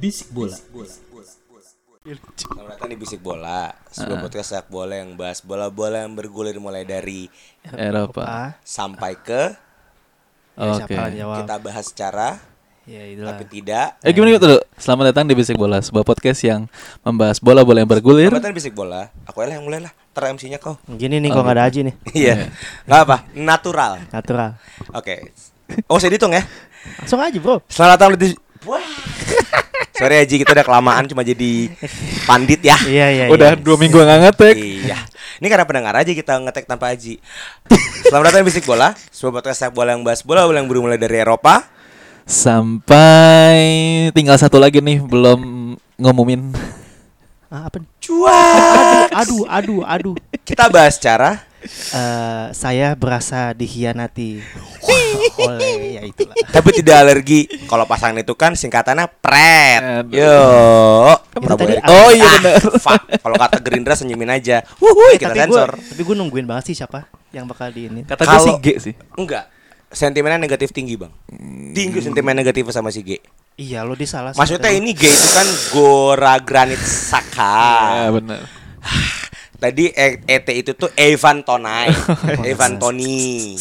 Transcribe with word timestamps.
Bisik 0.00 0.32
bola. 0.32 0.56
Selamat 2.32 2.72
datang 2.72 2.88
di 2.88 2.96
Bisik 2.96 3.20
Bola 3.20 3.76
Sebuah 3.92 4.24
podcast 4.24 4.56
sepak 4.56 4.72
bola 4.72 4.96
yang 4.96 5.12
bahas 5.12 5.44
bola-bola 5.44 6.08
yang 6.08 6.16
bergulir 6.16 6.56
mulai 6.56 6.88
dari 6.88 7.28
Eropa. 7.76 8.56
Sampai 8.64 9.20
ke 9.20 9.52
Oke. 10.56 10.88
Siapa 10.88 11.12
yang 11.12 11.28
jawab? 11.28 11.44
Kita 11.44 11.56
bahas 11.60 11.84
secara 11.92 12.40
Ya 12.88 13.04
itulah. 13.12 13.36
Tapi 13.36 13.44
tidak 13.52 14.00
Eh 14.00 14.16
gimana 14.16 14.40
gitu? 14.40 14.56
Selamat 14.80 15.12
datang 15.12 15.28
di 15.28 15.36
Bisik 15.36 15.60
Bola, 15.60 15.84
sebuah 15.84 16.08
podcast 16.08 16.40
yang 16.48 16.64
membahas 17.04 17.36
bola-bola 17.36 17.84
yang 17.84 17.90
bergulir. 17.92 18.32
Selamat 18.32 18.40
datang 18.40 18.56
di 18.56 18.60
Bisik 18.64 18.72
Bola 18.72 19.12
Aku 19.28 19.44
lah 19.44 19.52
yang 19.52 19.68
mulai 19.68 19.84
lah 19.84 19.92
Ter 20.16 20.32
MC-nya 20.32 20.56
kau 20.64 20.80
Gini 20.88 21.20
nih 21.20 21.28
kok 21.28 21.44
nggak 21.44 21.56
ada 21.60 21.68
Aji 21.68 21.80
nih. 21.92 21.94
Iya 22.24 22.48
Gak 22.88 23.00
apa 23.04 23.16
Natural 23.36 24.00
Natural. 24.08 24.56
Oke 24.96 25.36
Oh 25.92 26.00
saya 26.00 26.16
dihitung 26.16 26.32
ya 26.32 26.40
Langsung 27.04 27.20
aja 27.20 27.36
bro. 27.36 27.60
Selamat 27.68 28.00
datang 28.00 28.16
di 28.16 28.32
Wah 28.64 28.80
Sorry 30.00 30.16
Haji 30.24 30.40
kita 30.40 30.56
udah 30.56 30.64
kelamaan 30.64 31.04
cuma 31.12 31.20
jadi 31.20 31.68
pandit 32.24 32.64
ya 32.64 32.72
Iya 32.88 33.06
iya. 33.12 33.24
Udah 33.28 33.52
iya. 33.52 33.60
dua 33.60 33.76
minggu 33.76 34.00
nggak 34.00 34.20
ngetek. 34.24 34.56
Iya. 34.56 34.96
Ini 35.36 35.46
karena 35.52 35.68
pendengar 35.68 35.92
aja 35.92 36.08
kita 36.08 36.40
ngetek 36.40 36.64
tanpa 36.64 36.88
Haji. 36.88 37.20
Selamat 38.08 38.32
datang 38.32 38.40
di 38.40 38.48
Bisik 38.48 38.64
Bola, 38.64 38.96
sebuah 39.12 39.44
podcast 39.44 39.60
sepak 39.60 39.76
bola 39.76 39.92
yang 39.92 40.00
bahas 40.00 40.24
bola 40.24 40.48
bola 40.48 40.56
yang 40.56 40.72
bermulai 40.72 40.96
dari 40.96 41.20
Eropa. 41.20 41.68
Sampai 42.24 43.60
tinggal 44.16 44.40
satu 44.40 44.56
lagi 44.56 44.80
nih 44.80 45.04
belum 45.04 45.40
ngumumin. 46.00 46.48
Ah, 47.52 47.68
apa? 47.68 47.84
Cuak. 48.00 49.12
Aduh 49.12 49.44
aduh 49.52 49.84
aduh. 49.84 50.16
Kita 50.48 50.72
bahas 50.72 50.96
cara 50.96 51.44
Eh, 51.62 52.46
saya 52.50 52.94
berasa 52.94 53.52
dikhianati 53.52 54.40
oleh 55.40 55.72
ya 55.92 56.02
itulah. 56.02 56.32
tapi 56.48 56.72
tidak 56.72 56.96
alergi. 56.98 57.44
Kalau 57.66 57.84
pasangan 57.84 58.16
itu 58.16 58.32
kan 58.32 58.52
singkatannya 58.52 59.06
pret. 59.18 59.80
Aduh. 60.00 60.14
Yo. 60.14 60.40
Tadi- 61.30 61.82
Oh 61.82 62.08
iya 62.10 62.24
Ah, 62.24 62.34
benar. 62.38 62.62
fuck. 62.78 63.02
Kalau 63.12 63.36
kata 63.36 63.56
Gerindra 63.60 63.92
senyumin 63.92 64.30
aja. 64.30 64.64
Wuhui, 64.78 65.16
kita 65.16 65.30
tapi 65.30 65.40
sensor. 65.44 65.70
tapi 65.76 66.00
gue 66.00 66.16
nungguin 66.16 66.46
banget 66.46 66.64
sih 66.66 66.76
siapa 66.76 67.04
yang 67.30 67.44
bakal 67.44 67.68
di 67.68 67.86
ini. 67.86 68.00
Kata 68.02 68.22
gue 68.22 68.38
sih 68.40 68.54
G 68.58 68.66
sih. 68.80 68.94
Enggak. 69.14 69.50
Sentimennya 69.86 70.38
negatif 70.38 70.70
tinggi, 70.70 70.94
Bang. 70.94 71.10
Tinggi 71.72 71.98
sentimen 71.98 72.32
negatif 72.32 72.62
sama 72.70 72.88
si 72.88 73.02
G. 73.02 73.18
Iya 73.56 73.82
lo 73.82 73.92
disalah. 73.92 74.32
Maksudnya 74.32 74.70
ini 74.70 74.94
G 74.94 75.02
itu 75.04 75.28
kan 75.28 75.46
Gora 75.68 76.38
Granit 76.38 76.78
Saka. 76.78 77.66
Ya 77.98 78.10
benar. 78.10 78.40
Tadi 79.60 79.92
E- 79.92 80.24
ET 80.24 80.48
itu 80.50 80.72
tuh 80.72 80.88
Evan 80.94 81.44
Tonai, 81.44 81.92
Evan 82.50 82.80
Tony. 82.80 83.52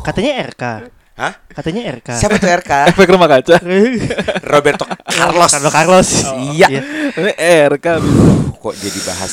katanya 0.00 0.32
RK. 0.46 0.62
Hah? 1.18 1.32
Katanya 1.50 1.98
RK. 1.98 2.08
Siapa 2.14 2.38
tuh 2.38 2.46
RK? 2.48 2.72
Efek 2.94 3.10
rumah 3.10 3.26
kaca. 3.26 3.58
Roberto 4.54 4.86
Carlos. 5.04 5.50
Carlos 5.50 5.72
Carlos. 5.72 6.08
Iya. 6.54 6.68
Ini 7.10 7.32
RK. 7.68 7.86
Kok 8.54 8.74
jadi 8.74 9.00
bahas? 9.02 9.32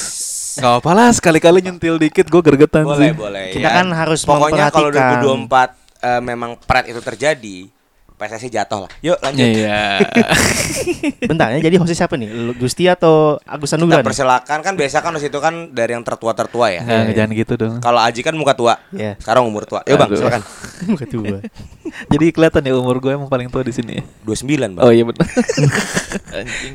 Gak 0.56 0.82
apa 0.82 0.92
lah 0.92 1.10
sekali-kali 1.12 1.60
nyentil 1.62 2.00
dikit 2.00 2.26
gue 2.26 2.42
gergetan 2.42 2.88
Boleh, 2.88 2.98
sih. 2.98 3.12
boleh. 3.14 3.48
Kita 3.52 3.70
ya. 3.70 3.76
kan 3.76 3.88
harus 3.92 4.24
Pokoknya 4.24 4.72
kalau 4.72 4.88
memperhatikan. 4.90 5.46
2024 6.02 6.08
eh, 6.08 6.22
memang 6.24 6.52
pret 6.58 6.86
itu 6.88 7.02
terjadi, 7.04 7.58
PSSI 8.16 8.48
jatuh 8.48 8.88
lah. 8.88 8.92
Yuk 9.00 9.20
lanjut. 9.20 9.44
Iya. 9.44 10.00
Bentar 11.30 11.52
ya 11.52 11.60
jadi 11.60 11.76
hostnya 11.76 11.98
siapa 11.98 12.16
nih? 12.16 12.56
Gusti 12.56 12.88
atau 12.88 13.36
Agus 13.44 13.68
Kita 13.68 13.76
Anugrah? 13.76 14.00
nih? 14.00 14.08
persilakan 14.08 14.60
kan 14.60 14.74
biasa 14.74 14.98
kan 15.00 15.12
di 15.12 15.22
situ 15.22 15.38
kan 15.38 15.54
dari 15.70 15.92
yang 15.92 16.02
tertua-tertua 16.02 16.66
ya. 16.72 16.82
Nggak, 16.82 17.12
jangan 17.12 17.32
gitu 17.36 17.54
dong. 17.56 17.74
Kalau 17.80 18.00
Aji 18.00 18.24
kan 18.24 18.32
muka 18.34 18.56
tua. 18.56 18.80
Iya. 18.90 19.20
Sekarang 19.20 19.44
umur 19.44 19.68
tua. 19.68 19.84
Yuk 19.84 20.00
Bang, 20.00 20.08
Aduh. 20.08 20.18
silakan. 20.18 20.42
Ketua. 21.04 21.38
Jadi 22.16 22.26
kelihatan 22.32 22.62
ya 22.64 22.74
umur 22.74 22.98
gue 22.98 23.12
emang 23.12 23.28
paling 23.28 23.52
tua 23.52 23.62
di 23.62 23.76
sini 23.76 24.00
ya. 24.00 24.04
29, 24.24 24.80
Bang. 24.80 24.84
Oh 24.84 24.92
iya 24.92 25.04
benar. 25.04 25.28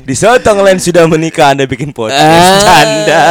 Di 0.05 0.13
saat 0.13 0.41
yang 0.41 0.61
lain 0.61 0.77
sudah 0.77 1.03
menikah 1.05 1.51
Anda 1.51 1.65
bikin 1.65 1.89
Ah. 1.89 1.95
podcast. 1.97 2.61
Canda. 2.63 3.21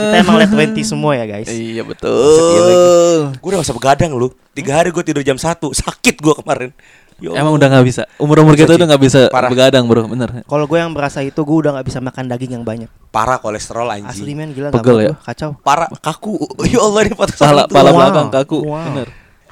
Kita 0.00 0.16
emang 0.18 0.36
late 0.36 0.52
20 0.72 0.80
semua 0.82 1.12
ya 1.14 1.24
guys. 1.24 1.46
Iya 1.46 1.70
Iya 1.70 1.82
betul. 1.84 3.36
Gue 3.36 3.48
udah 3.48 3.58
gak 3.60 3.68
usah 3.68 3.76
begadang 3.76 4.10
lu 4.12 4.28
Tiga 4.50 4.74
hari 4.74 4.90
gue 4.90 5.00
tidur 5.00 5.22
jam 5.22 5.38
1 5.38 5.46
Sakit 5.62 6.18
gue 6.18 6.34
kemarin 6.34 6.74
Ya 7.20 7.36
Emang 7.36 7.52
udah 7.52 7.68
nggak 7.68 7.84
bisa. 7.84 8.02
Umur 8.16 8.40
umur 8.40 8.56
kita 8.56 8.72
udah 8.72 8.86
nggak 8.88 9.02
bisa 9.02 9.20
Parah. 9.28 9.52
begadang 9.52 9.84
bro, 9.84 10.04
bener. 10.04 10.40
Kalau 10.42 10.64
gue 10.64 10.74
yang 10.74 10.90
berasa 10.90 11.20
itu 11.20 11.36
gue 11.36 11.56
udah 11.60 11.76
nggak 11.76 11.86
bisa 11.86 12.00
makan 12.00 12.24
daging 12.26 12.56
yang 12.56 12.64
banyak. 12.64 12.88
Parah 13.08 13.36
kolesterol 13.36 13.86
anjing 13.86 14.24
Asli 14.24 14.32
men 14.32 14.50
gila 14.50 14.72
Pegel 14.72 14.98
ya? 14.98 15.12
gua, 15.12 15.20
kacau. 15.22 15.50
Parah 15.60 15.88
kaku 15.94 16.40
Ya 16.72 16.80
Allah 16.80 17.00
ini 17.04 17.12
patah 17.12 17.36
Pala, 17.36 17.62
pala 17.66 17.90
Wow. 17.90 17.98
belakang 17.98 18.28
kaku, 18.30 18.58
Wow. 18.64 18.84
bener. 18.86 19.08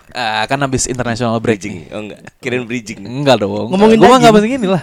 Ah, 0.08 0.48
kan 0.48 0.56
habis 0.58 0.88
international 0.88 1.36
break. 1.36 1.60
Bridging 1.60 1.92
Oh 1.92 2.00
enggak 2.00 2.24
Kirain 2.40 2.64
bridging 2.64 3.04
Enggak 3.04 3.44
dong. 3.44 3.68
Ngomongin 3.68 4.00
Gua 4.00 4.08
mah 4.08 4.16
daging. 4.16 4.20
nggak 4.24 4.32
bahas 4.32 4.46
gini 4.48 4.66
lah. 4.66 4.82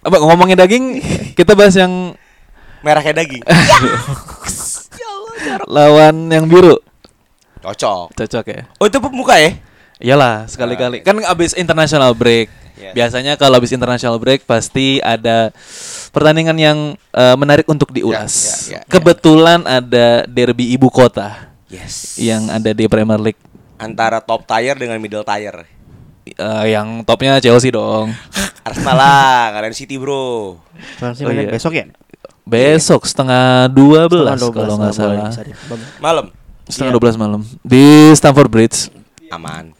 Apa 0.00 0.16
ngomongin 0.18 0.56
daging? 0.56 0.84
Kita 1.38 1.52
bahas 1.52 1.76
yang 1.76 2.16
Merah 2.80 3.04
kayak 3.04 3.18
daging 3.20 3.42
lawan 5.66 6.28
yang 6.28 6.46
biru. 6.46 6.78
Cocok 7.60 8.14
Cocok 8.14 8.44
ya. 8.46 8.62
Oh 8.78 8.86
itu 8.86 8.98
pemuka 8.98 9.36
ya 9.36 9.52
Iyalah, 9.98 10.46
sekali-kali. 10.46 11.02
Kan 11.02 11.18
abis 11.26 11.58
international 11.58 12.14
break. 12.14 12.46
Iya. 12.78 12.94
Biasanya 12.94 13.34
kalau 13.34 13.58
abis 13.58 13.74
international 13.74 14.22
break 14.22 14.46
pasti 14.46 15.02
ada 15.02 15.50
pertandingan 16.14 16.54
yang 16.54 16.78
eh, 17.10 17.34
menarik 17.34 17.66
untuk 17.66 17.90
diulas. 17.90 18.30
Ya, 18.70 18.78
ya, 18.78 18.78
ya, 18.78 18.80
Kebetulan 18.86 19.66
ada 19.66 20.22
derby 20.30 20.70
ibu 20.70 20.86
kota 20.86 21.50
Yes 21.66 22.14
yang 22.22 22.46
ada 22.46 22.70
di 22.70 22.86
Premier 22.86 23.18
League. 23.18 23.40
Antara 23.82 24.22
top 24.22 24.46
tier 24.46 24.78
dengan 24.78 25.02
middle 25.02 25.26
tier 25.26 25.66
Eh, 26.28 26.64
yang 26.70 27.02
topnya 27.02 27.42
Chelsea 27.42 27.74
dong. 27.74 28.14
Arsenal 28.68 28.94
lah 29.00 29.48
Kalian 29.58 29.74
City 29.74 29.96
bro 29.96 30.54
Oh, 30.60 31.32
iya. 31.32 31.48
besok 31.50 31.72
ya? 31.74 31.88
Besok 32.46 33.08
setengah 33.08 33.66
12 33.72 34.06
Setengah 34.06 34.36
12, 34.38 34.54
kalau 34.54 34.74
nggak 34.78 34.94
salah. 34.94 35.30
Malam 35.98 36.26
Setengah 36.68 36.92
Iya. 36.94 37.00
12 37.10 37.16
malam 37.18 37.40
di 37.64 38.12
Stamford 38.14 38.50
Bridge. 38.52 38.92
Aman 39.32 39.77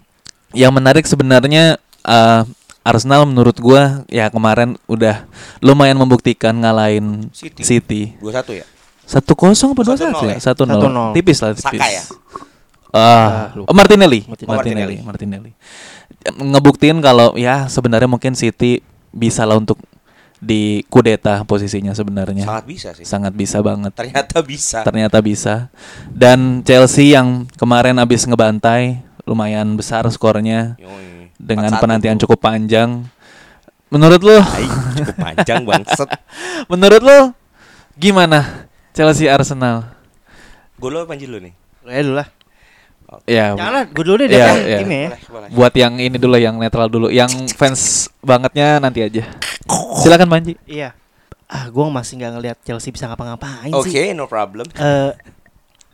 Yang 0.53 0.72
menarik 0.72 1.04
sebenarnya 1.04 1.76
eh, 2.03 2.42
Arsenal 2.81 3.28
menurut 3.28 3.56
gua 3.60 4.00
ya 4.09 4.32
kemarin 4.32 4.81
udah 4.88 5.28
lumayan 5.60 6.00
membuktikan 6.00 6.56
ngalahin 6.56 7.28
City. 7.36 7.60
City. 7.60 8.03
21 8.25 8.64
ya 8.64 8.66
Satu 9.04 9.32
kosong 9.32 9.72
apa 9.72 9.82
dua 9.84 9.97
1-0 9.97 10.04
satu 10.04 10.25
ya? 10.25 10.37
Satu 10.41 10.62
nol. 10.64 10.81
1-0. 11.12 11.16
Tipis 11.16 11.38
lah 11.41 11.53
tipis. 11.53 11.81
Saka 11.81 11.87
ya 11.88 12.04
Ah, 12.88 13.53
lupa. 13.53 13.69
oh, 13.69 13.75
Martinelli. 13.76 14.25
Martinelli. 14.25 14.56
Martinelli. 14.56 14.97
Martinelli. 15.04 15.53
Ngebuktiin 16.41 17.04
kalau 17.04 17.37
ya 17.37 17.69
sebenarnya 17.69 18.08
mungkin 18.08 18.32
City 18.32 18.81
bisa 19.12 19.44
lah 19.44 19.60
untuk 19.60 19.76
di 20.40 20.81
kudeta 20.88 21.44
posisinya 21.44 21.93
sebenarnya. 21.93 22.49
Sangat 22.49 22.64
bisa 22.64 22.88
sih 22.96 23.05
Sangat 23.05 23.32
bisa 23.37 23.61
banget. 23.61 23.93
Ternyata 23.93 24.38
bisa 24.40 24.78
Ternyata 24.81 25.19
bisa. 25.20 25.55
Dan 26.08 26.64
Chelsea 26.64 27.12
yang 27.12 27.44
kemarin 27.61 28.00
habis 28.00 28.25
ngebantai 28.25 29.05
lumayan 29.28 29.76
besar 29.76 30.08
skornya 30.08 30.80
Yoi. 30.80 31.28
dengan 31.36 31.69
4-1, 31.70 31.82
penantian 31.84 32.16
bro. 32.16 32.22
cukup 32.25 32.38
panjang. 32.40 33.04
Menurut 33.88 34.20
lo? 34.20 34.40
Ay, 34.40 34.64
cukup 34.96 35.16
panjang 35.16 35.62
bangset 35.64 36.08
menurut 36.72 37.00
lo 37.00 37.19
gimana 37.94 38.69
Chelsea 38.92 39.28
Arsenal? 39.28 39.84
Gue 40.76 40.88
lo 40.88 41.04
Anjir 41.04 41.28
lu 41.28 41.38
nih 41.38 41.52
Lu 41.84 41.90
aja 41.90 42.02
dulu 42.02 42.16
lah. 42.16 42.28
Ya. 43.25 43.56
Jangan 43.56 43.72
lah, 43.72 43.84
gue 43.88 44.04
dulu 44.04 44.16
deh 44.20 44.28
timnya 44.28 45.00
ya. 45.00 45.08
Boleh, 45.08 45.22
boleh. 45.32 45.48
Buat 45.56 45.75
yang 45.80 45.94
ini 45.96 46.16
dulu 46.20 46.36
yang 46.36 46.60
netral 46.60 46.92
dulu, 46.92 47.08
yang 47.08 47.32
fans 47.56 48.12
bangetnya 48.20 48.76
nanti 48.76 49.00
aja. 49.00 49.25
Silakan 50.04 50.28
Panji. 50.28 50.60
Iya. 50.69 50.92
Ah, 51.48 51.72
gue 51.72 51.80
masih 51.88 52.20
nggak 52.20 52.32
ngelihat 52.36 52.58
Chelsea 52.60 52.92
bisa 52.92 53.08
ngapa-ngapain 53.08 53.72
Oke 53.72 53.88
sih. 53.88 54.12
no 54.12 54.28
problem 54.28 54.69
Eh, 54.76 55.16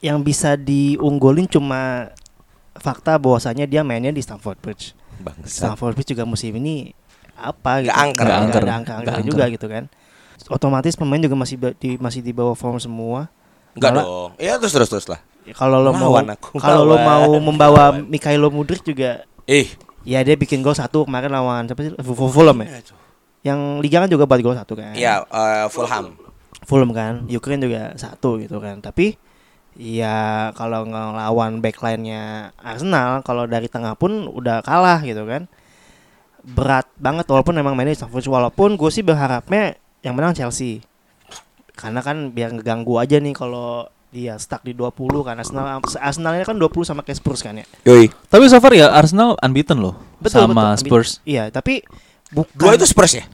yang 0.02 0.18
bisa 0.26 0.58
diunggulin 0.58 1.46
cuma 1.46 2.10
fakta 2.74 3.16
bahwasanya 3.16 3.64
dia 3.64 3.80
mainnya 3.80 4.10
di 4.10 4.18
Stamford 4.18 4.58
Bridge. 4.58 4.92
Bangsat 5.16 5.46
Stamford 5.46 5.94
Bridge 5.94 6.10
juga 6.10 6.24
musim 6.24 6.50
ini 6.54 6.90
apa 7.34 7.80
gitu. 7.80 7.88
Nggak 7.88 7.98
angker. 8.00 8.24
Nggak 8.24 8.38
Nggak 8.40 8.56
ada 8.60 8.72
angker. 8.72 8.94
Nggak 9.00 9.22
juga 9.22 9.42
angker. 9.42 9.54
gitu 9.54 9.66
kan. 9.68 9.84
Otomatis 10.46 10.94
pemain 10.94 11.18
juga 11.18 11.34
masih 11.34 11.56
di 11.74 11.90
masih 11.96 12.20
di 12.20 12.30
bawah 12.30 12.52
form 12.52 12.76
semua. 12.76 13.30
Enggak 13.72 13.90
Malah- 13.92 14.04
dong. 14.04 14.30
Ya 14.36 14.54
terus 14.58 14.72
terus 14.72 14.88
terus 14.88 15.06
lah. 15.08 15.20
Ya, 15.44 15.52
Kalau 15.52 15.76
lo 15.78 15.92
mau 15.92 16.16
kalau 16.56 16.82
lo 16.84 16.96
mau 16.96 17.28
membawa 17.38 17.92
lawan. 17.92 18.08
Mikhailo 18.08 18.48
Mudrik 18.48 18.80
juga 18.80 19.28
Eh, 19.44 19.68
ya 20.02 20.24
dia 20.24 20.34
bikin 20.34 20.64
gol 20.64 20.72
satu 20.72 21.04
kemarin 21.04 21.28
lawan 21.28 21.68
siapa 21.68 21.84
sih? 21.84 21.92
Fu- 22.00 22.32
Fulham 22.32 22.56
ya. 22.60 22.80
Yang 23.44 23.58
liga 23.84 23.96
kan 24.00 24.08
juga 24.08 24.24
buat 24.24 24.40
gol 24.40 24.56
satu 24.56 24.72
kan. 24.72 24.96
ya 24.96 25.20
eh, 25.22 25.68
Fulham. 25.68 26.16
Fulham 26.64 26.90
kan, 26.90 27.28
Ukraine 27.28 27.60
juga 27.60 27.92
satu 27.94 28.40
gitu 28.40 28.56
kan. 28.56 28.80
Tapi 28.80 29.20
ya 29.74 30.50
kalau 30.54 30.86
ngelawan 30.86 31.58
backline-nya 31.58 32.54
Arsenal 32.62 33.22
kalau 33.26 33.46
dari 33.50 33.66
tengah 33.66 33.98
pun 33.98 34.30
udah 34.30 34.62
kalah 34.62 35.02
gitu 35.02 35.26
kan. 35.26 35.50
Berat 36.44 36.86
banget 37.00 37.24
walaupun 37.26 37.56
memang 37.56 37.72
mainnya 37.72 37.96
Stamford 37.96 38.20
Bridge. 38.24 38.30
walaupun 38.30 38.76
gue 38.76 38.90
sih 38.92 39.00
berharapnya 39.00 39.74
yang 40.04 40.14
menang 40.14 40.36
Chelsea. 40.36 40.84
Karena 41.74 42.04
kan 42.04 42.30
biar 42.30 42.54
ngeganggu 42.54 43.00
aja 43.00 43.18
nih 43.18 43.34
kalau 43.34 43.88
dia 44.14 44.38
stuck 44.38 44.62
di 44.62 44.70
20 44.78 44.94
kan 45.26 45.34
Arsenal 45.34 45.82
Arsenalnya 45.82 46.46
kan 46.46 46.54
20 46.54 46.86
sama 46.86 47.02
kayak 47.02 47.18
Spurs 47.18 47.42
kan 47.42 47.58
ya. 47.58 47.66
Yoi. 47.82 48.06
Tapi 48.30 48.46
so 48.46 48.62
far 48.62 48.70
ya 48.70 48.94
Arsenal 48.94 49.34
unbeaten 49.42 49.82
loh 49.82 49.98
Betul, 50.22 50.46
sama 50.46 50.78
betul. 50.78 50.86
Spurs. 50.86 51.10
Iya, 51.26 51.50
tapi 51.50 51.82
bukan 52.30 52.54
Dua 52.54 52.78
itu 52.78 52.86
Spurs 52.86 53.18
ya? 53.18 53.24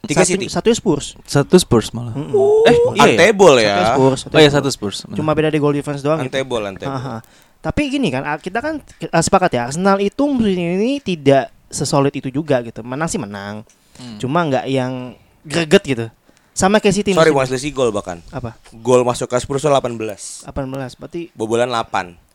Tiga 0.00 0.22
satu, 0.22 0.30
City. 0.30 0.46
Satu 0.46 0.68
Spurs. 0.70 1.06
Satu 1.24 1.56
Spurs 1.58 1.90
malah. 1.90 2.14
Mm-mm. 2.14 2.30
Eh, 2.64 2.70
iya. 2.70 2.78
ya? 2.94 3.04
Untable 3.04 3.56
ya. 3.58 3.74
Satu 3.74 3.90
Spurs. 3.90 4.18
satu 4.20 4.34
Oh 4.34 4.40
iya 4.40 4.50
satu 4.50 4.68
Spurs. 4.70 4.96
benar. 5.02 5.16
Cuma 5.16 5.30
beda 5.34 5.50
di 5.50 5.58
goal 5.58 5.74
difference 5.74 6.00
doang 6.00 6.20
gitu. 6.20 6.30
Untable, 6.30 6.62
untable. 6.64 6.94
Aha. 6.94 7.16
Tapi 7.58 7.80
gini 7.88 8.08
kan, 8.08 8.22
ah, 8.22 8.38
kita 8.38 8.62
kan 8.62 8.78
eh, 8.78 9.10
sepakat 9.18 9.50
ya, 9.50 9.66
Arsenal 9.66 9.98
itu 9.98 10.22
musim 10.24 10.54
ini 10.78 10.98
tidak 10.98 11.50
sesolid 11.66 12.14
itu 12.14 12.30
juga 12.30 12.62
gitu. 12.62 12.80
Menang 12.80 13.10
sih 13.10 13.18
menang, 13.18 13.66
Hmm. 13.98 14.14
cuma 14.16 14.46
nggak 14.46 14.70
yang 14.70 15.18
greget 15.42 15.82
gitu. 15.82 16.06
Sama 16.54 16.78
kayak 16.78 16.94
City 16.94 17.10
Sorry, 17.12 17.30
bukan 17.30 17.46
selisih 17.46 17.70
gol 17.70 17.90
bahkan. 17.90 18.22
apa? 18.30 18.54
Gol 18.72 19.02
masuk 19.02 19.26
ke 19.26 19.38
Spurs 19.38 19.58
itu 19.58 19.68
18. 19.68 20.46
18. 20.46 20.94
Berarti 20.94 21.30
Bobolan 21.32 21.66
8. 21.66 22.27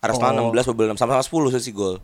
Arsenal 0.00 0.32
Oh. 0.32 0.48
16, 0.48 0.64
bobolan 0.72 0.96
6 0.96 1.00
sama-sama 1.00 1.22
10 1.22 1.52
selisih 1.52 1.74
gol. 1.76 1.96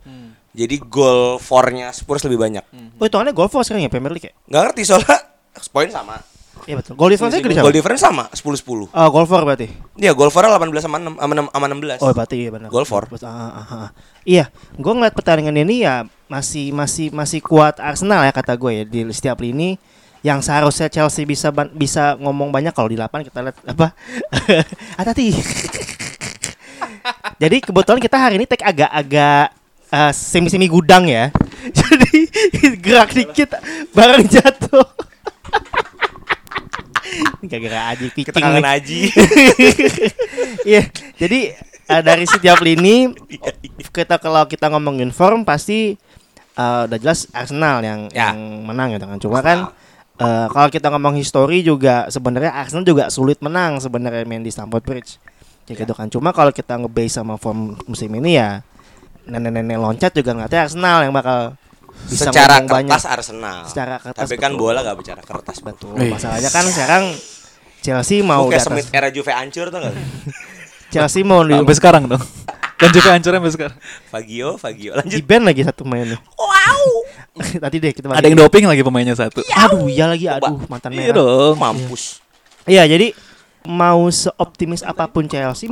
Jadi 0.52 0.76
gol 0.80 1.36
for-nya 1.36 1.92
Spurs 1.92 2.24
lebih 2.24 2.40
banyak. 2.40 2.64
oh 2.96 3.04
hitungannya 3.04 3.32
goal 3.32 3.48
for 3.48 3.60
sekarang 3.60 3.84
ya 3.84 3.92
Premier 3.92 4.12
League 4.12 4.28
ya? 4.28 4.32
Nggak 4.48 4.62
ngerti 4.72 4.82
soalnya 4.84 5.16
poin 5.74 5.88
sama. 5.88 6.16
Iya 6.64 6.80
betul. 6.80 6.96
Goal 6.96 7.12
difference 7.12 7.36
gede 7.36 7.52
Gol 7.56 7.68
sama. 7.68 7.76
difference 7.76 8.02
sama 8.02 8.24
10-10. 8.32 8.88
Oh, 8.88 9.08
goal 9.12 9.28
for 9.28 9.44
berarti. 9.44 9.68
Iya, 9.96 10.16
gol 10.16 10.32
for 10.32 10.42
18 10.42 10.56
sama 10.80 10.96
6 10.98 11.20
sama 11.20 11.32
6 11.36 11.52
sama 11.52 11.66
16. 11.68 12.00
Oh, 12.00 12.12
berarti 12.16 12.36
iya 12.40 12.50
benar. 12.50 12.68
Goal 12.72 12.88
for. 12.88 13.04
Ah, 13.20 13.28
ah, 13.28 13.66
ah. 13.86 13.88
Iya, 14.24 14.48
gue 14.74 14.92
ngeliat 14.96 15.12
pertandingan 15.12 15.56
ini 15.62 15.84
ya 15.84 16.08
masih 16.26 16.72
masih 16.72 17.12
masih 17.12 17.38
kuat 17.44 17.78
Arsenal 17.78 18.24
ya 18.24 18.32
kata 18.32 18.56
gue 18.56 18.82
ya 18.82 18.84
di 18.88 19.06
setiap 19.12 19.38
lini 19.38 19.78
yang 20.26 20.42
seharusnya 20.42 20.90
Chelsea 20.90 21.22
bisa 21.22 21.54
bisa 21.70 22.18
ngomong 22.18 22.50
banyak 22.50 22.74
kalau 22.74 22.90
di 22.90 22.98
8 22.98 23.30
kita 23.30 23.46
lihat 23.46 23.56
apa 23.62 23.94
hati-hati 24.98 25.38
jadi 27.36 27.56
kebetulan 27.60 28.00
kita 28.00 28.16
hari 28.16 28.34
ini 28.40 28.46
take 28.48 28.64
agak-agak 28.64 29.52
eh, 29.92 30.12
semi-semi 30.12 30.66
gudang 30.68 31.04
ya 31.08 31.30
jadi 31.78 32.18
gerak 32.80 33.10
dikit 33.12 33.56
barang 33.92 34.24
jatuh 34.28 34.86
aja 37.46 38.06
Kita 38.10 38.30
picking 38.34 38.42
kangen 38.42 38.62
nih. 38.62 38.76
Aji. 38.76 39.00
Iya, 40.66 40.82
jadi 41.14 41.54
eh, 41.86 42.02
dari 42.02 42.26
setiap 42.26 42.58
lini 42.58 43.14
kita 43.94 44.18
kalau 44.18 44.42
kita 44.50 44.66
ngomongin 44.66 45.14
form 45.14 45.46
pasti 45.46 45.94
eh, 46.58 46.82
udah 46.90 46.98
jelas 46.98 47.30
Arsenal 47.30 47.86
yang 47.86 48.10
Ya. 48.10 48.34
yang 48.34 48.66
menang 48.66 48.98
gitu 48.98 49.06
kan. 49.06 49.18
Cuma 49.22 49.38
kan 49.46 49.58
eh, 50.18 50.46
kalau 50.50 50.68
kita 50.68 50.90
ngomong 50.90 51.14
histori 51.14 51.62
juga 51.62 52.10
sebenarnya 52.10 52.50
Arsenal 52.50 52.82
juga 52.82 53.06
sulit 53.14 53.38
menang 53.38 53.78
sebenarnya 53.78 54.26
main 54.26 54.42
di 54.42 54.50
Stamford 54.50 54.82
Bridge. 54.82 55.22
Kayak 55.66 55.76
gitu 55.82 55.92
kan. 55.92 56.06
Cuma 56.06 56.30
kalau 56.30 56.50
kita 56.50 56.78
ngebase 56.78 57.18
sama 57.18 57.34
form 57.36 57.74
musim 57.84 58.10
ini 58.14 58.38
ya 58.38 58.62
nenek-nenek 59.26 59.76
loncat 59.76 60.14
juga 60.14 60.30
nggak 60.32 60.54
Arsenal 60.54 61.02
yang 61.02 61.10
bakal 61.10 61.58
bisa 62.06 62.30
Secara 62.30 62.62
ngomong 62.62 62.70
banyak. 62.70 62.92
kertas 62.92 63.06
Arsenal. 63.08 63.58
Secara 63.66 63.94
kertas, 63.98 64.22
Tapi 64.22 64.34
kan 64.36 64.52
betul. 64.52 64.60
bola 64.62 64.78
gak 64.80 64.96
bicara 64.96 65.22
kertas, 65.24 65.56
Betul. 65.58 65.96
Wih. 65.96 66.12
Masalahnya 66.12 66.50
kan 66.52 66.64
sekarang 66.68 67.04
Chelsea 67.80 68.20
Mau 68.20 68.46
di 68.46 68.54
kayak. 68.54 68.62
Smith 68.62 68.88
era 68.92 69.08
Juve 69.10 69.32
hancur 69.32 69.66
tuh 69.68 69.80
gak? 69.80 69.94
Chelsea 70.92 71.26
mau 71.26 71.42
di, 71.42 71.56
Sampai 71.56 71.74
sekarang 71.74 72.04
dong. 72.06 72.22
Dan 72.76 72.92
juga 72.92 73.16
hancurnya 73.16 73.40
sampai 73.40 73.54
sekarang. 73.56 73.78
Fagio, 74.06 74.48
Fagio. 74.54 74.92
di 74.92 74.98
Lanjut. 75.00 75.24
band 75.24 75.44
lagi 75.48 75.60
satu 75.64 75.82
mainnya. 75.82 76.20
Wow. 76.36 76.84
Nanti 77.64 77.76
deh 77.80 77.90
kita 77.90 78.06
Ada 78.06 78.28
yang 78.28 78.36
doping 78.38 78.68
lagi 78.68 78.84
pemainnya 78.84 79.16
satu. 79.16 79.40
Aduh, 79.42 79.88
iya 79.88 80.04
lagi 80.06 80.28
aduh 80.28 80.60
mantan 80.68 80.92
Iya 80.92 81.10
merah. 81.10 81.16
dong. 81.16 81.54
Mampus. 81.56 82.20
Iya, 82.68 82.84
jadi 82.84 83.16
mau 83.66 84.06
seoptimis 84.08 84.80
apa 84.80 85.10
pun 85.10 85.26
Chelsea 85.26 85.66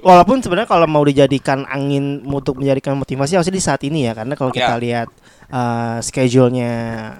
walaupun 0.00 0.40
sebenarnya 0.40 0.68
kalau 0.68 0.88
mau 0.88 1.04
dijadikan 1.04 1.68
angin 1.68 2.24
untuk 2.24 2.56
menjadikan 2.56 2.96
motivasi 2.96 3.36
harusnya 3.36 3.52
di 3.52 3.60
saat 3.60 3.80
ini 3.84 4.08
ya 4.08 4.16
karena 4.16 4.32
kalau 4.32 4.48
kita 4.48 4.72
Ya. 4.72 4.80
lihat 4.80 5.08
uh, 5.48 6.00
schedule-nya 6.00 6.72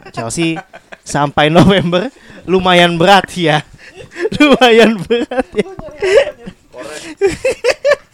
Chelsea 0.08 0.56
sampai 1.04 1.52
November 1.52 2.08
lumayan 2.44 2.96
berat 2.96 3.28
ya. 3.36 3.60
lumayan 4.40 4.96
berat 5.04 5.48
ya. 5.52 5.68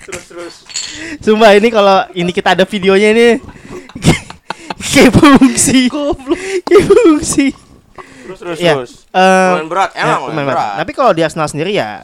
Sumpah 1.22 1.54
ini 1.54 1.68
kalau 1.70 2.06
ini 2.14 2.30
kita 2.30 2.54
ada 2.58 2.64
videonya 2.66 3.08
ini 3.10 3.28
kayak 4.94 5.12
fungsi. 5.14 5.86
Kayak 6.62 6.82
fungsi. 6.86 7.46
Terus 8.26 8.38
terus 8.38 8.58
Iya. 8.58 8.72
terus. 8.74 8.92
Eh, 9.08 9.22
Lumayan 9.54 9.68
berat, 9.68 9.90
ya, 9.92 10.02
emang 10.02 10.20
lumayan 10.26 10.46
berat. 10.46 10.58
berat. 10.58 10.76
Tapi 10.78 10.92
kalau 10.92 11.12
di 11.12 11.22
Arsenal 11.22 11.46
sendiri 11.46 11.72
ya 11.72 12.02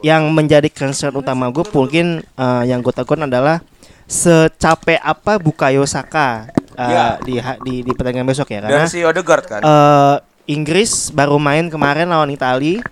yang 0.00 0.28
menjadi 0.30 0.68
concern 0.68 1.12
utama 1.14 1.48
gue 1.48 1.64
mungkin 1.66 2.06
eh, 2.20 2.62
yang 2.64 2.78
gue 2.78 2.90
takutkan 2.90 3.24
adalah 3.24 3.64
secapek 4.04 5.00
apa 5.00 5.36
Bukayo 5.36 5.84
Saka 5.84 6.48
eh, 6.70 6.84
Ya. 6.86 7.04
di, 7.18 7.34
di 7.62 7.74
di 7.82 7.90
pertandingan 7.90 8.24
besok 8.24 8.48
ya 8.48 8.60
karena 8.60 8.84
Dan 8.84 8.86
si 8.86 9.00
Odegaard 9.00 9.44
kan. 9.44 9.60
eh, 9.60 10.16
Inggris 10.46 11.08
baru 11.08 11.36
main 11.38 11.66
kemarin 11.66 12.06
lawan 12.06 12.28
Itali 12.28 12.84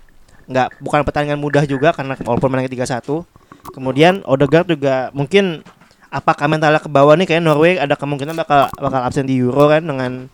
nggak 0.43 0.81
bukan 0.81 1.01
pertandingan 1.03 1.37
mudah 1.37 1.63
juga 1.63 1.93
karena 1.93 2.17
walaupun 2.19 2.49
menang 2.49 2.67
3-1 2.67 3.25
kemudian 3.71 4.25
Odegaard 4.25 4.67
juga 4.67 5.13
mungkin 5.13 5.61
apakah 6.09 6.45
mentalnya 6.47 6.77
ke 6.77 6.89
bawah 6.89 7.15
nih 7.15 7.25
kayak 7.27 7.41
Norway 7.41 7.77
ada 7.77 7.93
kemungkinan 7.93 8.35
bakal 8.35 8.69
bakal 8.75 9.01
absen 9.01 9.25
di 9.25 9.39
Euro 9.39 9.65
kan 9.67 9.81
dengan 9.81 10.27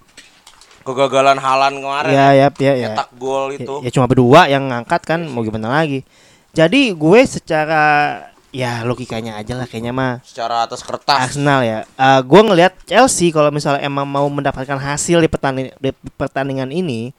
Kegagalan 0.89 1.37
Halan 1.37 1.75
kemarin. 1.77 2.11
ya 2.11 2.27
ya 2.33 2.49
ya 2.51 2.73
ya 2.73 2.89
Nyetak 2.89 3.13
gol 3.15 3.53
Ya- 3.53 3.61
itu. 3.61 3.75
Ya, 3.85 3.91
cuma 3.93 4.07
berdua 4.07 4.49
yang 4.49 4.65
ngangkat 4.67 5.05
kan 5.05 5.21
mau 5.23 5.45
gimana 5.45 5.69
lagi. 5.71 6.01
Jadi 6.51 6.91
gue 6.91 7.21
secara 7.23 7.85
ya 8.49 8.81
logikanya 8.81 9.37
aja 9.37 9.53
lah 9.53 9.69
kayaknya 9.69 9.93
mah 9.93 10.25
Secara 10.25 10.65
atas 10.65 10.81
kertas. 10.81 11.21
Arsenal 11.31 11.61
ya. 11.61 11.79
Eh, 11.85 12.21
gue 12.23 12.41
ngelihat 12.43 12.73
Chelsea 12.83 13.29
kalau 13.29 13.53
misalnya 13.53 13.85
emang 13.85 14.09
mau 14.09 14.25
mendapatkan 14.27 14.75
hasil 14.75 15.21
di 15.21 15.29
pertandingan 15.29 15.77
di 15.77 15.91
pertandingan 16.15 16.71
ini 16.71 17.13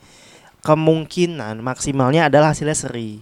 kemungkinan 0.60 1.62
maksimalnya 1.62 2.28
adalah 2.28 2.52
hasilnya 2.52 2.76
seri. 2.76 3.22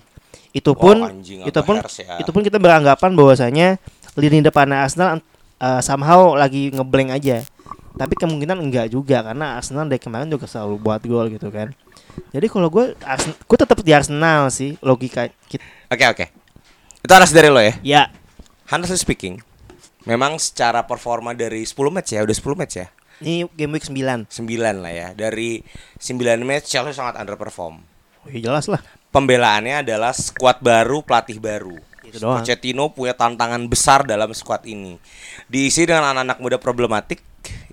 Itu 0.49 0.73
pun 0.73 1.03
Wow, 1.03 1.11
anjing, 1.11 1.45
itu 1.45 1.59
pun 1.61 1.77
ya. 1.77 2.17
itu 2.17 2.29
pun 2.31 2.41
kita 2.41 2.57
beranggapan 2.57 3.13
bahwasanya 3.13 3.77
lini 4.15 4.41
depan 4.41 4.65
Arsenal 4.71 5.21
eh, 5.57 5.81
somehow 5.81 6.33
lagi 6.33 6.73
ngeblank 6.73 7.13
aja. 7.13 7.45
Tapi 7.97 8.13
kemungkinan 8.13 8.61
enggak 8.61 8.93
juga 8.93 9.25
karena 9.25 9.57
Arsenal 9.57 9.89
dari 9.89 9.97
kemarin 9.97 10.29
juga 10.29 10.45
selalu 10.45 10.77
buat 10.77 11.01
gol 11.01 11.33
gitu 11.33 11.49
kan. 11.49 11.73
Jadi 12.29 12.45
kalau 12.49 12.69
gue 12.69 12.93
gue 13.45 13.57
tetap 13.57 13.77
di 13.81 13.91
Arsenal 13.91 14.53
sih 14.53 14.77
logika. 14.85 15.25
Oke 15.89 16.05
oke. 16.05 16.25
Itu 17.01 17.11
anas 17.13 17.33
dari 17.33 17.49
lo 17.49 17.61
ya. 17.61 17.73
Ya, 17.81 18.03
Honestly 18.67 18.99
speaking, 18.99 19.39
memang 20.03 20.35
secara 20.43 20.83
performa 20.83 21.31
dari 21.31 21.63
10 21.63 21.87
match 21.87 22.11
ya, 22.11 22.19
udah 22.27 22.35
10 22.35 22.59
match 22.59 22.75
ya. 22.83 22.87
ini 23.23 23.47
game 23.55 23.79
week 23.79 23.87
9. 23.87 24.27
9 24.27 24.83
lah 24.83 24.91
ya. 24.91 25.07
Dari 25.15 25.63
9 25.95 26.19
match 26.43 26.75
Chelsea 26.75 26.91
sangat 26.91 27.15
underperform. 27.15 27.79
Oh, 27.79 28.27
iya 28.27 28.51
jelas 28.51 28.67
lah. 28.67 28.83
Pembelaannya 29.15 29.87
adalah 29.87 30.11
skuad 30.11 30.59
baru, 30.59 30.99
pelatih 30.99 31.39
baru. 31.39 31.79
Itu 32.03 32.19
doang. 32.19 32.43
Pochettino 32.43 32.91
punya 32.91 33.15
tantangan 33.15 33.63
besar 33.71 34.03
dalam 34.03 34.35
skuad 34.35 34.67
ini. 34.67 34.99
Diisi 35.47 35.87
dengan 35.87 36.11
anak-anak 36.11 36.37
muda 36.43 36.57
problematik 36.59 37.23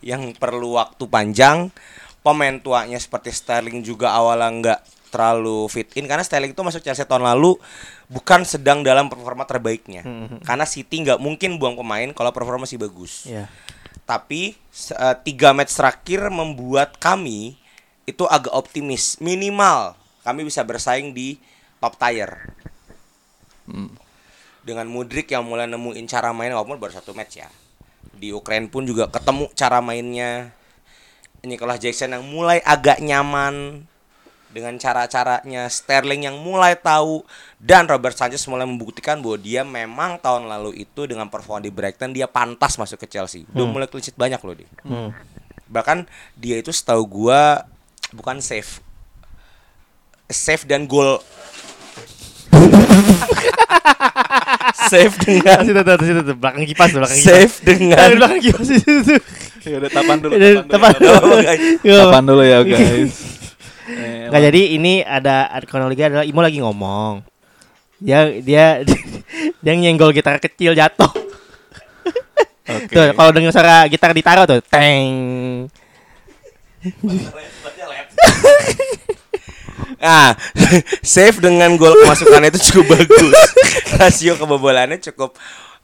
yang 0.04 0.36
perlu 0.36 0.76
waktu 0.76 1.08
panjang. 1.08 1.72
Pemain 2.20 2.56
tuanya 2.56 2.96
seperti 2.96 3.32
Sterling 3.32 3.84
juga 3.84 4.12
awalnya 4.12 4.48
nggak 4.48 4.80
terlalu 5.12 5.68
fit 5.70 5.86
in 5.94 6.08
karena 6.10 6.24
Sterling 6.24 6.56
itu 6.56 6.62
masuk 6.64 6.82
Chelsea 6.82 7.06
tahun 7.06 7.22
lalu 7.22 7.54
bukan 8.08 8.42
sedang 8.48 8.80
dalam 8.80 9.12
performa 9.12 9.44
terbaiknya. 9.48 10.04
Karena 10.44 10.64
City 10.64 11.04
nggak 11.04 11.20
mungkin 11.20 11.56
buang 11.60 11.76
pemain 11.76 12.12
kalau 12.16 12.32
performa 12.32 12.64
masih 12.64 12.80
bagus. 12.80 13.28
Ya. 13.28 13.48
Tapi 14.04 14.56
eh, 14.92 15.16
tiga 15.24 15.52
match 15.56 15.76
terakhir 15.76 16.28
membuat 16.28 16.96
kami 17.00 17.56
itu 18.04 18.24
agak 18.28 18.52
optimis. 18.52 19.20
Minimal 19.20 19.96
kami 20.24 20.44
bisa 20.48 20.64
bersaing 20.64 21.12
di 21.12 21.36
top 21.80 21.96
tier. 22.00 22.52
Dengan 24.64 24.88
Mudrik 24.88 25.28
yang 25.28 25.44
mulai 25.44 25.68
nemuin 25.68 26.08
cara 26.08 26.32
main 26.32 26.52
walaupun 26.56 26.80
baru 26.80 26.96
satu 26.96 27.12
match 27.12 27.44
ya. 27.44 27.48
Di 28.18 28.30
Ukraine 28.30 28.70
pun 28.70 28.86
juga 28.86 29.10
ketemu 29.10 29.50
cara 29.54 29.78
mainnya. 29.84 30.54
Nicholas 31.44 31.76
Jackson 31.76 32.16
yang 32.16 32.24
mulai 32.24 32.64
agak 32.64 33.04
nyaman 33.04 33.84
dengan 34.54 34.78
cara-caranya 34.78 35.66
Sterling 35.66 36.30
yang 36.30 36.38
mulai 36.38 36.78
tahu 36.78 37.26
dan 37.58 37.90
Robert 37.90 38.14
Sanchez 38.14 38.46
mulai 38.46 38.64
membuktikan 38.64 39.18
bahwa 39.18 39.36
dia 39.36 39.66
memang 39.66 40.16
tahun 40.22 40.46
lalu 40.46 40.86
itu 40.86 41.10
dengan 41.10 41.26
performa 41.26 41.58
di 41.58 41.74
Brighton 41.74 42.14
dia 42.14 42.30
pantas 42.30 42.78
masuk 42.78 43.02
ke 43.02 43.10
Chelsea. 43.10 43.42
Udah 43.50 43.66
mulai 43.66 43.90
clean 43.90 44.06
sheet 44.06 44.16
banyak 44.16 44.38
loh 44.40 44.54
dia. 44.54 44.70
Bahkan 45.66 46.06
dia 46.38 46.56
itu 46.62 46.70
setahu 46.70 47.02
gua 47.02 47.66
bukan 48.14 48.38
save. 48.38 48.78
Save 50.30 50.64
dan 50.64 50.86
gol 50.88 51.20
save 54.90 55.14
dengan 55.22 55.60
Situ 55.64 55.80
tuh, 55.80 55.94
situ 56.04 56.20
tuh, 56.22 56.36
belakang 56.36 56.64
kipas 56.66 56.88
tuh, 56.92 56.98
belakang 57.02 57.18
kipas. 57.18 57.30
save 57.32 57.54
dengan 57.64 58.08
belakang 58.16 58.40
kipas 58.42 58.68
itu 58.70 58.92
tuh. 59.04 59.20
Ya 59.64 59.76
udah 59.80 59.90
tapan 59.90 60.16
dulu, 60.20 60.32
tapan 60.68 60.90
dulu. 60.92 61.14
tapan. 61.16 61.40
Guys. 61.40 61.60
Tapan 61.80 62.22
dulu 62.24 62.42
ya 62.44 62.58
guys. 62.64 63.14
Eh, 63.84 64.32
Nggak 64.32 64.42
jadi 64.48 64.80
ini 64.80 65.04
ada 65.04 65.44
kronologi 65.68 66.00
adalah 66.00 66.24
Imo 66.24 66.40
lagi 66.40 66.56
ngomong. 66.56 67.20
Dia 68.00 68.32
dia 68.40 68.80
dia 69.62 69.72
nyenggol 69.76 70.08
gitar 70.16 70.40
kecil 70.40 70.72
jatuh. 70.72 71.12
Tuh 72.88 73.12
kalau 73.12 73.28
dengar 73.36 73.52
suara 73.52 73.84
gitar 73.92 74.16
ditaruh 74.16 74.48
tuh, 74.48 74.64
teng. 74.64 75.68
Nah, 80.00 80.34
save 81.04 81.38
dengan 81.40 81.76
gol 81.76 81.94
kemasukannya 82.04 82.48
itu 82.54 82.72
cukup 82.72 82.98
bagus. 82.98 83.36
Rasio 84.00 84.34
kebobolannya 84.36 84.98
cukup 85.00 85.36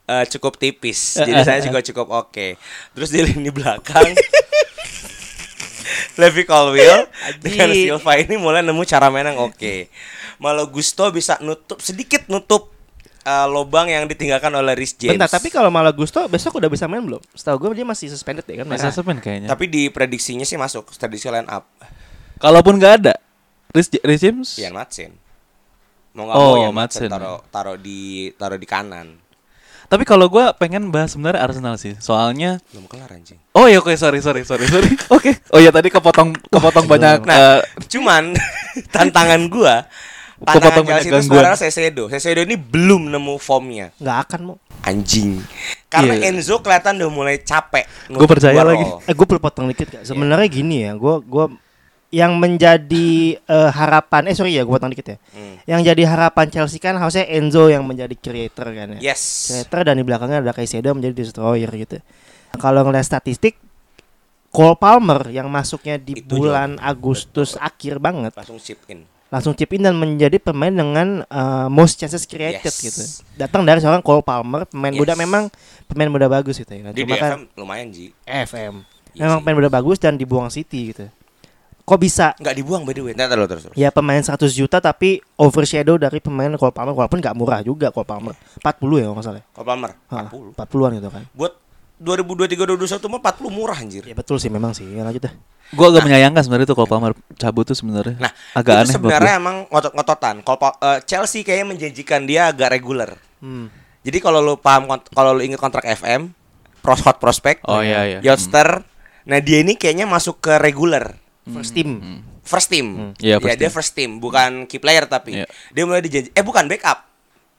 eh, 0.09 0.25
cukup 0.37 0.57
tipis. 0.57 1.21
Jadi 1.21 1.33
saya 1.45 1.61
juga 1.62 1.85
cukup 1.85 2.07
oke. 2.26 2.57
Terus 2.97 3.09
di 3.12 3.21
lini 3.25 3.50
belakang 3.52 4.12
Levi 6.21 6.42
Colwill 6.45 7.09
dengan. 7.40 7.71
Silva 7.71 8.12
ini 8.19 8.37
mulai 8.37 8.61
nemu 8.61 8.83
cara 8.85 9.09
main 9.09 9.30
yang 9.30 9.40
oke. 9.40 9.88
Malo 10.40 10.64
Gusto 10.73 11.04
bisa 11.12 11.37
nutup 11.45 11.85
sedikit 11.85 12.25
nutup 12.33 12.73
eh, 13.25 13.47
lobang 13.49 13.88
yang 13.88 14.09
ditinggalkan 14.09 14.52
oleh 14.52 14.76
Rhys 14.76 14.97
James. 14.97 15.16
Bentar, 15.16 15.30
tapi 15.30 15.52
kalau 15.52 15.69
malah 15.69 15.92
Gusto 15.92 16.25
besok 16.28 16.61
udah 16.61 16.69
bisa 16.73 16.88
main 16.88 17.04
belum? 17.04 17.21
Setahu 17.37 17.69
gue 17.69 17.80
dia 17.80 17.88
masih 17.88 18.09
suspended 18.09 18.45
ya 18.49 18.64
kan? 18.64 18.66
Masih 18.69 18.88
merah. 18.88 18.97
suspend 18.97 19.21
kayaknya. 19.21 19.49
tapi 19.52 19.69
di 19.69 19.92
prediksinya 19.92 20.49
sih 20.49 20.57
masuk 20.57 20.88
prediksi 20.97 21.28
line 21.28 21.49
up 21.49 21.69
Kalaupun 22.40 22.80
nggak 22.80 23.04
ada, 23.04 23.14
Rhys 23.70 23.88
Rhys 24.00 24.20
James. 24.20 24.48
Ian 24.56 24.72
Madsen. 24.72 25.12
Mau 26.10 26.26
nggak 26.26 26.36
Oh, 26.36 26.42
mau 26.52 26.62
Ian 26.62 26.74
Madsen 26.74 27.06
Madsen. 27.06 27.10
taruh 27.10 27.38
taruh 27.48 27.76
di 27.76 28.00
taruh 28.34 28.56
di 28.56 28.64
kanan. 28.64 29.14
Tapi 29.86 30.02
kalau 30.04 30.26
gua 30.26 30.50
pengen 30.52 30.88
bahas 30.88 31.10
sebenarnya 31.10 31.42
Arsenal 31.42 31.74
sih. 31.74 31.98
Soalnya 31.98 32.62
Belum 32.70 32.86
kelar 32.86 33.10
anjing. 33.10 33.38
Oh 33.52 33.66
iya 33.66 33.78
oke 33.78 33.90
sorry 33.92 34.18
sorry 34.18 34.42
sorry 34.44 34.62
sorry. 34.64 34.86
Oke. 35.10 35.34
Oh 35.50 35.58
iya 35.58 35.70
tadi 35.70 35.86
kepotong 35.88 36.30
kepotong 36.44 36.86
banyak 36.86 37.22
Nah, 37.22 37.58
eh, 37.58 37.60
cuman 37.88 38.30
tantangan 38.94 39.42
gua 39.46 39.82
Kepotong 40.40 40.46
tantangan 40.46 40.78
banyak 40.80 40.94
Chelsea 40.96 41.10
itu 41.10 41.14
gangguan. 41.20 41.42
sebenarnya 41.42 41.58
Sesedo. 41.60 42.04
Sesedo 42.06 42.40
ini 42.40 42.54
belum 42.54 43.02
nemu 43.08 43.34
formnya. 43.36 43.90
Nggak 43.98 44.18
akan 44.24 44.40
mau. 44.44 44.56
Anjing. 44.80 45.42
Karena 45.86 46.14
Iya. 46.16 46.30
Enzo 46.30 46.58
kelihatan 46.58 46.94
udah 46.96 47.10
mulai 47.10 47.36
capek. 47.38 47.84
Gua 48.08 48.24
percaya 48.24 48.54
Gua 48.56 48.66
lagi. 48.70 48.84
Eh 49.04 49.12
gue 49.12 49.26
perlu 49.26 49.38
potong 49.38 49.66
dikit 49.66 49.90
gak? 49.90 50.02
Sebenarnya 50.06 50.46
gini 50.46 50.86
ya, 50.86 50.94
gue 50.94 51.14
gua 51.20 51.50
yang 52.11 52.35
menjadi 52.37 53.09
eh, 53.38 53.71
harapan 53.71 54.26
eh 54.26 54.35
sorry 54.35 54.52
ya 54.52 54.62
gue 54.62 54.71
potong 54.71 54.90
dikit 54.90 55.14
ya. 55.14 55.17
Hmm. 55.31 55.57
Yang 55.62 55.81
jadi 55.88 56.02
harapan 56.07 56.47
Chelsea 56.49 56.76
kan 56.76 56.95
harusnya 56.95 57.23
Enzo 57.25 57.67
yang 57.67 57.83
menjadi 57.83 58.12
creator 58.12 58.67
kan 58.69 58.99
ya. 58.99 59.14
Yes. 59.14 59.47
Creator 59.49 59.81
dan 59.87 59.95
di 59.95 60.05
belakangnya 60.05 60.38
ada 60.40 60.50
Caicedo 60.50 60.90
menjadi 60.90 61.14
destroyer 61.17 61.71
gitu. 61.71 62.02
Kalau 62.52 62.83
ngeliat 62.83 63.07
statistik 63.07 63.55
Cole 64.50 64.75
Palmer 64.75 65.31
yang 65.31 65.47
masuknya 65.47 65.95
di 65.95 66.19
Itu 66.19 66.26
bulan 66.35 66.75
Agustus 66.76 67.55
akhir 67.55 68.02
banget 68.02 68.35
Langsung 68.35 68.59
chip 68.59 68.83
in. 68.88 69.07
langsung 69.31 69.55
chip 69.55 69.71
in 69.71 69.87
dan 69.87 69.95
menjadi 69.95 70.43
pemain 70.43 70.75
dengan 70.75 71.23
uh, 71.25 71.71
most 71.71 71.95
chances 71.95 72.26
created 72.26 72.67
Yes. 72.67 72.83
gitu. 72.83 73.02
Datang 73.38 73.62
dari 73.62 73.79
seorang 73.79 74.02
Cole 74.02 74.26
Palmer, 74.26 74.67
pemain 74.67 74.90
Yes. 74.90 74.99
muda 74.99 75.14
memang 75.14 75.47
pemain 75.87 76.11
muda 76.11 76.26
bagus 76.26 76.59
gitu 76.59 76.67
ya. 76.67 76.90
Di 76.90 77.07
Cuma 77.07 77.14
kan 77.14 77.31
DFM 77.38 77.43
lumayan 77.55 77.87
Ji. 77.88 78.11
FM. 78.26 78.83
Iya 79.14 79.23
memang 79.23 79.38
sih. 79.38 79.43
pemain 79.47 79.57
muda 79.57 79.71
bagus 79.71 79.97
dan 79.97 80.19
dibuang 80.19 80.50
City 80.50 80.90
gitu. 80.90 81.07
Kok 81.90 81.99
bisa 81.99 82.38
Nggak 82.38 82.54
dibuang 82.54 82.87
by 82.87 82.94
the 82.94 83.02
way. 83.02 83.12
Ntar 83.18 83.35
terus 83.50 83.66
terus. 83.66 83.75
ya 83.75 83.90
pemain 83.90 84.23
100 84.23 84.38
juta 84.54 84.78
tapi 84.78 85.18
overshadow 85.35 85.99
dari 85.99 86.23
pemain 86.23 86.54
Cole 86.54 86.70
Palmer 86.70 86.94
walaupun 86.94 87.18
nggak 87.18 87.35
murah 87.35 87.66
juga 87.66 87.90
Cole 87.90 88.06
Palmer. 88.06 88.38
40 88.62 89.02
ya 89.02 89.11
kalau 89.11 89.16
nggak 89.18 89.26
salah. 89.26 89.42
Cole 89.50 89.66
Palmer 89.66 89.90
Hah, 90.06 90.30
40. 90.30 90.54
40-an 90.54 90.90
gitu 91.02 91.09
kan. 91.11 91.23
Buat 91.35 91.52
2023 91.99 92.78
2021 92.78 93.11
mah 93.11 93.20
40 93.20 93.50
murah 93.50 93.76
anjir. 93.76 94.02
Ya 94.06 94.14
betul 94.14 94.38
sih 94.38 94.49
memang 94.49 94.70
sih. 94.70 94.87
Ya, 94.87 95.02
lanjut 95.02 95.26
dah. 95.26 95.35
gua 95.70 95.90
agak 95.92 96.06
menyayangkan 96.06 96.42
sebenarnya 96.42 96.66
tuh 96.70 96.76
kalau 96.78 96.88
Palmer 96.88 97.12
cabut 97.37 97.66
tuh 97.66 97.75
sebenarnya. 97.75 98.16
Nah, 98.18 98.32
agak 98.54 98.73
itu 98.73 98.82
aneh 98.87 98.94
sebenarnya 98.94 99.32
emang 99.37 99.56
ngotot-ngototan. 99.68 100.35
Pa- 100.40 100.78
eh, 100.80 100.99
Chelsea 101.04 101.42
kayaknya 101.42 101.75
menjanjikan 101.75 102.25
dia 102.25 102.49
agak 102.49 102.70
reguler. 102.73 103.18
Hmm. 103.42 103.66
Jadi 104.00 104.18
kalau 104.18 104.40
lu 104.40 104.56
paham 104.56 104.88
kalau 105.12 105.37
lu 105.37 105.44
inget 105.44 105.61
kontrak 105.61 105.85
FM, 105.85 106.32
pros 106.80 107.04
hot 107.04 107.20
prospect, 107.20 107.61
Oh, 107.68 107.85
iya, 107.85 108.06
iya. 108.06 108.18
Youngster. 108.25 108.80
Nah, 109.28 109.38
dia 109.38 109.61
ini 109.61 109.76
kayaknya 109.76 110.09
masuk 110.09 110.40
ke 110.40 110.56
regular. 110.56 111.20
First 111.42 111.73
team. 111.73 111.90
First 112.42 112.68
team. 112.68 112.87
Iya, 113.16 113.37
ya, 113.37 113.37
first 113.38 113.56
dia 113.56 113.62
team. 113.62 113.73
first 113.73 113.92
team, 113.94 114.11
bukan 114.18 114.50
key 114.64 114.76
player 114.76 115.04
tapi. 115.04 115.40
Iya. 115.40 115.47
Dia 115.70 115.82
mulai 115.85 116.00
dijanji 116.00 116.28
eh 116.30 116.42
bukan 116.42 116.66
backup. 116.66 117.09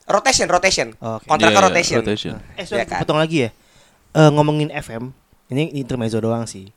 Rotation, 0.05 0.47
rotation. 0.47 0.87
Oke. 0.95 1.25
Kontraknya 1.25 1.55
Iya, 1.55 1.65
rotation. 1.65 1.97
rotation. 1.99 2.33
Eh 2.53 2.65
sorry, 2.65 2.83
Iya 2.83 2.85
kan? 2.87 2.99
potong 3.01 3.17
lagi 3.17 3.37
ya. 3.45 3.49
Eh 4.11 4.29
ngomongin 4.29 4.69
FM, 4.69 5.09
ini 5.47 5.71
intermezzo 5.73 6.19
doang 6.19 6.43
sih. 6.43 6.69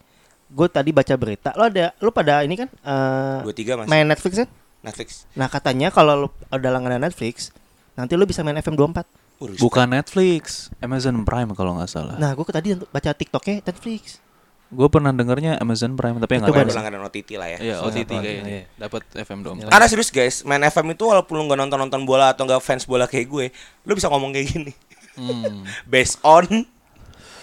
Gue 0.46 0.70
tadi 0.70 0.94
baca 0.94 1.10
berita, 1.14 1.50
lo 1.52 1.66
ada, 1.66 1.90
lo 1.98 2.08
pada 2.08 2.40
ini 2.40 2.54
kan 2.54 2.68
eh 2.70 3.38
23 3.42 3.82
masih. 3.82 3.90
main 3.90 4.06
Netflix 4.06 4.32
kan? 4.38 4.48
Netflix. 4.80 5.08
Nah 5.34 5.48
katanya 5.48 5.88
kalau 5.88 6.14
lo 6.14 6.28
ada 6.46 6.68
langganan 6.68 7.02
Netflix, 7.02 7.50
nanti 7.94 8.14
lo 8.14 8.22
bisa 8.22 8.40
main 8.40 8.54
FM 8.54 8.76
24. 8.76 9.02
Uh, 9.34 9.50
respect. 9.50 9.60
Bukan 9.60 9.86
Netflix, 9.90 10.42
Amazon 10.78 11.26
Prime 11.26 11.50
kalau 11.52 11.74
nggak 11.74 11.90
salah. 11.90 12.14
Nah 12.16 12.32
gue 12.32 12.44
tadi 12.46 12.70
baca 12.78 13.10
TikToknya 13.10 13.60
Netflix. 13.62 14.22
Gue 14.68 14.88
pernah 14.88 15.10
dengernya 15.10 15.56
Amazon 15.56 15.94
Prime 15.94 16.16
tapi 16.16 16.40
nggak 16.40 16.48
tahu. 16.48 16.56
deh. 16.56 16.66
Berlangganan 16.66 17.02
OTT 17.04 17.30
lah 17.36 17.48
ya. 17.48 17.58
Iya, 17.58 17.76
OTT 17.80 18.10
Iya. 18.10 18.20
kayaknya. 18.20 18.60
Dapat 18.76 19.02
FM 19.22 19.38
dong. 19.42 19.56
Karena 19.60 19.86
serius 19.86 20.08
guys, 20.08 20.42
main 20.42 20.60
FM 20.60 20.86
itu 20.90 21.04
walaupun 21.04 21.34
lu 21.36 21.44
nggak 21.44 21.60
nonton 21.60 21.78
nonton 21.78 22.02
bola 22.02 22.32
atau 22.32 22.42
nggak 22.42 22.58
fans 22.58 22.84
bola 22.84 23.04
kayak 23.04 23.26
gue, 23.26 23.46
lu 23.82 23.92
bisa 23.92 24.08
ngomong 24.08 24.32
kayak 24.32 24.46
gini. 24.48 24.72
Hmm. 25.14 25.62
Based 25.92 26.18
on 26.22 26.48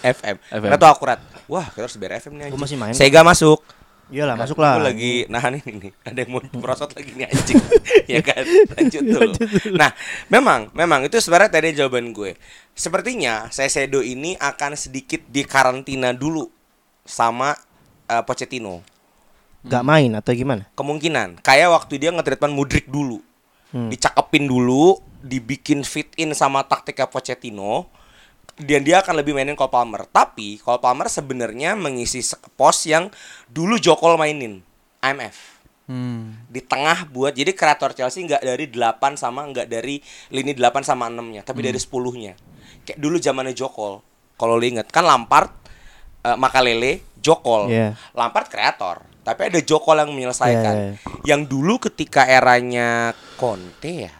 FM. 0.01 0.35
FM. 0.41 0.61
Karena 0.65 0.75
tuh 0.75 0.89
akurat. 0.89 1.19
Wah, 1.45 1.69
kita 1.69 1.85
harus 1.85 1.95
biar 1.95 2.17
FM 2.17 2.33
nih. 2.33 2.41
Gua 2.41 2.47
anjing. 2.51 2.61
masih 2.63 2.77
main. 2.79 2.93
Sega 2.93 3.21
masuk. 3.21 3.59
Iyalah 4.11 4.35
masuk 4.35 4.59
lah. 4.59 4.75
Gue 4.75 4.91
lagi 4.91 5.13
nahan 5.31 5.55
ini 5.55 5.71
nih. 5.87 5.91
Ada 6.11 6.19
yang 6.27 6.29
mau 6.35 6.43
merosot 6.59 6.91
lagi 6.91 7.15
nih 7.15 7.31
anjing. 7.31 7.59
ya 8.09 8.19
kan? 8.19 8.43
Lanjut 8.75 9.03
dulu. 9.07 9.31
Nah, 9.71 9.95
memang 10.27 10.67
memang 10.75 11.07
itu 11.07 11.15
sebenarnya 11.23 11.47
tadi 11.47 11.71
jawaban 11.71 12.11
gue. 12.11 12.35
Sepertinya 12.75 13.47
Sesedo 13.47 14.03
ini 14.03 14.35
akan 14.35 14.75
sedikit 14.75 15.23
dikarantina 15.31 16.11
dulu 16.11 16.43
sama 17.05 17.57
eh, 18.09 18.23
Pochettino. 18.25 18.83
Gak 19.61 19.85
main 19.85 20.09
atau 20.17 20.33
gimana? 20.33 20.65
Kemungkinan 20.73 21.41
kayak 21.45 21.69
waktu 21.69 22.01
dia 22.01 22.09
nge-treatment 22.09 22.53
Mudrik 22.57 22.89
dulu. 22.89 23.21
Hmm. 23.71 23.93
Dicakepin 23.93 24.49
dulu, 24.49 24.99
dibikin 25.21 25.85
fit 25.85 26.09
in 26.17 26.33
sama 26.33 26.65
taktiknya 26.65 27.05
Pochettino. 27.05 27.87
Dan 28.57 28.83
dia 28.85 29.01
akan 29.01 29.21
lebih 29.21 29.33
mainin 29.37 29.57
Cole 29.57 29.71
Palmer. 29.71 30.05
Tapi 30.09 30.57
Cole 30.59 30.81
Palmer 30.81 31.07
sebenarnya 31.07 31.77
mengisi 31.77 32.21
pos 32.57 32.85
yang 32.89 33.09
dulu 33.49 33.77
Jokol 33.77 34.17
mainin. 34.17 34.65
IMF 35.01 35.61
Hmm. 35.91 36.39
di 36.47 36.63
tengah 36.63 37.09
buat 37.11 37.35
jadi 37.35 37.51
kreator 37.51 37.91
Chelsea 37.91 38.23
nggak 38.23 38.39
dari 38.47 38.71
8 38.71 39.19
sama 39.19 39.43
nggak 39.43 39.67
dari 39.67 39.99
lini 40.31 40.55
8 40.55 40.87
sama 40.87 41.11
6 41.11 41.19
nya 41.35 41.41
tapi 41.43 41.59
dari 41.65 41.75
10 41.75 41.91
nya 42.15 42.33
kayak 42.87 42.95
dulu 42.95 43.19
zamannya 43.19 43.51
Jokol 43.51 43.99
kalau 44.39 44.55
lo 44.55 44.63
inget 44.63 44.87
kan 44.87 45.03
Lampard 45.03 45.51
eh, 46.21 46.35
Makalele 46.35 47.01
Jokol 47.17 47.67
Iya. 47.67 47.93
Lampard 48.11 48.47
kreator 48.47 49.01
tapi 49.21 49.47
ada 49.47 49.59
Jokol 49.59 49.97
yang 49.97 50.09
menyelesaikan 50.09 50.73
Iya, 50.73 50.85
iya. 50.87 50.93
yang 51.27 51.45
dulu 51.45 51.77
ketika 51.79 52.25
eranya 52.25 53.13
Conte 53.35 54.09
ya 54.09 54.13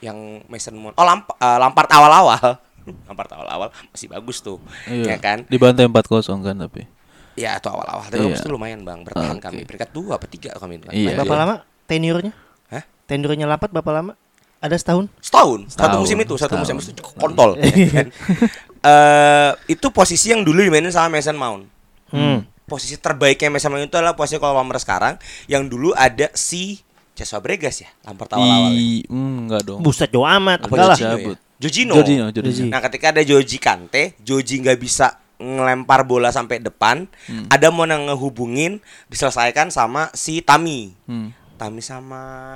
yang 0.00 0.16
Mason 0.46 0.72
Mount 0.72 0.94
oh 0.94 1.02
Lamp 1.02 1.28
eh, 1.32 1.58
Lampard 1.58 1.90
awal-awal 1.90 2.56
Lampard 3.06 3.30
awal-awal 3.30 3.68
masih 3.88 4.08
bagus 4.08 4.40
tuh 4.40 4.56
Iya. 4.86 5.14
ya 5.14 5.18
kan 5.18 5.44
Dibantai 5.44 5.84
4-0 5.84 6.24
kan 6.40 6.56
tapi. 6.58 6.88
ya 7.34 7.54
itu 7.54 7.68
awal-awal 7.68 8.02
tapi 8.04 8.18
Iya. 8.18 8.26
bagus 8.28 8.40
tuh 8.40 8.50
lumayan 8.50 8.80
bang 8.82 9.00
bertahan 9.02 9.36
Oke. 9.36 9.44
kami 9.44 9.60
peringkat 9.62 9.90
dua 9.92 10.16
apa 10.16 10.26
tiga 10.26 10.56
kami 10.56 10.80
kan 10.80 10.90
Iya. 10.90 11.14
berapa 11.14 11.34
lama 11.36 11.54
tenurnya? 11.84 12.32
Hah? 12.68 12.82
Tenurnya 13.04 13.44
Lampard 13.44 13.70
berapa 13.70 13.92
lama? 13.92 14.12
Ada 14.58 14.74
setahun? 14.74 15.06
Setahun, 15.22 15.70
satu 15.70 15.78
Setahun, 15.78 15.98
musim 16.02 16.18
itu, 16.18 16.34
satu 16.34 16.54
musim 16.58 16.76
setahun. 16.76 16.98
itu 16.98 17.02
kontol. 17.14 17.50
ya 17.56 17.86
kan? 17.94 18.06
Eh, 18.88 19.50
itu 19.76 19.86
posisi 19.92 20.32
yang 20.32 20.40
dulu 20.40 20.64
dimainin 20.64 20.92
sama 20.92 21.20
Mason 21.20 21.36
Mount. 21.36 21.68
Hmm. 22.08 22.44
Posisi 22.64 22.96
terbaiknya 22.96 23.52
Mason 23.52 23.72
Mount 23.72 23.88
itu 23.88 23.96
adalah 23.96 24.16
posisi 24.16 24.40
kalau 24.40 24.56
Palmer 24.56 24.80
sekarang, 24.80 25.14
yang 25.48 25.68
dulu 25.68 25.92
ada 25.92 26.32
si 26.32 26.80
Cesc 27.12 27.34
Fabregas 27.34 27.82
ya, 27.82 27.90
Lampard 28.06 28.30
awal-awal. 28.38 28.70
ya. 28.70 28.78
I, 28.78 29.02
hmm, 29.10 29.36
enggak 29.48 29.62
dong. 29.66 29.80
Buset 29.82 30.08
jauh 30.14 30.22
amat. 30.22 30.62
Apa 30.62 30.70
Enggak 30.70 30.88
lah. 30.88 30.96
Jorginho 30.96 31.10
ya? 31.10 31.18
Cabut. 31.18 31.38
Jorginho. 31.58 31.94
Jorginho, 31.98 32.26
Jorginho. 32.30 32.54
Jorginho. 32.54 32.70
Nah, 32.70 32.80
ketika 32.86 33.06
ada 33.10 33.22
Joji 33.26 33.58
Kante, 33.58 34.02
Joji 34.22 34.54
nggak 34.62 34.78
bisa 34.78 35.18
ngelempar 35.38 36.06
bola 36.06 36.30
sampai 36.30 36.62
depan, 36.62 37.06
ada 37.50 37.66
mau 37.70 37.86
yang 37.86 38.10
ngehubungin 38.10 38.78
diselesaikan 39.10 39.70
sama 39.74 40.10
si 40.14 40.38
Tami. 40.42 40.94
Hmm. 41.10 41.34
Tami 41.58 41.82
sama 41.82 42.54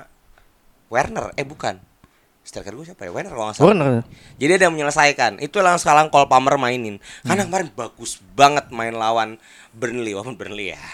Werner, 0.91 1.35
eh 1.35 1.47
bukan. 1.47 1.79
Striker 2.53 2.77
gue 2.77 2.85
siapa 2.85 3.09
ya? 3.09 3.11
Werner 3.17 3.33
kalau 3.33 3.49
nggak 3.49 3.57
salah. 3.57 3.69
Warner. 3.73 4.05
Jadi 4.37 4.53
ada 4.61 4.65
yang 4.69 4.77
menyelesaikan. 4.77 5.41
Itu 5.41 5.65
yang 5.65 5.81
sekarang 5.81 6.13
Cole 6.13 6.29
Palmer 6.29 6.61
mainin. 6.61 7.01
Karena 7.25 7.49
kemarin 7.49 7.73
bagus 7.73 8.21
banget 8.37 8.69
main 8.69 8.93
lawan 8.93 9.41
Burnley, 9.73 10.13
walaupun 10.13 10.37
Burnley 10.37 10.77
ya. 10.77 10.85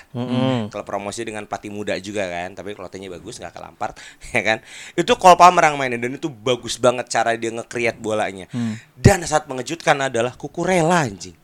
Kalau 0.70 0.86
promosi 0.86 1.26
dengan 1.26 1.50
pelatih 1.50 1.74
muda 1.74 1.98
juga 1.98 2.30
kan, 2.30 2.54
tapi 2.54 2.78
klotenya 2.78 3.10
bagus 3.10 3.42
nggak 3.42 3.50
ke 3.50 3.58
Lampard, 3.58 3.98
ya 4.38 4.42
kan. 4.46 4.62
Itu 4.94 5.18
Cole 5.18 5.34
Palmer 5.34 5.66
yang 5.66 5.74
mainin 5.74 5.98
dan 5.98 6.14
itu 6.14 6.30
bagus 6.30 6.78
banget 6.78 7.10
cara 7.10 7.34
dia 7.34 7.50
nge-create 7.50 7.98
bolanya. 7.98 8.46
Dan 8.94 9.26
saat 9.26 9.50
mengejutkan 9.50 9.98
adalah 9.98 10.38
Kukurela 10.38 11.10
anjing. 11.10 11.34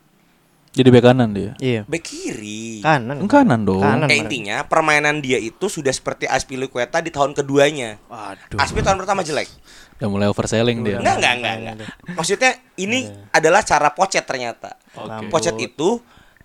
Jadi 0.75 0.90
bek 0.90 1.06
kanan 1.06 1.30
dia. 1.30 1.54
Iya. 1.62 1.87
Bek 1.87 2.02
kiri. 2.02 2.83
Kanan. 2.83 3.30
Kanan 3.30 3.62
dong. 3.62 3.78
Kanan. 3.78 4.11
Eh, 4.11 4.18
intinya 4.18 4.66
permainan 4.66 5.23
dia 5.23 5.38
itu 5.38 5.71
sudah 5.71 5.94
seperti 5.94 6.26
Aspilicueta 6.26 6.99
di 6.99 7.14
tahun 7.14 7.30
keduanya. 7.30 8.02
Waduh. 8.11 8.59
Aspi 8.59 8.83
tahun 8.83 8.99
pertama 8.99 9.23
jelek. 9.23 9.47
Udah 9.98 10.08
mulai 10.10 10.26
overselling 10.26 10.82
dia. 10.82 10.98
Enggak, 10.98 11.16
enggak, 11.18 11.34
enggak, 11.38 11.54
enggak. 11.58 11.88
Maksudnya 12.18 12.50
ini 12.76 13.06
adalah 13.30 13.62
cara 13.62 13.94
Pocet 13.94 14.24
ternyata. 14.26 14.74
Oke. 14.98 15.30
Pocet 15.30 15.54
itu 15.58 16.02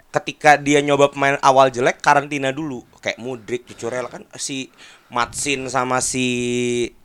ketika 0.09 0.57
dia 0.57 0.81
nyoba 0.81 1.13
pemain 1.13 1.37
awal 1.41 1.69
jelek 1.69 2.01
karantina 2.01 2.49
dulu 2.49 2.81
kayak 2.97 3.21
Mudrik, 3.21 3.65
Cucurella 3.69 4.09
kan 4.09 4.25
si 4.37 4.73
Matsin 5.09 5.69
sama 5.69 6.01
si 6.01 6.25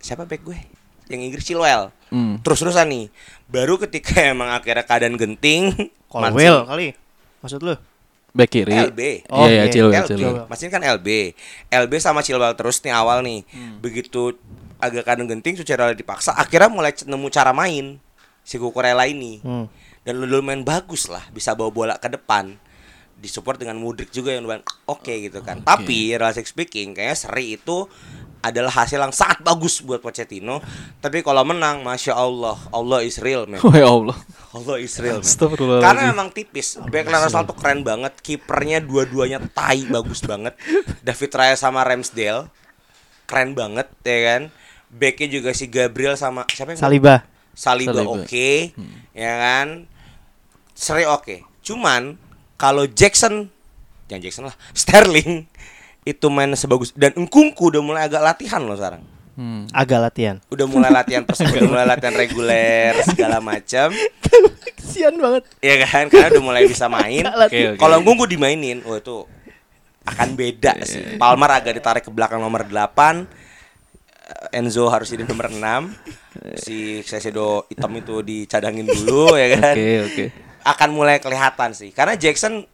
siapa 0.01 0.25
back 0.25 0.43
gue 0.45 0.59
yang 1.09 1.21
Inggris 1.21 1.45
Chilwell. 1.45 1.93
Hmm. 2.13 2.41
Terus-terusan 2.41 2.89
nih. 2.89 3.07
Baru 3.49 3.77
ketika 3.81 4.21
emang 4.33 4.53
akhirnya 4.53 4.85
keadaan 4.85 5.17
genting 5.17 5.73
Colwell 6.09 6.65
kali. 6.69 6.97
Maksud 7.45 7.61
lu? 7.61 7.75
Bek 8.35 8.51
kiri. 8.51 8.75
LB. 8.75 9.31
Oh, 9.31 9.47
Iya, 9.47 9.49
iya, 9.49 9.63
iya. 9.63 9.73
Chilwell, 9.73 10.05
LB. 10.05 10.11
Chilwell. 10.11 10.47
Masih 10.51 10.67
kan 10.67 10.83
LB. 10.83 11.09
LB 11.71 11.93
sama 12.03 12.21
Chilwell 12.21 12.57
terus 12.59 12.83
nih 12.83 12.91
awal 12.91 13.23
nih. 13.23 13.47
Begitu 13.79 14.35
agak 14.85 15.05
kadang 15.09 15.27
genting 15.27 15.57
Cucurella 15.57 15.97
dipaksa 15.97 16.37
akhirnya 16.37 16.69
mulai 16.69 16.93
nemu 16.93 17.27
cara 17.33 17.51
main 17.57 17.99
si 18.45 18.61
Kukurela 18.61 19.09
ini. 19.09 19.41
Hmm. 19.41 19.67
Dan 20.05 20.21
lu 20.21 20.45
main 20.45 20.61
bagus 20.61 21.09
lah, 21.09 21.25
bisa 21.33 21.57
bawa 21.57 21.73
bola 21.73 21.95
ke 21.97 22.13
depan. 22.13 22.61
Disupport 23.17 23.57
dengan 23.57 23.81
Mudrik 23.81 24.13
juga 24.13 24.37
yang 24.37 24.45
oke 24.85 25.15
gitu 25.25 25.41
kan. 25.41 25.65
Tapi 25.65 26.13
realistic 26.13 26.45
speaking 26.45 26.93
kayaknya 26.93 27.17
seri 27.17 27.57
itu 27.57 27.89
adalah 28.45 28.85
hasil 28.85 29.01
yang 29.01 29.17
sangat 29.17 29.41
bagus 29.41 29.81
buat 29.81 30.05
Pochettino. 30.05 30.61
Tapi 31.01 31.25
kalau 31.25 31.41
menang, 31.49 31.81
masya 31.81 32.13
Allah, 32.13 32.61
Allah 32.69 33.01
is 33.01 33.17
real, 33.17 33.49
man. 33.49 33.65
Oh 33.65 33.73
ya 33.81 33.89
Allah. 33.89 34.13
Allah 34.53 34.77
is 34.77 34.93
real. 35.01 35.25
man. 35.25 35.81
Karena 35.81 36.13
memang 36.13 36.29
tipis. 36.29 36.77
Backline 36.77 37.25
Arsenal 37.25 37.49
tuh 37.49 37.57
keren 37.57 37.81
banget. 37.81 38.13
Kipernya 38.21 38.85
dua-duanya 38.85 39.41
tai 39.57 39.89
bagus 39.89 40.21
banget. 40.21 40.53
David 41.09 41.33
Raya 41.33 41.57
sama 41.57 41.81
Ramsdale 41.81 42.53
keren 43.25 43.57
banget 43.57 43.89
ya 44.05 44.19
kan. 44.29 44.43
Backnya 44.95 45.27
juga 45.29 45.51
si 45.51 45.67
Gabriel 45.67 46.15
sama 46.15 46.47
siapa 46.49 46.71
yang 46.71 46.79
Saliba. 46.79 47.27
Saliba, 47.51 47.91
Saliba. 47.93 48.23
oke, 48.23 48.51
ya 49.11 49.33
kan. 49.37 49.91
Seri 50.71 51.03
oke. 51.05 51.43
Cuman 51.61 52.19
kalau 52.55 52.83
Jackson, 52.85 53.51
jangan 54.07 54.23
Jackson 54.23 54.45
lah, 54.47 54.57
Sterling 54.75 55.47
itu 56.03 56.27
main 56.29 56.51
sebagus 56.53 56.93
dan 56.93 57.15
Engkungku 57.15 57.71
udah 57.71 57.81
mulai 57.81 58.03
agak 58.05 58.23
latihan 58.23 58.61
loh 58.61 58.75
sekarang. 58.75 59.03
Hmm. 59.35 59.67
Agak 59.71 59.99
latihan. 59.99 60.39
Udah 60.47 60.67
mulai 60.67 60.91
latihan 60.91 61.23
pers- 61.29 61.43
udah 61.43 61.65
mulai 61.65 61.87
latihan 61.87 62.15
reguler 62.15 62.95
segala 63.03 63.39
macam. 63.39 63.91
Kesian 64.79 65.19
banget. 65.19 65.43
Ya 65.59 65.75
kan, 65.83 66.07
karena 66.07 66.31
udah 66.31 66.45
mulai 66.45 66.63
bisa 66.67 66.87
main. 66.87 67.27
Oke, 67.27 67.75
oke. 67.75 67.79
Kalau 67.79 67.99
Ngunggu 67.99 68.31
dimainin, 68.31 68.83
oh 68.85 68.95
itu 68.95 69.27
akan 70.05 70.37
beda 70.37 70.79
sih. 70.85 71.17
Palmer 71.17 71.51
agak 71.51 71.73
ditarik 71.73 72.03
ke 72.03 72.11
belakang 72.11 72.39
nomor 72.39 72.63
8. 72.63 73.27
Enzo 74.53 74.91
harus 74.93 75.09
jadi 75.09 75.25
nomor 75.25 75.49
6. 75.49 75.61
Si 76.61 77.01
Sesedo 77.07 77.65
hitam 77.71 77.93
itu 77.97 78.21
dicadangin 78.21 78.85
dulu 78.85 79.33
ya 79.41 79.49
kan. 79.57 79.75
Oke, 79.77 79.93
oke. 80.05 80.25
Akan 80.65 80.91
mulai 80.93 81.21
kelihatan 81.23 81.73
sih. 81.73 81.93
Karena 81.95 82.19
Jackson 82.19 82.65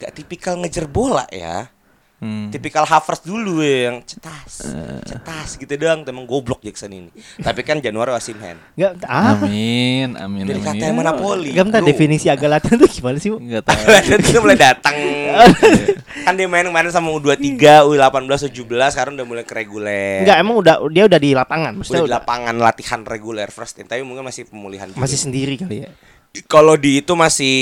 nggak 0.00 0.12
tipikal 0.16 0.56
ngejar 0.60 0.88
bola 0.88 1.24
ya. 1.30 1.68
Hmm. 2.20 2.52
Tipikal 2.52 2.84
Havertz 2.84 3.24
dulu 3.24 3.64
ya 3.64 3.88
yang 3.88 4.04
cetas, 4.04 4.68
cetas 5.08 5.56
gitu 5.56 5.72
doang. 5.80 6.04
Emang 6.04 6.28
goblok 6.28 6.60
Jackson 6.60 6.92
ini. 6.92 7.08
Tapi 7.40 7.64
kan 7.64 7.80
Januari 7.80 8.12
Osimhen. 8.12 8.60
Enggak 8.76 9.08
apa? 9.08 9.48
Amin, 9.48 10.12
amin, 10.20 10.44
Jadi 10.44 10.60
amin. 10.60 10.68
katanya 10.68 10.92
mana 10.92 11.16
Napoli. 11.16 11.56
Enggak 11.56 11.66
bentar 11.72 11.80
bro. 11.80 11.88
definisi 11.88 12.26
agak 12.28 12.48
latihan 12.52 12.76
tuh 12.76 12.90
gimana 12.92 13.16
sih? 13.16 13.32
Bu? 13.32 13.40
Enggak 13.40 13.64
tahu. 13.64 13.84
Dan 13.88 14.20
dia 14.20 14.38
mulai 14.44 14.58
datang 14.60 14.96
kan 16.26 16.34
dia 16.36 16.44
main 16.44 16.66
kemarin 16.68 16.92
sama 16.92 17.08
U23, 17.16 17.56
U18, 17.88 18.52
U17 18.52 18.92
sekarang 18.92 19.12
udah 19.16 19.26
mulai 19.26 19.44
ke 19.48 19.54
reguler. 19.56 20.20
Enggak, 20.20 20.36
emang 20.44 20.56
udah 20.60 20.74
dia 20.92 21.04
udah 21.08 21.20
di 21.20 21.30
lapangan, 21.32 21.72
udah 21.72 21.78
maksudnya 21.80 22.02
di 22.04 22.08
udah, 22.10 22.20
lapangan 22.20 22.54
latihan 22.60 23.00
reguler 23.06 23.48
first 23.48 23.80
team, 23.80 23.88
tapi 23.88 24.04
mungkin 24.04 24.28
masih 24.28 24.44
pemulihan 24.44 24.92
juga. 24.92 25.00
masih 25.00 25.18
sendiri 25.18 25.56
kali 25.56 25.88
ya. 25.88 25.90
Kalau 26.46 26.78
di 26.78 27.02
itu 27.02 27.12
masih 27.18 27.56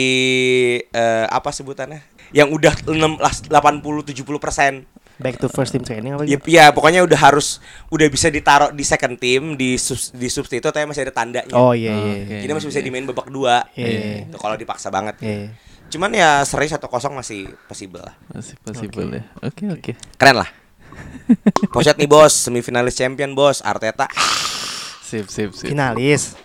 eh, 0.91 1.27
apa 1.31 1.49
sebutannya? 1.55 2.18
Yang 2.31 2.49
udah 2.55 2.75
6 2.85 3.49
80 3.49 4.13
70 4.13 4.39
persen. 4.41 4.73
Back 5.19 5.43
to 5.43 5.51
first 5.51 5.75
team 5.75 5.83
training 5.83 6.15
apa 6.15 6.23
Ya, 6.23 6.39
gitu? 6.39 6.47
ya, 6.47 6.65
pokoknya 6.71 7.03
udah 7.03 7.19
harus 7.19 7.59
udah 7.91 8.07
bisa 8.07 8.31
ditaruh 8.31 8.71
di 8.71 8.87
second 8.87 9.19
team 9.19 9.59
di 9.59 9.75
sus, 9.75 10.15
di 10.15 10.31
substitute 10.31 10.71
tapi 10.71 10.87
masih 10.87 11.03
ada 11.03 11.11
tandanya. 11.11 11.51
Oh 11.59 11.75
iya 11.75 11.91
iya. 11.91 12.15
Oke. 12.23 12.31
iya. 12.31 12.41
Jadi 12.47 12.53
masih 12.55 12.69
bisa 12.71 12.79
dimain 12.79 13.03
babak 13.03 13.27
dua. 13.27 13.67
Iya. 13.75 14.31
Itu 14.31 14.39
kalau 14.39 14.55
dipaksa 14.55 14.95
banget. 14.95 15.19
Iya. 15.19 15.51
Cuman 15.91 16.15
ya 16.15 16.45
seri 16.47 16.71
1-0 16.71 16.87
masih 17.11 17.51
possible 17.67 17.99
lah. 17.99 18.15
Masih 18.31 18.55
possible 18.63 19.11
ya. 19.11 19.23
Oke, 19.43 19.67
oke. 19.67 19.93
Keren 20.15 20.39
lah. 20.39 20.51
Pochet 21.75 21.99
nih 21.99 22.07
bos, 22.07 22.31
semifinalis 22.31 22.95
champion 22.95 23.35
bos, 23.35 23.59
Arteta. 23.67 24.07
Sip, 25.03 25.27
sip, 25.27 25.51
sip. 25.51 25.73
Finalis. 25.73 26.37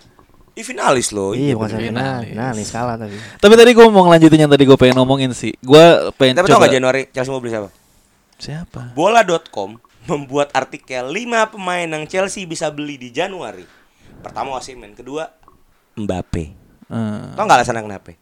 Ih 0.54 0.62
finalis 0.62 1.10
loh. 1.10 1.34
Iya, 1.34 1.58
bukan 1.58 1.66
bener. 1.66 1.78
semifinal. 1.82 2.18
Finalis. 2.22 2.68
Kalah 2.70 2.94
tapi. 2.94 3.16
Tapi 3.18 3.54
tadi 3.58 3.70
gue 3.74 3.86
mau 3.90 4.02
ngelanjutin 4.06 4.40
yang 4.46 4.52
tadi 4.54 4.62
gue 4.62 4.78
pengen 4.78 4.96
ngomongin 5.02 5.30
sih. 5.34 5.50
Gue 5.58 5.82
pengen 6.14 6.38
Tapi 6.38 6.46
tau 6.46 6.62
gak 6.62 6.70
Januari 6.70 7.10
Chelsea 7.10 7.30
mau 7.34 7.42
beli 7.42 7.50
siapa? 7.50 7.70
Siapa? 8.38 8.94
Bola.com 8.94 9.78
membuat 10.04 10.52
artikel 10.54 11.10
5 11.10 11.52
pemain 11.56 11.88
yang 11.88 12.04
Chelsea 12.06 12.46
bisa 12.46 12.70
beli 12.70 12.94
di 13.00 13.10
Januari. 13.10 13.66
Pertama 14.22 14.54
Osimhen, 14.54 14.94
kedua 14.94 15.26
Mbappe. 15.98 16.44
Eh, 16.84 17.24
Tau 17.34 17.44
gak 17.46 17.58
alasannya 17.62 17.82
kenapa? 17.82 18.14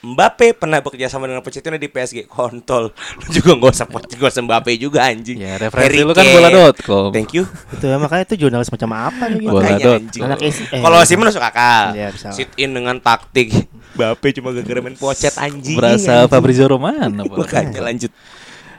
Mbappe 0.00 0.56
pernah 0.56 0.80
bekerja 0.80 1.12
sama 1.12 1.28
dengan 1.28 1.44
Pochettino 1.44 1.76
di 1.76 1.84
PSG 1.84 2.24
kontol. 2.24 2.88
Lu 3.20 3.26
juga 3.36 3.52
gak 3.52 3.72
usah 3.76 3.86
gak 3.92 4.30
usah 4.32 4.42
Mbappe 4.48 4.72
juga 4.80 5.04
anjing. 5.04 5.36
Ya, 5.36 5.60
referensi 5.60 5.92
Harry 5.92 6.00
lu 6.08 6.16
kan 6.16 6.24
bola.com. 6.24 7.12
Thank 7.12 7.36
you. 7.36 7.44
Itu 7.68 7.84
ya, 7.84 8.00
makanya 8.00 8.24
itu 8.24 8.36
jurnalis 8.40 8.72
macam 8.72 8.90
apa 8.96 9.28
nih 9.28 9.44
gitu. 9.44 9.52
Bola. 9.52 9.76
Dot 9.76 10.02
eh, 10.40 10.80
Kalau 10.80 10.96
Osimhen 11.04 11.28
masuk 11.28 11.44
akal. 11.44 11.92
Iya, 11.92 12.08
bisa. 12.16 12.32
Sit 12.32 12.48
in 12.56 12.72
dengan 12.72 12.96
taktik. 12.96 13.52
Mbappe 13.92 14.26
cuma 14.40 14.56
gara-gara 14.56 14.80
main 14.80 14.96
pocet 14.96 15.36
anjing. 15.36 15.76
Berasa 15.76 16.24
anjing. 16.24 16.32
Fabrizio 16.32 16.64
Romano. 16.64 17.28
Makanya 17.28 17.84
lanjut. 17.84 18.08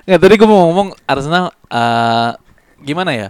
Ya 0.10 0.18
tadi 0.18 0.34
gue 0.34 0.50
mau 0.50 0.74
ngomong 0.74 0.98
Arsenal 1.06 1.54
eh, 1.70 2.32
gimana 2.82 3.14
ya? 3.14 3.28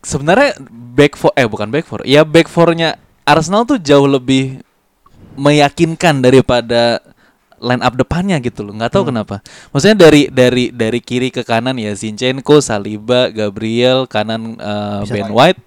Sebenarnya 0.00 0.56
back 0.72 1.20
four 1.20 1.32
eh 1.36 1.44
bukan 1.44 1.68
back 1.68 1.84
four, 1.84 2.00
ya 2.08 2.24
back 2.24 2.48
fournya 2.48 2.96
Arsenal 3.24 3.68
tuh 3.68 3.80
jauh 3.80 4.08
lebih 4.08 4.64
meyakinkan 5.36 6.20
daripada 6.20 6.98
line 7.58 7.80
up 7.80 7.94
depannya 7.94 8.36
gitu 8.38 8.60
loh. 8.60 8.74
nggak 8.74 8.92
tahu 8.92 9.08
kenapa. 9.08 9.40
Maksudnya 9.72 9.96
dari 9.96 10.28
dari 10.28 10.68
dari 10.68 11.00
kiri 11.00 11.30
ke 11.30 11.40
kanan 11.40 11.76
ya 11.76 11.94
Zinchenko, 11.94 12.60
Saliba, 12.60 13.30
Gabriel, 13.30 14.04
kanan 14.04 14.58
Bisa 15.00 15.12
Ben 15.12 15.28
main. 15.28 15.32
White. 15.32 15.60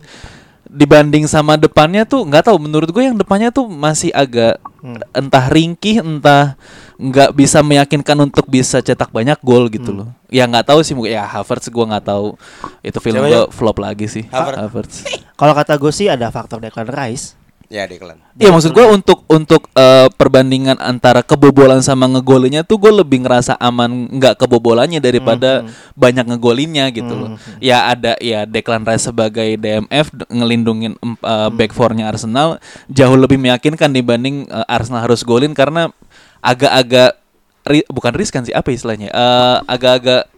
Dibanding 0.68 1.32
sama 1.32 1.56
depannya 1.56 2.04
tuh 2.04 2.28
nggak 2.28 2.52
tahu 2.52 2.60
menurut 2.60 2.92
gue 2.92 3.00
yang 3.00 3.16
depannya 3.16 3.56
tuh 3.56 3.66
masih 3.66 4.12
agak 4.12 4.60
Hmm. 4.78 5.00
entah 5.10 5.48
ringkih 5.50 6.04
entah 6.06 6.54
nggak 7.00 7.34
bisa 7.34 7.66
meyakinkan 7.66 8.14
untuk 8.20 8.46
bisa 8.46 8.78
cetak 8.78 9.10
banyak 9.10 9.40
gol 9.42 9.72
gitu 9.72 9.90
Hmm. 9.90 10.00
loh. 10.04 10.10
Ya 10.28 10.44
nggak 10.44 10.68
tahu 10.68 10.84
sih 10.84 10.92
mungkin 10.92 11.16
ya 11.16 11.24
Havertz 11.24 11.72
gue 11.72 11.82
nggak 11.82 12.04
tahu 12.04 12.36
itu 12.84 13.00
film 13.00 13.24
Siapa, 13.24 13.32
gue 13.32 13.42
flop 13.50 13.78
lagi 13.80 14.06
sih 14.06 14.28
Havertz. 14.28 14.60
Havertz. 14.60 14.96
Kalau 15.34 15.54
kata 15.56 15.80
gue 15.80 15.90
sih 15.90 16.12
ada 16.12 16.28
faktor 16.30 16.60
Declan 16.60 16.86
Rice. 16.86 17.37
Ya 17.68 17.84
Declan. 17.84 18.16
Iya 18.34 18.48
maksud 18.48 18.72
gue 18.72 18.86
untuk 18.88 19.28
untuk 19.28 19.68
eh, 19.74 20.08
perbandingan 20.10 20.80
antara 20.80 21.20
kebobolan 21.20 21.84
sama 21.84 22.08
ngegolinya 22.08 22.64
tuh 22.64 22.80
gue 22.80 22.96
lebih 22.96 23.22
ngerasa 23.22 23.56
aman 23.58 23.92
nggak 24.10 24.40
kebobolannya 24.40 25.04
daripada 25.04 25.68
banyak 25.94 26.24
ngegolinnya 26.26 26.88
gitu 26.90 27.12
loh. 27.12 27.30
Ya 27.60 27.92
ada 27.92 28.16
ya 28.18 28.48
Declan 28.48 28.82
Rice 28.82 29.06
sebagai 29.06 29.60
DMF 29.60 30.16
ngelindungin 30.28 30.96
eh, 31.02 31.50
back 31.52 31.72
four-nya 31.72 32.08
Arsenal 32.08 32.56
jauh 32.88 33.16
lebih 33.16 33.36
meyakinkan 33.36 33.92
dibanding 33.92 34.48
eh, 34.48 34.64
Arsenal 34.66 35.04
harus 35.04 35.20
golin 35.22 35.52
karena 35.52 35.92
agak-agak 36.40 37.20
ri- 37.66 37.88
bukan 37.88 38.14
riskan 38.14 38.48
sih 38.48 38.56
apa 38.56 38.72
istilahnya 38.72 39.10
Eh, 39.10 39.58
agak-agak 39.68 40.32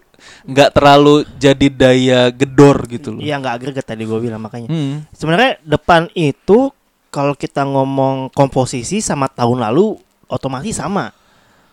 nggak 0.44 0.70
terlalu 0.74 1.24
jadi 1.38 1.68
daya 1.70 2.22
gedor 2.30 2.90
gitu 2.90 3.14
loh. 3.14 3.22
Iya 3.22 3.38
nggak 3.38 3.54
agregat 3.56 3.86
tadi 3.86 4.04
gue 4.04 4.18
bilang 4.18 4.42
makanya. 4.42 4.66
Hmm. 4.66 5.06
Sebenarnya 5.14 5.62
depan 5.62 6.10
itu 6.12 6.74
kalau 7.10 7.34
kita 7.34 7.62
ngomong 7.62 8.30
komposisi 8.30 9.00
sama 9.00 9.28
tahun 9.28 9.62
lalu 9.62 9.98
otomatis 10.26 10.74
sama. 10.74 11.10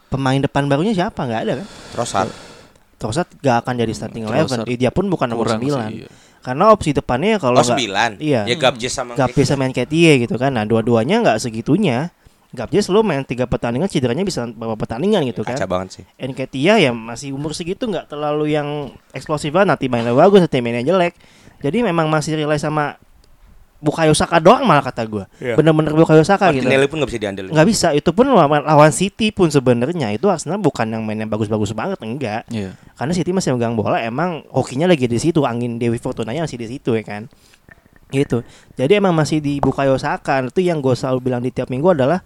Pemain 0.07 0.38
depan 0.38 0.64
barunya 0.64 0.92
siapa? 0.92 1.18
nggak 1.18 1.40
ada 1.42 1.53
kan? 1.61 1.66
Trossard. 1.92 2.31
Trossard 2.96 3.29
gak 3.38 3.61
akan 3.61 3.75
jadi 3.77 3.92
starting 3.92 4.25
eleven. 4.25 4.46
Trossard 4.46 4.66
Eh, 4.66 4.79
Dia 4.79 4.88
pun 4.88 5.05
bukan 5.07 5.29
nomor 5.29 5.44
Kurang 5.44 5.61
9. 5.61 5.68
sih, 5.68 5.96
iya. 6.01 6.09
Karena 6.40 6.70
opsi 6.70 6.94
depannya 6.94 7.37
kalau 7.37 7.59
Oh 7.59 7.61
nggak- 7.61 7.75
sembilan. 7.75 8.11
Iya. 8.16 8.40
Ya 8.46 8.55
Gabjes 8.57 8.92
sama 8.94 9.12
Gapjes 9.12 9.46
sama 9.46 9.66
Nketiah 9.66 10.14
gitu 10.16 10.37
kan. 10.37 10.55
Nah, 10.55 10.62
dua-duanya 10.62 11.20
nggak 11.20 11.38
segitunya. 11.38 12.14
Gapjes 12.49 12.87
lu 12.88 13.03
main 13.03 13.20
tiga 13.20 13.44
pertandingan 13.44 13.90
cederanya 13.90 14.22
bisa 14.22 14.46
beberapa 14.46 14.79
pertandingan 14.79 15.27
gitu 15.27 15.42
kan. 15.42 15.59
Kaca 15.59 15.66
banget 15.66 15.88
sih. 15.92 16.05
Nketiah 16.16 16.79
ya 16.79 16.94
masih 16.94 17.35
umur 17.35 17.53
segitu 17.53 17.85
nggak 17.85 18.09
terlalu 18.09 18.55
yang 18.55 18.68
eksplosif 19.11 19.51
banget. 19.51 19.75
Nanti 19.75 19.85
mainnya 19.90 20.14
bagus, 20.14 20.40
nanti 20.40 20.62
mainnya 20.62 20.87
jelek. 20.87 21.12
Jadi 21.59 21.83
memang 21.83 22.07
masih 22.07 22.38
rely 22.38 22.57
sama 22.57 22.96
Bukayo 23.76 24.16
Saka 24.16 24.40
doang 24.40 24.64
malah 24.64 24.80
kata 24.80 25.04
gua. 25.04 25.24
Iya. 25.36 25.54
Bener-bener 25.54 25.92
Bukayo 25.92 26.24
Saka 26.24 26.48
gitu. 26.50 26.64
Martinelli 26.64 26.88
pun 26.88 26.96
nggak 27.00 27.10
bisa 27.12 27.20
diandelin. 27.20 27.50
Nggak 27.52 27.68
bisa. 27.68 27.88
Itu 27.92 28.10
pun 28.16 28.26
lawan, 28.32 28.64
lawan 28.64 28.92
City 28.92 29.28
pun 29.30 29.52
sebenarnya 29.52 30.16
itu 30.16 30.26
Arsenal 30.32 30.56
bukan 30.56 30.88
yang 30.88 31.04
mainnya 31.04 31.28
bagus-bagus 31.28 31.76
banget 31.76 32.00
enggak. 32.00 32.42
Iya. 32.48 32.72
Karena 32.96 33.12
City 33.12 33.30
masih 33.36 33.52
megang 33.52 33.76
bola 33.76 34.00
emang 34.00 34.48
hokinya 34.48 34.88
lagi 34.88 35.04
di 35.04 35.20
situ, 35.20 35.44
angin 35.44 35.76
Dewi 35.76 36.00
Fortunanya 36.00 36.48
masih 36.48 36.56
di 36.56 36.66
situ 36.72 36.96
ya 36.96 37.04
kan. 37.04 37.28
Gitu. 38.08 38.40
Jadi 38.78 38.92
emang 38.96 39.12
masih 39.12 39.44
di 39.44 39.60
Bukayo 39.60 40.00
Saka. 40.00 40.40
Itu 40.48 40.64
yang 40.64 40.80
gue 40.80 40.96
selalu 40.96 41.18
bilang 41.20 41.44
di 41.44 41.52
tiap 41.52 41.68
minggu 41.68 41.92
adalah 41.92 42.24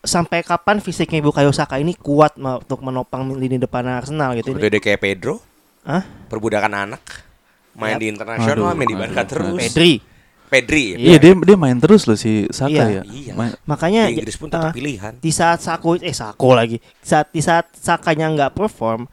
sampai 0.00 0.40
kapan 0.40 0.80
fisiknya 0.80 1.20
Bukayo 1.20 1.52
Saka 1.52 1.76
ini 1.76 1.92
kuat 1.92 2.40
untuk 2.40 2.80
menopang 2.80 3.36
lini 3.36 3.60
depan 3.60 3.84
Arsenal 3.84 4.32
gitu. 4.40 4.56
Udah 4.56 4.70
deh 4.72 4.80
kayak 4.80 5.00
Pedro, 5.00 5.44
Hah? 5.84 6.04
perbudakan 6.32 6.72
anak. 6.88 7.28
Main 7.70 7.96
Yap. 7.96 8.02
di 8.02 8.06
internasional, 8.10 8.74
main 8.74 8.88
di 8.88 8.96
Barca 8.98 9.22
terus. 9.22 9.54
Pedri. 9.54 10.09
Pedri. 10.50 10.98
Iya 10.98 11.16
dia 11.16 11.32
dia 11.32 11.56
main 11.56 11.78
terus 11.78 12.04
loh 12.04 12.14
si 12.14 12.44
Saka 12.48 12.68
Iya. 12.68 12.84
ya. 12.90 13.02
Iya. 13.04 13.32
Main- 13.32 13.54
Makanya 13.64 14.02
Di 14.04 14.18
Inggris 14.18 14.34
pun 14.34 14.50
tetap 14.50 14.68
ah, 14.68 14.74
pilihan. 14.74 15.12
di 15.16 15.30
saat 15.30 15.58
Sako 15.58 15.96
eh 15.96 16.10
Sako 16.10 16.52
lagi. 16.52 16.82
Saat 17.00 17.30
di 17.30 17.38
saat 17.38 17.70
Sakanya 17.72 18.26
nggak 18.28 18.52
perform, 18.52 19.06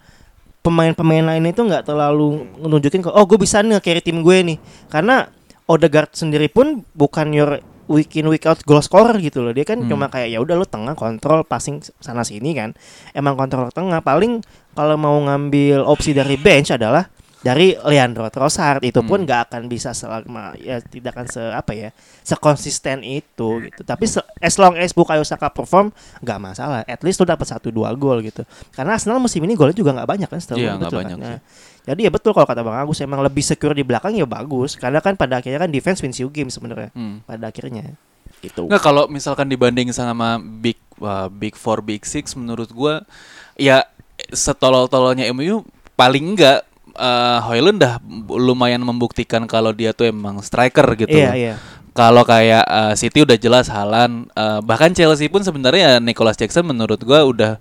pemain-pemain 0.59 1.23
lain 1.23 1.45
itu 1.45 1.61
nggak 1.61 1.85
terlalu 1.85 2.43
nunjukin 2.57 2.99
kok 2.99 3.13
oh 3.13 3.23
gue 3.23 3.37
bisa 3.37 3.61
nih 3.61 3.77
carry 3.77 4.01
tim 4.01 4.19
gue 4.19 4.37
nih. 4.43 4.57
Karena 4.87 5.29
Odegaard 5.65 6.11
sendiri 6.11 6.47
pun 6.47 6.81
bukan 6.91 7.27
your 7.29 7.59
week 7.85 8.15
in 8.15 8.27
week 8.27 8.43
out 8.43 8.59
goal 8.63 8.79
scorer 8.79 9.15
gitu 9.17 9.39
loh. 9.39 9.51
Dia 9.51 9.63
kan 9.63 9.77
Hmm. 9.77 9.87
cuma 9.87 10.07
kayak 10.07 10.27
ya 10.29 10.39
udah 10.39 10.55
lu 10.55 10.63
tengah 10.63 10.91
kontrol 10.93 11.43
passing 11.43 11.79
sana 11.99 12.23
sini 12.23 12.51
kan. 12.51 12.71
Emang 13.11 13.35
kontrol 13.35 13.67
tengah 13.69 13.99
paling 13.99 14.43
kalau 14.71 14.95
mau 14.95 15.15
ngambil 15.21 15.83
opsi 15.83 16.11
dari 16.11 16.35
bench 16.35 16.71
adalah 16.71 17.07
dari 17.37 17.77
Leandro 17.77 18.25
Trossard 18.27 18.81
itu 18.81 18.97
pun 18.99 19.21
Hmm. 19.21 19.25
nggak 19.25 19.41
akan 19.47 19.61
bisa 19.65 19.93
selama 19.93 20.57
ya 20.57 20.81
tidak 20.81 21.13
akan 21.13 21.27
se 21.27 21.37
apa 21.39 21.71
ya 21.71 21.89
sekonsisten 22.21 23.01
itu 23.01 23.61
gitu. 23.63 23.81
Tapi 23.81 24.05
se- 24.05 24.25
as 24.37 24.55
long 24.55 24.73
as 24.73 24.89
Bukayo 24.89 25.21
Saka 25.21 25.47
perform 25.47 25.93
nggak 26.19 26.39
masalah. 26.39 26.81
At 26.83 26.99
least 27.01 27.17
lu 27.17 27.25
dapat 27.25 27.45
satu 27.45 27.69
dua 27.69 27.93
gol 27.93 28.19
gitu. 28.21 28.41
Karena 28.71 28.93
Arsenal 28.93 29.17
musim 29.17 29.39
ini 29.41 29.53
golnya 29.53 29.73
juga 29.73 29.93
nggak 29.93 30.09
banyak 30.09 30.27
kan 30.27 30.39
setelah 30.39 30.59
Iya, 30.59 30.71
nggak 30.73 30.81
betul 30.83 30.99
banyak 30.99 31.17
kan? 31.17 31.29
Nah, 31.29 31.39
jadi 31.85 31.99
ya 32.03 32.11
betul 32.11 32.31
kalau 32.31 32.43
kata 32.43 32.61
Bang 32.61 32.77
Agus 32.77 32.99
emang 32.99 33.21
lebih 33.21 33.41
secure 33.41 33.71
di 33.71 33.81
belakang 33.81 34.11
ya 34.11 34.25
bagus. 34.25 34.73
Karena 34.73 34.97
kan 34.97 35.13
pada 35.13 35.37
akhirnya 35.37 35.59
kan 35.59 35.69
defense 35.69 36.01
wins 36.01 36.17
you 36.17 36.27
game 36.27 36.49
sebenarnya 36.49 36.89
Hmm. 36.91 37.21
pada 37.21 37.47
akhirnya. 37.47 37.93
Gitu. 38.37 38.65
Nggak 38.65 38.81
kalau 38.81 39.05
misalkan 39.07 39.45
dibanding 39.45 39.89
sama 39.91 40.35
big 40.37 40.75
wah, 40.97 41.25
big 41.25 41.53
four 41.53 41.79
big 41.79 42.01
six 42.01 42.33
menurut 42.33 42.69
gua 42.69 43.05
ya 43.53 43.85
setolol-tololnya 44.31 45.29
MU 45.29 45.61
paling 45.93 46.33
enggak 46.33 46.65
eh 46.97 47.39
Hoyland 47.45 47.77
dah 47.77 48.01
lumayan 48.27 48.81
membuktikan 48.81 49.45
kalau 49.45 49.71
dia 49.71 49.93
tuh 49.93 50.09
emang 50.09 50.41
striker 50.41 50.85
gitu. 50.97 51.13
iya 51.13 51.33
iya 51.33 51.55
Kalau 51.93 52.21
kayak 52.21 52.61
eh, 52.61 52.93
City 52.93 53.25
udah 53.25 53.37
jelas 53.37 53.69
Halan, 53.69 54.29
eh, 54.29 54.59
bahkan 54.61 54.93
Chelsea 54.93 55.29
pun 55.29 55.41
sebenarnya 55.41 55.97
Nicholas 55.97 56.37
Jackson 56.37 56.65
menurut 56.65 57.01
gua 57.01 57.25
udah 57.25 57.51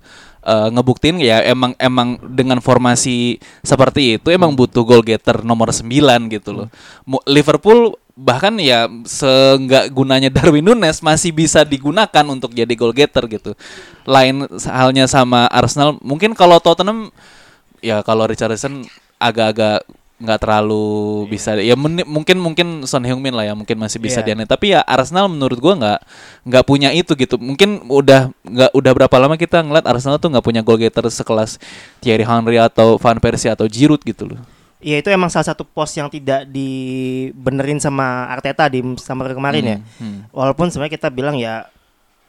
eh, 0.45 0.69
ngebuktiin 0.73 1.17
ya 1.21 1.41
emang 1.41 1.73
emang 1.77 2.21
dengan 2.21 2.61
formasi 2.61 3.37
seperti 3.61 4.21
itu 4.21 4.29
emang 4.29 4.53
butuh 4.53 4.85
goal 4.85 5.01
getter 5.01 5.41
nomor 5.41 5.73
9 5.73 5.89
gitu 6.29 6.53
loh. 6.53 6.69
Mu- 7.05 7.25
Liverpool 7.25 7.97
bahkan 8.13 8.57
ya 8.57 8.89
seenggak 9.09 9.89
gunanya 9.93 10.29
Darwin 10.37 10.69
Nunes 10.69 11.01
masih 11.01 11.33
bisa 11.33 11.65
digunakan 11.65 12.25
untuk 12.29 12.53
jadi 12.53 12.73
goal 12.77 12.93
getter 12.93 13.25
gitu. 13.29 13.57
Lain 14.05 14.45
halnya 14.69 15.09
sama 15.09 15.49
Arsenal, 15.49 15.97
mungkin 16.05 16.37
kalau 16.37 16.61
Tottenham 16.61 17.09
ya 17.81 18.05
kalau 18.05 18.29
Richarlison 18.29 18.85
agak-agak 19.17 19.85
nggak 20.17 20.41
terlalu 20.41 21.29
bisa 21.29 21.53
ya 21.61 21.77
mungkin 21.77 22.41
mungkin 22.41 22.89
Son 22.89 23.05
Heung-min 23.05 23.37
lah 23.37 23.45
ya 23.45 23.53
mungkin 23.53 23.77
masih 23.77 24.01
bisa 24.01 24.25
Iya. 24.25 24.33
dianeh 24.33 24.49
tapi 24.49 24.73
ya 24.73 24.81
Arsenal 24.81 25.29
menurut 25.29 25.61
gua 25.61 25.77
nggak 25.77 26.01
nggak 26.49 26.65
punya 26.65 26.89
itu 26.89 27.13
gitu 27.13 27.37
mungkin 27.37 27.85
udah 27.85 28.33
nggak 28.41 28.71
udah 28.73 28.93
berapa 28.97 29.17
lama 29.21 29.37
kita 29.37 29.61
ngeliat 29.61 29.85
Arsenal 29.85 30.17
tuh 30.17 30.33
nggak 30.33 30.41
punya 30.41 30.65
goal 30.65 30.81
getter 30.81 31.05
sekelas 31.05 31.61
Thierry 32.01 32.25
Henry 32.25 32.57
atau 32.57 32.97
Van 32.97 33.21
Persie 33.21 33.53
atau 33.53 33.69
Giroud 33.69 34.01
gitu 34.01 34.25
loh 34.33 34.41
Iya 34.81 35.01
itu 35.01 35.09
emang 35.09 35.33
salah 35.33 35.53
satu 35.53 35.65
pos 35.65 35.93
yang 35.97 36.07
tidak 36.13 36.45
dibenerin 36.53 37.81
sama 37.81 38.29
Arteta 38.29 38.69
di 38.69 38.85
summer 39.01 39.33
kemarin 39.33 39.65
ya. 39.65 39.79
Hmm. 39.99 40.29
Walaupun 40.31 40.69
sebenarnya 40.69 41.01
kita 41.01 41.09
bilang 41.09 41.41
ya 41.41 41.65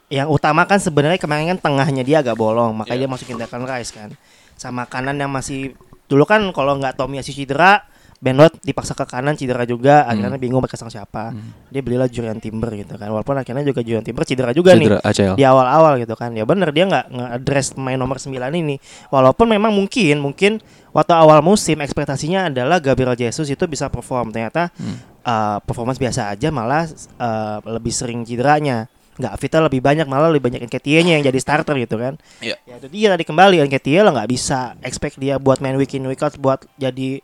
yang 0.07 0.31
utama 0.31 0.63
kan 0.63 0.79
sebenarnya 0.79 1.19
kemarin 1.19 1.53
kan 1.53 1.59
tengahnya 1.59 2.07
dia 2.07 2.23
agak 2.23 2.39
bolong, 2.39 2.71
makanya 2.71 3.03
dia 3.03 3.09
masukin 3.11 3.35
Declan 3.35 3.67
Rice 3.67 3.91
kan. 3.91 4.15
Sama 4.57 4.89
kanan 4.89 5.15
yang 5.21 5.29
masih 5.31 5.77
dulu 6.09 6.25
kan 6.25 6.41
kalau 6.51 6.75
nggak 6.81 6.97
Tomiyasu 6.97 7.31
cedera, 7.31 7.85
Ben 8.17 8.33
White 8.33 8.65
dipaksa 8.65 8.97
ke 8.97 9.05
kanan 9.05 9.37
cedera 9.37 9.61
juga, 9.69 10.09
akhirnya 10.09 10.41
bingung 10.41 10.57
pakai 10.57 10.73
sang 10.73 10.89
siapa. 10.89 11.37
Dia 11.69 11.85
belilah 11.85 12.09
Julian 12.09 12.41
Timber 12.41 12.73
gitu 12.73 12.97
kan. 12.97 13.13
Walaupun 13.13 13.37
akhirnya 13.37 13.61
juga 13.61 13.85
Julian 13.85 14.01
Timber 14.01 14.25
cedera 14.25 14.49
juga 14.57 14.73
Cedera 14.73 14.97
nih 14.97 15.05
ACL. 15.05 15.35
di 15.37 15.43
awal-awal 15.45 16.01
gitu 16.01 16.17
kan. 16.17 16.33
Ya 16.33 16.41
bener 16.41 16.73
dia 16.73 16.89
nggak 16.89 17.13
nge-address 17.13 17.77
main 17.77 18.01
nomor 18.01 18.17
9 18.17 18.33
ini. 18.57 18.81
Walaupun 19.13 19.45
memang 19.45 19.69
mungkin 19.69 20.17
mungkin 20.17 20.57
waktu 20.97 21.13
awal 21.13 21.45
musim 21.45 21.77
ekspektasinya 21.77 22.49
adalah 22.49 22.81
Gabriel 22.81 23.13
Jesus 23.13 23.45
itu 23.53 23.63
bisa 23.69 23.85
perform. 23.85 24.33
Ternyata 24.33 24.73
uh, 25.21 25.61
performance 25.61 26.01
biasa 26.01 26.33
aja 26.33 26.49
malah 26.49 26.89
uh, 27.21 27.61
lebih 27.69 27.93
sering 27.93 28.25
cederanya. 28.25 28.89
Nggak 29.17 29.33
fitnya 29.35 29.61
lebih 29.63 29.81
banyak 29.81 30.05
malah 30.05 30.29
lebih 30.29 30.45
banyak 30.45 30.61
Nketiah-nya 30.63 31.17
yang 31.17 31.23
jadi 31.23 31.37
starter 31.37 31.73
gitu 31.75 31.97
kan. 31.97 32.21
Iya. 32.37 32.55
Ya 32.63 32.75
itu 32.77 32.87
dia 32.87 33.07
tadi 33.09 33.23
kembali 33.23 33.59
Nketiah 33.63 34.01
lo 34.01 34.13
nggak 34.13 34.29
bisa 34.29 34.77
expect 34.81 35.17
dia 35.17 35.35
buat 35.35 35.57
main 35.57 35.73
week 35.73 35.91
in 35.91 36.05
week 36.05 36.21
out 36.21 36.33
buat 36.35 36.65
jadi 36.75 37.21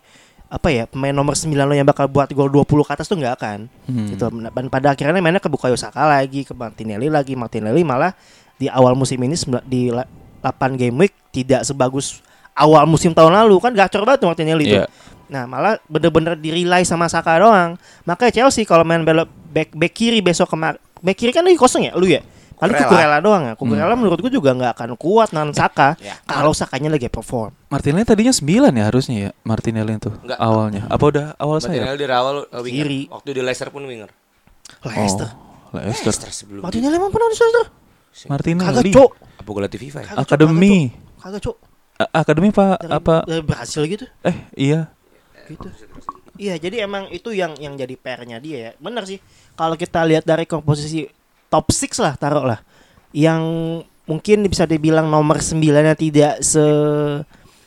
apa 0.47 0.69
ya 0.69 0.85
pemain 0.85 1.09
nomor 1.09 1.33
9 1.33 1.49
lo 1.49 1.73
yang 1.73 1.81
bakal 1.83 2.05
buat 2.05 2.29
gol 2.29 2.45
20 2.45 2.65
ke 2.83 2.91
atas 2.91 3.05
tuh 3.05 3.17
nggak 3.17 3.33
akan 3.35 3.59
Hmm. 3.89 4.05
gitu 4.07 4.21
dan 4.29 4.65
pada 4.67 4.93
akhirnya 4.93 5.17
mainnya 5.17 5.37
ke 5.37 5.49
Bukayo 5.49 5.73
Saka 5.73 6.05
lagi 6.05 6.41
ke 6.41 6.53
Martinelli 6.53 7.09
lagi 7.09 7.33
Martinelli 7.33 7.81
malah 7.81 8.13
di 8.53 8.69
awal 8.69 8.93
musim 8.93 9.17
ini 9.17 9.33
di 9.63 9.89
la- 9.89 10.05
8 10.41 10.77
game 10.77 10.93
week 10.99 11.13
tidak 11.33 11.65
sebagus 11.65 12.21
awal 12.53 12.85
musim 12.85 13.09
tahun 13.11 13.33
lalu 13.33 13.57
kan 13.59 13.73
gacor 13.73 14.05
banget 14.05 14.21
tuh 14.21 14.29
Martinelli 14.29 14.65
Iya. 14.67 14.85
tuh 14.85 14.93
nah 15.25 15.49
malah 15.49 15.81
bener-bener 15.87 16.37
di 16.37 16.53
rely 16.53 16.85
sama 16.85 17.09
Saka 17.09 17.33
doang 17.35 17.73
makanya 18.03 18.45
Chelsea 18.45 18.61
kalau 18.61 18.85
main 18.85 19.01
belok 19.01 19.25
back, 19.49 19.73
back 19.73 19.89
kiri 19.91 20.21
besok 20.21 20.53
kemar 20.53 20.77
back 21.03 21.17
kiri 21.19 21.31
kan 21.35 21.43
lagi 21.43 21.59
kosong 21.59 21.85
ya? 21.85 21.93
Lu 21.93 22.07
ya? 22.07 22.23
Paling 22.55 22.79
Kukurela. 22.79 22.87
Kukurela 22.87 23.17
doang 23.19 23.43
ya? 23.43 23.53
Kukurela 23.59 23.93
menurut 23.99 24.19
gua 24.23 24.31
juga 24.31 24.49
nggak 24.55 24.71
akan 24.79 24.89
kuat 24.95 25.29
nahan 25.35 25.51
Saka 25.51 25.99
Ya. 25.99 26.15
kalau 26.23 26.55
Sakanya 26.55 26.87
lagi 26.87 27.11
perform. 27.11 27.51
Martinelli 27.67 28.07
tadinya 28.07 28.31
9 28.31 28.71
ya 28.71 28.83
harusnya 28.87 29.15
ya 29.19 29.29
Martinelli 29.43 29.99
itu 29.99 30.11
Enggak. 30.23 30.39
awalnya. 30.39 30.81
Apa 30.87 31.03
udah 31.11 31.25
awal 31.35 31.59
saya? 31.59 31.83
Martinelli 31.83 31.99
dari 31.99 32.13
awal 32.15 32.35
uh, 32.47 32.61
winger. 32.63 32.87
Kiri. 32.87 33.01
Waktu 33.11 33.29
di 33.35 33.41
Leicester 33.43 33.67
pun 33.67 33.83
winger. 33.83 34.09
Leicester. 34.87 35.27
Oh, 35.29 35.75
Leicester. 35.75 36.07
Leicester 36.07 36.29
sebelum 36.31 36.61
Martinelli 36.63 36.95
emang 36.95 37.11
pernah 37.11 37.27
di 37.27 37.35
Leicester? 37.35 37.65
Martinelli. 38.31 38.63
Kagak 38.71 38.85
cok 38.95 39.11
apa 39.43 39.49
gol 39.51 39.65
di 39.67 39.79
FIFA 39.81 39.99
ya? 39.99 40.09
Akademi. 40.15 40.75
Kagak 41.19 41.41
cok 41.43 41.57
Akademi 42.13 42.49
apa 42.49 42.65
dari, 42.81 42.93
apa? 42.95 43.15
dari 43.27 43.43
Brasil 43.43 43.81
gitu? 43.85 44.05
Eh 44.23 44.35
iya. 44.55 44.89
Gitu. 45.45 45.67
Iya, 46.33 46.57
jadi 46.57 46.89
emang 46.89 47.13
itu 47.13 47.29
yang 47.29 47.53
yang 47.61 47.77
jadi 47.77 47.93
PR-nya 47.93 48.41
dia 48.41 48.57
ya. 48.57 48.71
Bener 48.81 49.05
sih. 49.05 49.21
Kalau 49.53 49.75
kita 49.75 50.01
lihat 50.01 50.23
dari 50.23 50.43
komposisi 50.43 51.05
top 51.47 51.69
6 51.69 51.99
lah 51.99 52.13
taruh 52.15 52.43
lah. 52.43 52.59
Yang 53.11 53.43
mungkin 54.03 54.43
bisa 54.45 54.63
dibilang 54.63 55.07
nomor 55.07 55.37
9-nya 55.37 55.93
tidak 55.93 56.41
se 56.41 56.63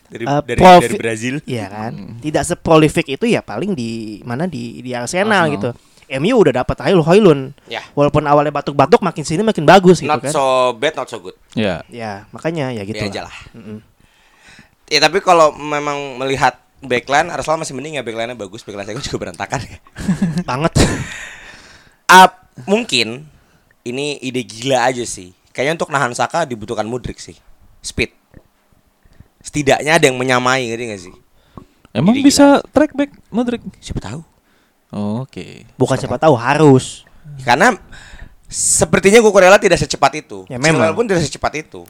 Dari 0.06 0.22
Uh, 0.22 0.38
dari, 0.38 0.54
profi- 0.54 0.86
dari 0.86 0.96
Brazil. 0.96 1.34
Iya 1.42 1.66
kan? 1.66 1.92
Tidak 2.18 2.42
seprolific 2.44 3.06
itu 3.08 3.26
ya 3.26 3.42
paling 3.42 3.74
di 3.74 4.22
mana 4.22 4.46
di 4.46 4.78
di 4.78 4.94
Arsenal, 4.94 5.46
Arsenal. 5.46 5.54
gitu. 5.54 5.70
MU 6.16 6.38
udah 6.38 6.62
dapat 6.62 6.78
Hoylun, 6.78 7.02
Hoylun. 7.02 7.40
Ya. 7.66 7.82
Walaupun 7.90 8.22
awalnya 8.22 8.54
batuk-batuk 8.54 9.02
makin 9.02 9.26
sini 9.26 9.42
makin 9.42 9.66
bagus 9.66 9.98
gitu 9.98 10.06
Not 10.06 10.22
kan. 10.22 10.30
so 10.30 10.44
bad, 10.72 10.94
not 10.94 11.10
so 11.10 11.18
good. 11.18 11.34
ya 11.52 11.82
Ya, 11.90 12.30
makanya 12.30 12.70
ya 12.70 12.86
gitu. 12.86 13.02
Aja 13.02 13.26
lah. 13.26 13.34
Mm-mm. 13.50 13.82
Ya 14.86 15.02
tapi 15.02 15.18
kalau 15.18 15.50
memang 15.52 16.14
melihat 16.16 16.54
backline 16.78 17.26
Arsenal 17.26 17.58
masih 17.58 17.74
mending 17.74 17.98
ya 17.98 18.06
backline-nya 18.06 18.38
bagus, 18.38 18.62
backline 18.62 18.86
saya 18.86 19.02
juga 19.02 19.18
berantakan 19.20 19.58
ya. 19.58 19.78
Banget. 20.50 20.72
Up, 22.06 22.32
mungkin 22.66 23.26
ini 23.82 24.18
ide 24.22 24.42
gila 24.46 24.86
aja 24.86 25.02
sih. 25.02 25.34
Kayaknya 25.50 25.82
untuk 25.82 25.90
nahan 25.90 26.12
Saka 26.14 26.46
dibutuhkan 26.46 26.86
Mudrik 26.86 27.18
sih. 27.18 27.34
Speed. 27.82 28.14
Setidaknya 29.42 29.98
ada 29.98 30.04
yang 30.10 30.18
menyamai 30.18 30.70
ngerti 30.70 30.84
gak 30.90 31.02
sih? 31.02 31.14
emang 31.96 32.12
Jadi 32.12 32.28
bisa 32.28 32.60
track 32.76 32.92
back 32.92 33.14
Modric 33.32 33.64
Siapa 33.80 34.04
tahu. 34.04 34.20
Oh, 34.92 35.24
oke 35.24 35.64
Bukan 35.80 35.96
siapa 35.96 36.20
tahu 36.20 36.34
harus. 36.36 37.08
Karena 37.40 37.72
Sepertinya 38.46 39.18
Kukurela 39.18 39.58
tidak 39.58 39.82
secepat 39.82 40.22
itu. 40.22 40.46
Ya, 40.46 40.62
memang. 40.62 40.94
Pun 40.94 41.10
tidak 41.10 41.26
secepat 41.26 41.66
itu. 41.66 41.82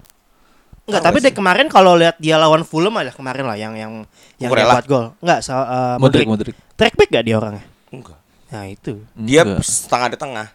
Enggak, 0.86 1.02
tapi 1.02 1.18
dari 1.18 1.34
kemarin 1.34 1.66
kalau 1.68 1.98
lihat 1.98 2.16
dia 2.16 2.38
lawan 2.38 2.62
Fulham 2.62 2.94
aja 2.96 3.10
kemarin 3.10 3.44
lah 3.44 3.58
yang 3.58 3.74
yang 3.74 3.92
yang 4.38 4.48
buat 4.54 4.86
gol. 4.86 5.12
Enggak, 5.20 5.44
so, 5.44 5.52
uh, 5.52 5.98
Modric. 6.00 6.24
Modric. 6.24 6.56
Track 6.78 6.94
back 6.96 7.10
gak 7.12 7.24
dia 7.26 7.36
orangnya? 7.36 7.64
Enggak. 7.92 8.16
Nah, 8.46 8.64
itu. 8.64 9.02
Dia 9.12 9.42
Enggak. 9.42 9.66
setengah 9.66 10.08
di 10.12 10.18
tengah. 10.18 10.46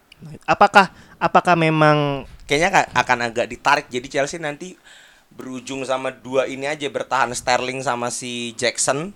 Apakah 0.46 0.90
apakah 1.18 1.56
memang 1.56 2.24
Kayaknya 2.46 2.70
ka- 2.70 2.92
akan 2.94 3.18
agak 3.26 3.46
ditarik. 3.48 3.86
Jadi 3.88 4.08
Chelsea 4.08 4.36
nanti 4.36 4.76
berujung 5.32 5.82
sama 5.82 6.12
dua 6.12 6.44
ini 6.46 6.68
aja 6.68 6.84
bertahan 6.88 7.32
Sterling 7.32 7.80
sama 7.80 8.12
si 8.12 8.52
Jackson. 8.54 9.16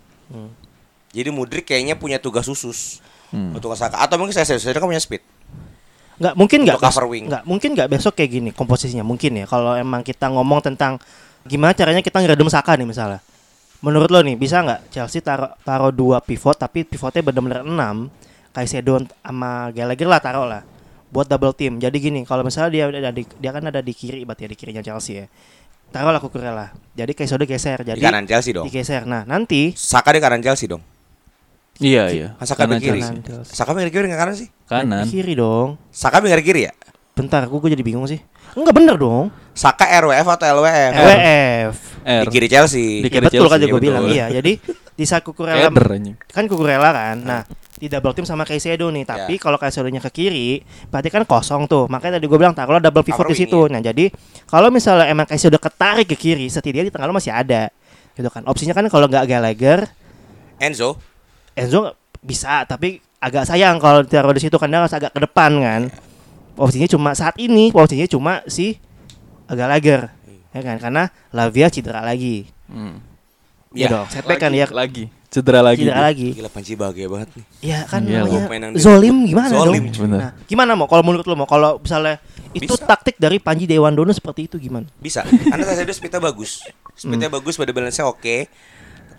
Jadi 1.11 1.29
Mudrik 1.31 1.63
kayaknya 1.63 1.95
punya 1.95 2.17
tugas 2.17 2.47
khusus 2.47 2.99
untuk 3.31 3.71
ke 3.71 3.77
Saka. 3.77 3.99
Atau 3.99 4.15
mungkin 4.15 4.31
saya 4.31 4.47
saya 4.47 4.73
kan 4.73 4.87
punya 4.87 4.99
speed. 4.99 5.23
nggak 6.15 6.31
mungkin 6.39 6.63
nggak 6.63 6.79
Untuk 6.79 6.87
cover 6.95 7.05
wing. 7.11 7.27
nggak 7.27 7.43
mungkin 7.43 7.69
nggak 7.75 7.89
besok 7.91 8.15
kayak 8.15 8.31
gini 8.31 8.49
komposisinya 8.55 9.03
mungkin 9.03 9.35
ya 9.35 9.43
kalau 9.43 9.75
emang 9.75 9.99
kita 9.99 10.31
ngomong 10.31 10.63
tentang 10.63 10.95
gimana 11.43 11.75
caranya 11.75 11.99
kita 11.99 12.23
ngeredem 12.23 12.47
Saka 12.47 12.79
nih 12.79 12.87
misalnya 12.87 13.19
menurut 13.83 14.07
lo 14.07 14.23
nih 14.23 14.39
bisa 14.39 14.63
nggak 14.63 14.95
Chelsea 14.95 15.19
taruh 15.19 15.51
taruh 15.67 15.91
dua 15.91 16.23
pivot 16.23 16.55
tapi 16.55 16.87
pivotnya 16.87 17.19
benar-benar 17.19 17.67
enam 17.67 18.07
Caicedo 18.55 19.03
sama 19.19 19.67
Gallagher 19.69 20.07
lah 20.07 20.23
taruh 20.23 20.47
lah 20.47 20.63
buat 21.11 21.27
double 21.27 21.51
team 21.51 21.77
jadi 21.77 21.91
gini 21.91 22.23
kalau 22.23 22.41
misalnya 22.41 22.71
dia 22.71 22.83
ada 22.87 23.11
di, 23.11 23.27
dia 23.27 23.51
kan 23.51 23.63
ada 23.63 23.79
di 23.79 23.91
kiri 23.91 24.23
berarti 24.23 24.47
ya 24.47 24.49
di 24.49 24.57
kirinya 24.57 24.79
Chelsea 24.79 25.19
ya 25.19 25.25
taruh 25.91 26.09
lah 26.09 26.23
Kukurela 26.23 26.71
jadi 26.95 27.11
Caicedo 27.11 27.43
geser 27.43 27.83
jadi 27.83 27.99
Di 27.99 28.03
kanan 28.03 28.23
Chelsea 28.23 28.51
dong. 28.51 28.65
digeser 28.65 29.03
nah 29.03 29.27
nanti 29.27 29.75
Saka 29.75 30.15
di 30.15 30.19
kanan 30.19 30.39
Chelsea 30.39 30.67
dong. 30.67 30.79
Iya, 31.75 32.07
iya. 32.07 32.27
Kan 32.39 32.47
Saka 32.47 32.63
Kanan 32.63 32.79
di 32.79 32.87
kiri. 32.87 33.03
Kanan. 33.03 33.43
Saka 33.43 33.75
pinggir 33.75 33.91
kiri 33.91 34.07
kanan 34.07 34.31
sih? 34.31 34.47
Kanan. 34.63 35.03
di 35.03 35.11
kiri 35.11 35.35
dong 35.35 35.75
Saka 35.91 36.23
pinggir 36.23 36.39
kiri 36.39 36.61
ya? 36.67 36.73
bentar 37.15 37.47
gue 37.47 37.69
jadi 37.71 37.79
bingung 37.79 38.03
sih 38.07 38.19
enggak 38.55 38.75
bener 38.75 38.95
dong 38.95 39.31
Saka 39.55 39.87
RWF 40.03 40.27
atau 40.35 40.45
LWF? 40.59 40.91
WF 40.95 41.75
R. 42.05 42.23
Di 42.23 42.27
kiri 42.31 42.47
Chelsea. 42.47 43.03
Di 43.03 43.07
Ya 43.07 43.11
kiri 43.11 43.25
betul 43.27 43.47
kan 43.47 43.59
Chelsea, 43.59 43.71
gue 43.71 43.81
bilang 43.81 44.03
iya. 44.07 44.27
Jadi 44.31 44.59
di 44.95 45.03
saat 45.03 45.21
Kukurela 45.27 45.67
kan 46.31 46.47
Kukurela 46.47 46.89
kan. 46.95 47.15
Nah, 47.19 47.41
di 47.75 47.91
double 47.91 48.15
team 48.15 48.23
sama 48.23 48.47
Caicedo 48.47 48.87
nih, 48.87 49.03
tapi 49.03 49.35
Ya. 49.35 49.41
kalau 49.43 49.59
Caicedo-nya 49.59 49.99
ke 49.99 50.11
kiri, 50.23 50.63
berarti 50.87 51.11
kan 51.11 51.27
kosong 51.27 51.67
tuh. 51.67 51.91
Makanya 51.91 52.17
tadi 52.17 52.25
gue 52.31 52.39
bilang 52.39 52.55
taruhlah 52.55 52.79
double 52.79 53.03
pivot 53.03 53.27
di 53.27 53.35
situ. 53.35 53.67
wing, 53.67 53.75
Nah, 53.75 53.83
jadi 53.83 54.07
kalau 54.47 54.71
misalnya 54.71 55.11
emang 55.11 55.27
Caicedo 55.27 55.59
ketarik 55.59 56.07
ke 56.07 56.15
kiri, 56.15 56.47
setidaknya 56.47 56.87
di 56.87 56.93
tengah 56.95 57.11
lo 57.11 57.13
masih 57.13 57.35
ada. 57.35 57.67
Gitu 58.15 58.31
kan. 58.31 58.47
Opsinya 58.47 58.71
kan 58.71 58.87
kalau 58.87 59.11
nggak 59.11 59.27
Gallagher, 59.27 59.91
Enzo. 60.63 60.95
Enzo 61.51 61.99
bisa, 62.23 62.63
tapi 62.63 63.03
agak 63.19 63.43
sayang 63.43 63.75
kalau 63.83 64.07
taruh 64.07 64.31
di 64.31 64.39
situ 64.39 64.55
kan 64.55 64.71
dia 64.71 64.79
harus 64.79 64.95
agak 64.95 65.11
ke 65.11 65.19
depan 65.19 65.51
kan. 65.59 65.81
Opsinya 66.55 66.87
cuma 66.87 67.11
saat 67.11 67.35
ini, 67.35 67.75
opsinya 67.75 68.07
cuma 68.07 68.39
si 68.47 68.79
Gallagher. 69.51 70.15
Ya 70.55 70.61
kan? 70.63 70.79
Karena 70.79 71.03
Lavia 71.35 71.67
cedera 71.67 71.99
lagi. 71.99 72.47
Hmm. 72.71 73.03
Iya 73.75 73.87
dong, 73.91 74.07
setback 74.07 74.39
kan 74.39 74.49
dia 74.49 74.65
lagi. 74.67 75.05
Cedera 75.27 75.59
lagi. 75.59 75.83
cedera 75.83 75.99
lagi. 76.01 76.31
Gila 76.31 76.47
Panji 76.47 76.73
bahagia 76.73 77.07
banget 77.07 77.29
nih. 77.35 77.45
Iya 77.61 77.79
kan 77.83 78.01
Iya, 78.01 78.23
namanya 78.23 78.71
Zolim 78.73 79.27
gimana 79.27 79.51
Zolim, 79.51 79.83
dong? 79.85 79.99
bener. 80.07 80.19
Nah, 80.21 80.31
gimana 80.45 80.71
mau 80.73 80.87
kalau 80.87 81.03
menurut 81.03 81.25
lo 81.25 81.35
mau 81.35 81.43
kalau 81.43 81.75
misalnya 81.75 82.23
itu 82.51 82.71
Bisa. 82.71 82.87
taktik 82.87 83.19
dari 83.19 83.35
Panji 83.35 83.67
Dewandono 83.67 84.09
seperti 84.09 84.47
itu 84.47 84.55
gimana? 84.55 84.87
Bisa. 84.95 85.27
Anda 85.51 85.67
saya 85.67 85.83
speednya 85.91 86.23
bagus. 86.23 86.63
Speednya 86.95 87.27
bagus, 87.27 87.59
pada 87.59 87.67
balance-nya 87.69 88.07
oke. 88.07 88.47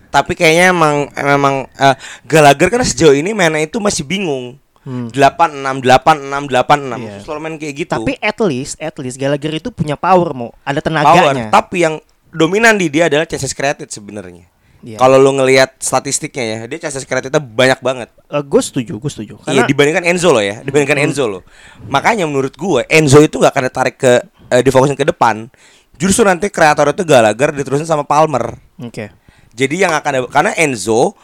Tapi 0.09 0.33
kayaknya 0.33 0.73
emang 0.73 0.97
memang 1.13 1.55
eh, 1.71 1.97
Gallagher 2.25 2.73
kan 2.73 2.81
sejauh 2.81 3.13
ini 3.13 3.37
mainnya 3.37 3.61
itu 3.61 3.77
masih 3.77 4.01
bingung. 4.03 4.57
Hmm. 4.87 5.11
86 5.11 5.83
86 5.83 6.49
86 6.49 6.97
Iya. 6.97 7.15
selalu 7.21 7.41
main 7.43 7.55
kayak 7.59 7.75
gitu. 7.77 7.93
Tapi 7.93 8.13
at 8.17 8.39
least 8.41 8.75
at 8.79 8.97
least 8.97 9.19
Gallagher 9.19 9.53
itu 9.53 9.69
punya 9.69 9.99
power 9.99 10.33
mau 10.33 10.49
ada 10.63 10.79
power. 10.79 10.87
tenaganya. 10.87 11.53
Tapi 11.53 11.77
yang 11.85 11.95
dominan 12.37 12.77
di 12.77 12.93
dia 12.93 13.09
adalah 13.09 13.25
chances 13.25 13.57
created 13.57 13.89
sebenarnya. 13.89 14.47
Iya. 14.87 15.03
Kalau 15.03 15.17
lu 15.19 15.35
ngelihat 15.35 15.83
statistiknya 15.83 16.45
ya, 16.45 16.59
dia 16.69 16.79
chances 16.87 17.03
creatednya 17.09 17.43
banyak 17.43 17.81
banget. 17.83 18.09
gue 18.29 18.63
setuju, 18.63 19.01
gue 19.01 19.11
setuju. 19.11 19.35
Iya 19.43 19.43
Karena 19.43 19.63
dibandingkan 19.67 20.05
Enzo 20.07 20.31
loh 20.31 20.45
ya, 20.45 20.61
dibandingkan 20.63 20.99
Enzo 21.01 21.25
loh. 21.27 21.43
Makanya 21.89 22.29
menurut 22.29 22.55
gue 22.55 22.87
Enzo 22.87 23.19
itu 23.19 23.41
nggak 23.41 23.51
akan 23.51 23.65
ditarik 23.67 23.97
ke 23.99 24.13
eh, 24.53 24.63
difokusin 24.63 24.95
ke 24.95 25.03
depan. 25.03 25.49
Justru 25.97 26.23
nanti 26.29 26.53
kreator 26.53 26.93
itu 26.93 27.03
Gallagher 27.03 27.51
diterusin 27.57 27.89
sama 27.89 28.05
Palmer. 28.05 28.61
oke. 28.79 29.11
Jadi 29.57 29.81
yang 29.81 29.97
akan 29.97 30.29
karena 30.29 30.53
Enzo 30.61 31.17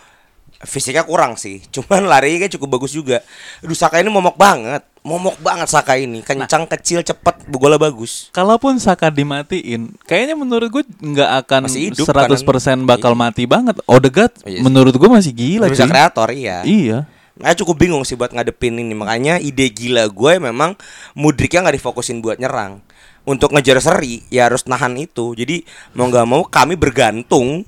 fisiknya 0.63 1.03
kurang 1.03 1.35
sih, 1.35 1.61
cuman 1.75 2.05
larinya 2.05 2.43
kayak 2.43 2.55
cukup 2.55 2.69
bagus 2.73 2.91
juga. 2.91 3.21
Aduh 3.59 3.75
Saka 3.75 3.99
ini 3.99 4.09
momok 4.09 4.35
banget, 4.35 4.83
momok 5.01 5.39
banget 5.39 5.67
Saka 5.67 5.95
ini, 5.95 6.21
kencang, 6.21 6.65
kecil, 6.69 7.03
cepet, 7.03 7.47
bola 7.47 7.77
bagus. 7.77 8.31
Kalaupun 8.31 8.77
Saka 8.77 9.09
dimatiin, 9.09 9.95
kayaknya 10.03 10.35
menurut 10.35 10.69
gue 10.69 10.83
nggak 10.85 11.31
akan 11.43 11.61
Masih 11.67 11.91
hidup 11.91 12.07
100% 12.07 12.43
kan? 12.43 12.79
bakal 12.83 13.13
Iya. 13.13 13.21
mati 13.21 13.45
banget. 13.45 13.77
Odegaard 13.85 14.33
Oh, 14.39 14.47
iya 14.47 14.59
sih. 14.59 14.63
menurut 14.63 14.93
gue 14.93 15.09
masih 15.09 15.33
gila 15.33 15.67
Bisa 15.67 15.85
cuy. 15.85 15.91
kreator 15.91 16.29
iya. 16.31 16.63
Iya. 16.63 16.99
Makanya 17.33 17.57
cukup 17.59 17.77
bingung 17.79 18.05
sih 18.05 18.13
buat 18.13 18.29
ngadepin 18.29 18.77
ini. 18.77 18.93
Makanya 18.93 19.41
ide 19.41 19.67
gila 19.67 20.05
gue 20.05 20.33
memang 20.39 20.77
Mudriknya 21.13 21.65
nggak 21.65 21.77
difokusin 21.77 22.21
buat 22.21 22.37
nyerang. 22.37 22.85
Untuk 23.23 23.55
ngejar 23.55 23.79
seri 23.79 24.27
ya 24.35 24.51
harus 24.51 24.67
nahan 24.67 24.99
itu. 24.99 25.39
Jadi 25.39 25.63
mau 25.95 26.11
nggak 26.11 26.27
mau 26.27 26.43
kami 26.43 26.75
bergantung 26.75 27.63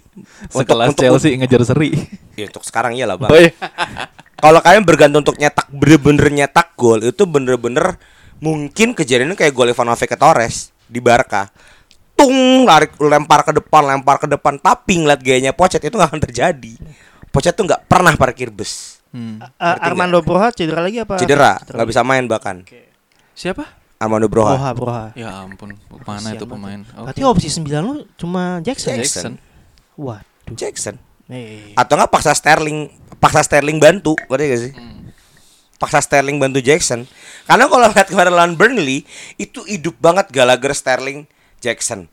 Sekelas 0.50 0.94
Chelsea 0.98 1.38
ngejar 1.38 1.62
seri. 1.66 1.90
Ya, 2.34 2.50
untuk 2.50 2.66
sekarang 2.66 2.98
iyalah 2.98 3.14
bang. 3.14 3.30
Oh 3.30 3.38
iya. 3.38 3.54
Kalau 4.42 4.58
kalian 4.58 4.82
bergantung 4.82 5.22
untuk 5.22 5.38
nyetak 5.38 5.70
bener-bener 5.70 6.26
nyetak 6.34 6.74
gol 6.74 6.98
itu 6.98 7.22
bener-bener 7.30 7.94
mungkin 8.42 8.90
kejadiannya 8.90 9.38
kayak 9.38 9.54
gol 9.54 9.70
Ivanovic 9.70 10.10
ke 10.10 10.18
Torres 10.18 10.74
di 10.90 10.98
Barca. 10.98 11.46
Tung 12.18 12.66
lari 12.66 12.90
lempar 12.98 13.46
ke 13.46 13.54
depan, 13.54 13.86
lempar 13.86 14.18
ke 14.18 14.26
depan. 14.26 14.58
Tapi 14.58 15.06
ngeliat 15.06 15.22
gayanya 15.22 15.54
Pochet 15.54 15.78
itu 15.86 15.94
nggak 15.94 16.10
akan 16.10 16.22
terjadi. 16.26 16.74
Pochet 17.30 17.54
tuh 17.54 17.70
nggak 17.70 17.86
pernah 17.86 18.18
parkir 18.18 18.50
bus. 18.50 18.98
Hmm. 19.14 19.38
Uh, 19.38 19.76
Armando 19.78 20.18
Broha 20.26 20.50
cedera 20.50 20.82
lagi 20.82 20.98
apa? 20.98 21.22
Cedera, 21.22 21.62
nggak 21.62 21.86
bisa 21.86 22.02
main 22.02 22.26
bahkan. 22.26 22.66
Siapa? 23.38 23.83
Armando 24.04 24.28
Broha. 24.28 24.54
Broha, 24.54 24.70
Broha. 24.76 25.04
Ya 25.16 25.32
ampun, 25.40 25.72
mana 26.04 26.20
Kasihan 26.20 26.36
itu 26.36 26.46
pemain? 26.46 26.80
Berarti 26.84 27.22
opsi 27.24 27.48
9 27.48 27.64
lu 27.80 28.04
cuma 28.20 28.60
Jackson. 28.60 29.00
Jackson. 29.00 29.32
Waduh. 29.96 30.54
Jackson. 30.54 31.00
Eh, 31.32 31.72
Atau 31.72 31.96
nggak 31.96 32.12
paksa 32.12 32.36
Sterling, 32.36 32.92
paksa 33.16 33.40
Sterling 33.40 33.80
bantu, 33.80 34.12
ngerti 34.28 34.44
gak 34.44 34.60
sih? 34.60 34.72
Paksa 35.80 35.98
Sterling 36.04 36.36
bantu 36.36 36.60
Jackson. 36.60 37.08
Karena 37.48 37.64
kalau 37.66 37.88
lihat 37.88 38.08
kemarin 38.12 38.32
lawan 38.36 38.54
Burnley 38.54 39.08
itu 39.40 39.64
hidup 39.64 39.96
banget 39.98 40.28
Gallagher, 40.28 40.76
Sterling, 40.76 41.24
Jackson. 41.64 42.06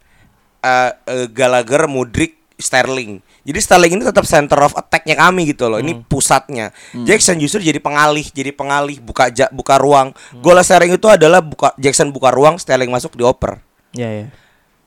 Eh, 0.63 0.91
eh, 1.12 1.27
Gallagher, 1.27 1.91
Mudrik, 1.91 2.40
Sterling. 2.62 3.19
Jadi 3.41 3.60
Sterling 3.60 3.91
ini 3.91 4.04
tetap 4.04 4.24
center 4.24 4.62
of 4.62 4.71
attack-nya 4.71 5.17
kami 5.17 5.50
gitu 5.50 5.67
loh. 5.67 5.78
Ini 5.78 5.97
pusatnya. 6.02 6.69
Jackson 7.04 7.36
justru 7.36 7.60
jadi 7.60 7.78
pengalih, 7.78 8.24
jadi 8.24 8.50
pengalih, 8.50 8.97
buka 8.97 9.28
ja- 9.28 9.50
buka 9.50 9.76
ruang. 9.76 10.13
Gol 10.38 10.62
Sterling 10.62 10.95
itu 10.95 11.06
adalah 11.06 11.41
buka 11.41 11.74
Jackson 11.76 12.10
buka 12.10 12.30
ruang, 12.30 12.56
Sterling 12.56 12.88
masuk 12.88 13.13
dioper. 13.13 13.60
ya 13.91 14.08
ya. 14.08 14.26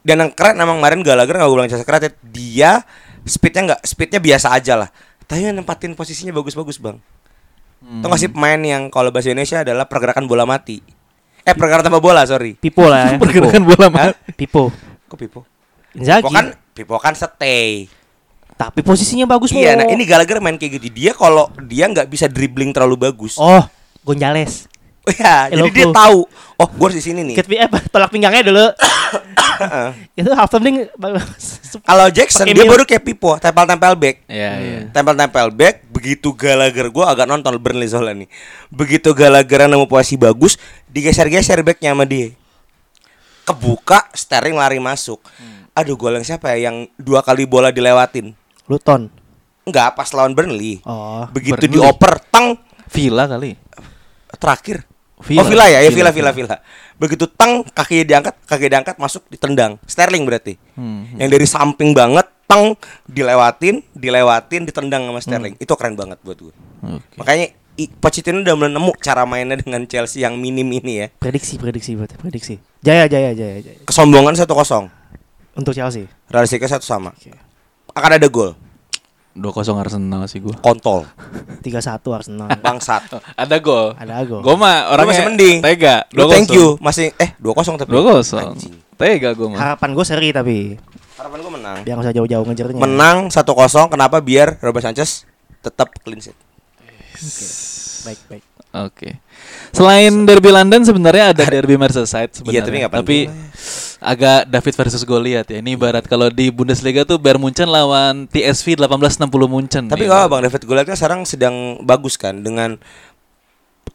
Dan 0.01 0.17
yang 0.19 0.31
keren 0.31 0.53
emang 0.55 0.77
kemarin 0.77 1.01
Gallagher 1.01 1.33
nggak 1.35 1.49
bilang 1.49 1.65
jasa 1.65 1.81
kreatif 1.81 2.13
Dia 2.21 2.85
speednya 3.21 3.73
nggak 3.73 3.81
speednya 3.81 4.21
biasa 4.21 4.53
aja 4.53 4.77
lah 4.77 4.89
Tapi 5.25 5.41
yang 5.43 5.57
nempatin 5.57 5.97
posisinya 5.97 6.29
bagus-bagus 6.29 6.77
bang 6.77 7.01
Tau 7.81 8.07
gak 8.07 8.21
sih 8.21 8.29
pemain 8.29 8.57
yang 8.57 8.89
kalau 8.89 9.09
bahasa 9.09 9.29
Indonesia 9.29 9.65
adalah 9.65 9.89
pergerakan 9.89 10.29
bola 10.29 10.45
mati 10.45 10.77
Eh 11.41 11.53
pergerakan 11.53 11.89
tanpa 11.89 11.97
bola 11.97 12.21
sorry 12.21 12.53
Pipo 12.53 12.85
lah 12.85 13.13
ya. 13.13 13.17
Pergerakan 13.17 13.65
bola 13.65 13.89
mati. 13.89 14.13
Pipo. 14.37 14.69
Kok 15.09 15.17
Pipo? 15.17 15.41
Inzaghi. 15.95 16.23
Pipo 16.27 16.35
kan 16.35 16.45
Pipo 16.75 16.95
kan 16.99 17.13
stay. 17.15 17.87
Tapi 18.55 18.79
posisinya 18.83 19.27
bagus 19.27 19.51
Iya 19.51 19.75
Mo. 19.75 19.83
nah 19.83 19.87
ini 19.91 20.07
Gallagher 20.07 20.39
main 20.39 20.55
kayak 20.55 20.79
gitu. 20.79 20.87
Dia 20.91 21.11
kalau 21.11 21.51
dia 21.67 21.91
nggak 21.91 22.07
bisa 22.07 22.31
dribbling 22.31 22.71
terlalu 22.71 22.95
bagus. 23.11 23.35
Oh, 23.35 23.63
Gonzales. 24.03 24.71
Oh 25.05 25.13
ya, 25.13 25.53
jadi 25.53 25.69
dia 25.69 25.87
tahu. 25.93 26.25
Oh 26.55 26.67
gue 26.71 26.85
harus 26.87 26.97
di 26.97 27.03
sini 27.03 27.21
nih. 27.21 27.35
Ket 27.37 27.45
eh, 27.51 27.69
tolak 27.93 28.09
pinggangnya 28.09 28.47
dulu. 28.47 28.65
itu 30.19 30.31
half 30.33 30.49
turning 30.51 30.83
Kalau 31.87 32.07
Jackson 32.11 32.49
dia 32.49 32.67
baru 32.67 32.83
kayak 32.83 33.03
Pipo 33.05 33.37
Tempel-tempel 33.37 33.93
back. 33.95 34.25
Iya, 34.25 34.51
iya. 34.59 34.79
tempel-tempel 34.89 35.51
back 35.53 35.85
begitu 35.93 36.33
Gallagher 36.33 36.89
gue 36.89 37.05
agak 37.05 37.27
nonton 37.29 37.53
Burnley 37.61 37.85
soalnya 37.85 38.25
nih. 38.25 38.29
Begitu 38.73 39.13
Gallagher 39.13 39.67
nemu 39.69 39.85
posisi 39.85 40.17
bagus 40.17 40.57
digeser-geser 40.89 41.61
backnya 41.61 41.93
sama 41.93 42.07
dia. 42.09 42.33
Kebuka 43.45 44.09
Sterling 44.17 44.57
lari 44.57 44.81
masuk 44.81 45.21
aduh 45.75 45.93
gol 45.93 46.13
yang 46.13 46.23
siapa 46.23 46.55
ya 46.55 46.69
yang 46.69 46.87
dua 46.95 47.19
kali 47.19 47.43
bola 47.43 47.69
dilewatin 47.69 48.31
Luton. 48.65 49.11
enggak 49.61 49.91
pas 49.91 50.09
lawan 50.09 50.31
Burnley 50.31 50.79
Oh. 50.81 51.27
begitu 51.29 51.59
Burnley. 51.59 51.75
dioper 51.75 52.13
tang 52.25 52.55
Villa 52.87 53.25
kali. 53.25 53.59
terakhir 54.33 54.87
Villa. 55.17 55.41
oh 55.41 55.45
Villa 55.45 55.65
ya 55.65 55.79
ya 55.79 55.89
Villa 55.89 56.09
Villa, 56.09 56.31
Villa 56.31 56.55
Villa 56.55 56.55
begitu 56.95 57.27
tang 57.27 57.63
kakinya 57.65 58.03
diangkat 58.05 58.35
kaki 58.41 58.65
diangkat 58.67 58.95
masuk 58.95 59.27
ditendang 59.27 59.75
Sterling 59.83 60.23
berarti 60.23 60.55
Hmm. 60.73 61.11
yang 61.15 61.27
dari 61.27 61.43
samping 61.45 61.91
banget 61.91 62.23
tang 62.45 62.75
dilewatin 63.05 63.83
dilewatin 63.91 64.63
ditendang 64.63 65.03
sama 65.03 65.19
Sterling 65.19 65.55
itu 65.57 65.73
keren 65.73 65.93
banget 65.93 66.19
buat 66.21 66.37
gue 66.37 66.53
Oke. 66.85 67.15
Makanya 67.17 67.45
i- 67.75 67.89
Pochettino 67.89 68.39
udah 68.39 68.53
mulai 68.53 68.71
nemu 68.71 68.91
cara 68.97 69.25
mainnya 69.25 69.55
dengan 69.55 69.83
Chelsea 69.83 70.21
yang 70.21 70.37
minim 70.37 70.63
ini 70.69 70.93
ya. 70.95 71.07
Prediksi, 71.11 71.57
prediksi 71.57 71.91
berarti 71.91 72.15
prediksi. 72.15 72.55
Jaya, 72.79 73.03
jaya, 73.05 73.33
jaya, 73.33 73.57
jaya. 73.57 73.81
Kesombongan 73.83 74.31
1-0. 74.31 74.47
Untuk 75.55 75.71
Chelsea. 75.71 76.05
Realistiknya 76.27 76.67
satu 76.75 76.85
sama. 76.85 77.15
Oke. 77.15 77.31
Akan 77.95 78.11
ada 78.11 78.27
gol. 78.27 78.53
2-0 79.35 79.75
Arsenal 79.75 80.27
sih 80.31 80.39
gua. 80.39 80.55
Kontol. 80.63 81.03
3-1 81.59 81.99
Arsenal. 82.15 82.47
Bangsat. 82.59 83.19
Ada 83.41 83.59
gol. 83.59 83.91
Ada 83.99 84.23
gol. 84.23 84.39
Gua 84.39 84.55
mah 84.55 84.95
orangnya 84.95 85.11
masih 85.11 85.25
mending. 85.27 85.57
Tega. 85.59 86.07
Lu 86.15 86.27
2-0. 86.27 86.31
thank 86.31 86.49
you. 86.55 86.67
Masih 86.79 87.11
eh 87.19 87.35
2-0 87.43 87.75
tapi. 87.75 87.91
2-0. 87.91 88.51
Anjing. 88.51 88.75
Tega 88.95 89.29
gua 89.35 89.47
mah. 89.51 89.59
Harapan 89.59 89.89
gue 89.91 90.05
seri 90.07 90.29
tapi 90.31 90.79
Harapan 91.19 91.37
gua 91.43 91.51
menang. 91.51 91.77
biar 91.83 91.95
nggak 91.99 92.07
usah 92.07 92.15
jauh-jauh 92.15 92.45
ngejarnya. 92.47 92.79
Menang 92.79 93.17
1-0 93.27 93.91
kenapa 93.91 94.17
biar 94.23 94.55
Robert 94.63 94.87
Sanchez 94.87 95.27
tetap 95.59 95.91
clean 95.99 96.23
sheet. 96.23 96.37
Baik, 98.07 98.19
baik. 98.31 98.54
Oke. 98.75 99.23
Selain 99.71 100.11
derby 100.27 100.51
London 100.51 100.83
sebenarnya 100.83 101.31
ada 101.31 101.43
derby 101.47 101.79
Merseyside 101.79 102.35
sebenarnya. 102.35 102.59
Iya, 102.59 102.67
tapi 102.67 102.77
nggak 102.83 102.91
Tapi 102.91 103.17
agak 104.03 104.39
David 104.51 104.73
versus 104.75 105.03
Goliath 105.07 105.47
ya. 105.47 105.63
Ini 105.63 105.79
ibarat 105.79 106.03
kalau 106.03 106.27
di 106.27 106.51
Bundesliga 106.51 107.07
tuh 107.07 107.15
Bayern 107.15 107.39
Munchen 107.39 107.71
lawan 107.71 108.27
TSV 108.27 108.75
1860 108.83 109.31
Munchen. 109.47 109.83
Tapi 109.87 110.03
Nih, 110.03 110.07
nggak 110.11 110.19
apa 110.19 110.27
Bang 110.27 110.41
David 110.43 110.61
Goliath 110.67 110.87
kan 110.91 110.97
sekarang 110.99 111.21
sedang 111.23 111.79
bagus 111.87 112.19
kan 112.19 112.43
dengan 112.43 112.75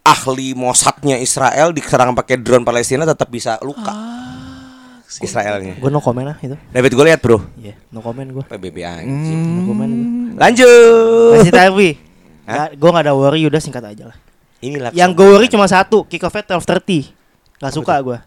ahli 0.01 0.57
Mossadnya 0.57 1.21
Israel 1.21 1.77
diserang 1.77 2.16
pakai 2.16 2.40
drone 2.40 2.64
Palestina 2.64 3.05
tetap 3.05 3.29
bisa 3.29 3.61
luka. 3.61 3.93
Israelnya. 5.21 5.75
Gue 5.77 5.90
no 5.90 5.99
comment 5.99 6.23
lah 6.33 6.38
itu. 6.40 6.55
David 6.71 6.93
Goliath, 6.95 7.21
Bro. 7.21 7.43
Iya, 7.59 7.75
no 7.90 8.01
comment 8.01 8.31
gue. 8.31 8.45
PBB 8.47 8.79
Hmm. 8.81 8.95
anjing. 9.03 9.40
No 9.59 9.61
comment 9.66 9.90
gue. 9.90 10.38
Lanjut. 10.38 11.33
Masih 11.37 11.53
tapi 11.53 11.88
gue 12.51 12.90
gak 12.90 13.05
ada 13.07 13.14
worry 13.14 13.45
udah 13.45 13.61
singkat 13.61 13.85
aja 13.85 14.11
lah. 14.11 14.16
Inilah 14.61 14.90
Yang 14.90 15.11
gue 15.14 15.27
worry 15.27 15.49
cuma 15.49 15.64
satu, 15.64 16.05
kick 16.05 16.20
offnya 16.20 16.44
12.30 16.46 17.16
Gak 17.57 17.73
suka 17.73 17.94
gue 17.99 18.18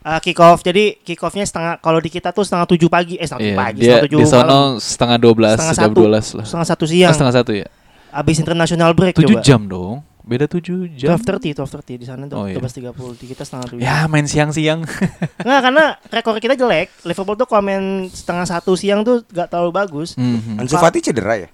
uh, 0.00 0.18
Kick 0.18 0.38
off, 0.38 0.60
jadi 0.60 0.96
kick 0.96 1.18
offnya 1.20 1.42
setengah 1.42 1.78
Kalau 1.78 1.98
di 1.98 2.08
kita 2.08 2.30
tuh 2.30 2.42
setengah 2.42 2.66
tujuh 2.66 2.86
pagi 2.86 3.14
Eh 3.14 3.26
setengah 3.26 3.42
Iya, 3.42 3.50
tujuh 3.50 3.60
pagi, 3.60 3.76
dia 3.76 3.86
setengah 3.88 4.04
tujuh 4.04 4.18
di 4.18 4.26
sono 4.26 4.60
setengah 4.78 5.18
12, 5.18 5.28
Setengah 5.28 5.52
setengah 5.52 5.74
satu 5.74 6.00
12 6.00 6.08
lah. 6.08 6.44
Setengah 6.44 6.66
satu 6.66 6.82
Oh, 6.82 6.88
siang 6.88 7.12
setengah 7.12 7.34
satu 7.34 7.52
ya. 7.52 7.66
Abis 8.08 8.36
international 8.38 8.90
break 8.94 9.14
7 9.14 9.26
coba 9.26 9.40
jam 9.42 9.60
dong. 9.66 9.96
Beda 10.22 10.44
7 10.44 10.92
jam. 10.92 11.16
12.30, 11.16 11.56
12.30 11.56 11.88
di 11.94 12.06
sana 12.06 12.22
tuh 12.24 12.36
Oh, 12.36 12.44
iya. 12.44 12.60
12.30 12.60 13.16
Di 13.16 13.26
kita 13.26 13.42
setengah 13.42 13.66
tujuh 13.66 13.80
Ya 13.80 14.04
main 14.06 14.24
siang-siang. 14.24 14.84
Nggak, 15.46 15.60
karena 15.62 15.84
rekor 16.06 16.36
kita 16.36 16.52
jelek 16.52 16.92
Liverpool 17.02 17.34
tuh 17.34 17.48
kalau 17.48 17.64
main 17.64 17.84
setengah 18.06 18.44
satu 18.44 18.76
siang 18.76 19.00
tuh 19.02 19.24
gak 19.26 19.48
terlalu 19.48 19.72
bagus 19.74 20.14
Mhm. 20.14 20.60
Ansu 20.60 20.76
Fati 20.76 21.00
cedera 21.00 21.36
ya? 21.36 21.48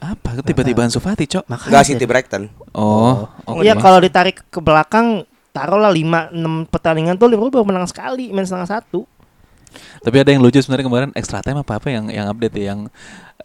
Apa 0.00 0.40
tiba-tiba 0.40 0.80
Ansu 0.80 0.96
Fati, 0.96 1.28
Cok? 1.28 1.44
Makanya 1.44 1.68
Enggak 1.70 1.84
City 1.84 2.04
Brighton. 2.08 2.42
Oh, 2.72 3.28
oke. 3.44 3.60
Iya 3.60 3.76
kalau 3.76 4.00
ditarik 4.00 4.40
ke 4.48 4.60
belakang 4.64 5.28
Taruhlah 5.50 5.90
5-6 5.90 6.70
pertandingan 6.70 7.18
tuh 7.18 7.26
Liverpool 7.26 7.50
baru 7.50 7.66
menang 7.66 7.90
sekali 7.90 8.30
Main 8.30 8.46
setengah 8.46 8.70
satu 8.70 9.02
Tapi 10.02 10.16
ada 10.22 10.30
yang 10.30 10.42
lucu 10.42 10.62
sebenarnya 10.62 10.86
kemarin 10.86 11.10
extra 11.18 11.42
time 11.42 11.58
apa 11.62 11.78
apa 11.78 11.90
yang 11.90 12.06
yang 12.06 12.26
update 12.30 12.54
ya 12.54 12.74
yang 12.74 12.86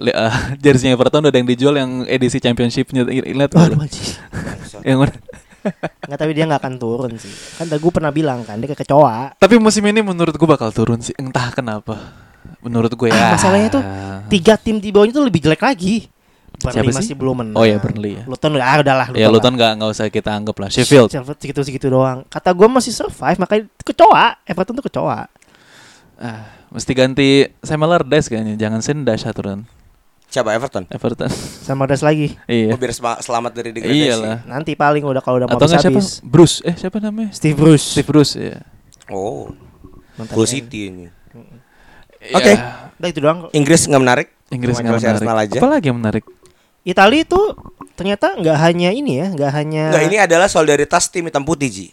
eh, 0.02 0.34
jersey 0.64 0.94
Everton 0.94 1.26
udah 1.26 1.34
ada 1.34 1.38
yang 1.42 1.50
dijual 1.50 1.74
yang 1.78 2.06
edisi 2.06 2.38
championshipnya 2.38 3.06
lihat 3.10 3.58
Waduh 3.58 3.82
yang 4.88 5.02
mana? 5.02 5.18
Nggak 6.06 6.20
tapi 6.22 6.32
dia 6.38 6.46
nggak 6.46 6.62
akan 6.62 6.76
turun 6.78 7.12
sih. 7.18 7.34
Kan 7.58 7.70
gue 7.74 7.92
pernah 7.94 8.14
bilang 8.14 8.46
kan 8.46 8.62
dia 8.62 8.70
kecoa. 8.70 9.34
Tapi 9.38 9.58
musim 9.58 9.82
ini 9.90 10.06
menurut 10.06 10.34
gue 10.38 10.50
bakal 10.50 10.70
turun 10.70 11.02
sih 11.02 11.14
entah 11.18 11.50
kenapa. 11.50 11.98
Menurut 12.62 12.94
gue 12.94 13.10
ya. 13.10 13.18
Ah, 13.18 13.34
masalahnya 13.34 13.70
tuh 13.74 13.84
tiga 14.30 14.62
tim 14.62 14.78
di 14.78 14.94
bawahnya 14.94 15.14
tuh 15.18 15.26
lebih 15.26 15.42
jelek 15.42 15.66
lagi. 15.66 16.06
Burnley 16.66 16.82
Siapa 16.82 16.92
sih? 16.92 16.98
masih 17.06 17.16
belum 17.16 17.36
menang. 17.38 17.56
Oh 17.56 17.66
ya 17.66 17.78
Burnley 17.78 18.12
ya. 18.18 18.24
Luton 18.26 18.52
ah 18.58 18.76
udahlah 18.82 19.08
Ya 19.14 19.28
Luton 19.30 19.54
nggak 19.54 19.72
nggak 19.78 19.90
usah 19.90 20.06
kita 20.10 20.34
anggap 20.34 20.56
lah. 20.58 20.70
Sheffield. 20.70 21.10
Sheffield 21.10 21.38
segitu-segitu 21.38 21.88
doang. 21.88 22.26
Kata 22.26 22.50
gue 22.52 22.68
masih 22.68 22.90
survive 22.92 23.38
makanya 23.38 23.70
kecoa. 23.80 24.42
Everton 24.44 24.74
tuh 24.76 24.86
kecoa. 24.90 25.30
Ah, 26.16 26.42
mesti 26.72 26.92
ganti 26.92 27.30
Sam 27.60 27.84
Allardyce 27.84 28.28
kayaknya. 28.28 28.58
Jangan 28.58 28.82
Sendash 28.82 29.28
turun. 29.30 29.68
Siapa 30.26 30.52
Everton? 30.52 30.84
Everton. 30.90 31.32
Sama 31.64 31.86
das 31.86 32.04
lagi. 32.04 32.36
Oh, 32.36 32.52
iya. 32.52 32.76
biar 32.76 32.92
sema- 32.92 33.22
selamat 33.22 33.52
dari 33.56 33.70
degradasi. 33.72 34.04
Iyalah. 34.04 34.38
Nanti 34.44 34.76
paling 34.76 35.06
udah 35.06 35.24
kalau 35.24 35.40
udah 35.40 35.48
mau 35.48 35.56
Atau 35.56 35.70
nggak 35.70 35.80
siapa? 35.80 35.96
habis. 35.96 36.20
Bruce. 36.20 36.60
Eh 36.66 36.76
siapa 36.76 37.00
namanya? 37.00 37.32
Steve 37.32 37.56
Bruce. 37.56 37.96
Steve 37.96 38.10
Bruce 38.10 38.34
ya. 38.36 38.60
Oh, 39.08 39.48
MU. 40.18 40.44
City 40.44 40.92
ini. 40.92 41.06
Oke. 42.34 42.52
Ya, 42.52 42.90
Udah 42.98 43.10
itu 43.12 43.20
doang. 43.22 43.40
Inggris 43.54 43.86
nggak 43.86 44.02
menarik. 44.02 44.28
Inggris 44.50 44.76
nggak 44.76 44.98
menarik. 44.98 45.20
Arsenal 45.20 45.38
aja. 45.38 45.60
Apalagi 45.62 45.86
yang 45.88 46.00
menarik? 46.02 46.26
Italia 46.86 47.26
itu 47.26 47.42
ternyata 47.98 48.38
nggak 48.38 48.58
hanya 48.62 48.94
ini 48.94 49.18
ya, 49.18 49.28
nggak 49.34 49.52
hanya. 49.52 49.84
Enggak, 49.90 50.06
ini 50.06 50.18
adalah 50.22 50.46
solidaritas 50.46 51.10
tim 51.10 51.26
hitam 51.26 51.42
putih, 51.42 51.68
Ji. 51.68 51.88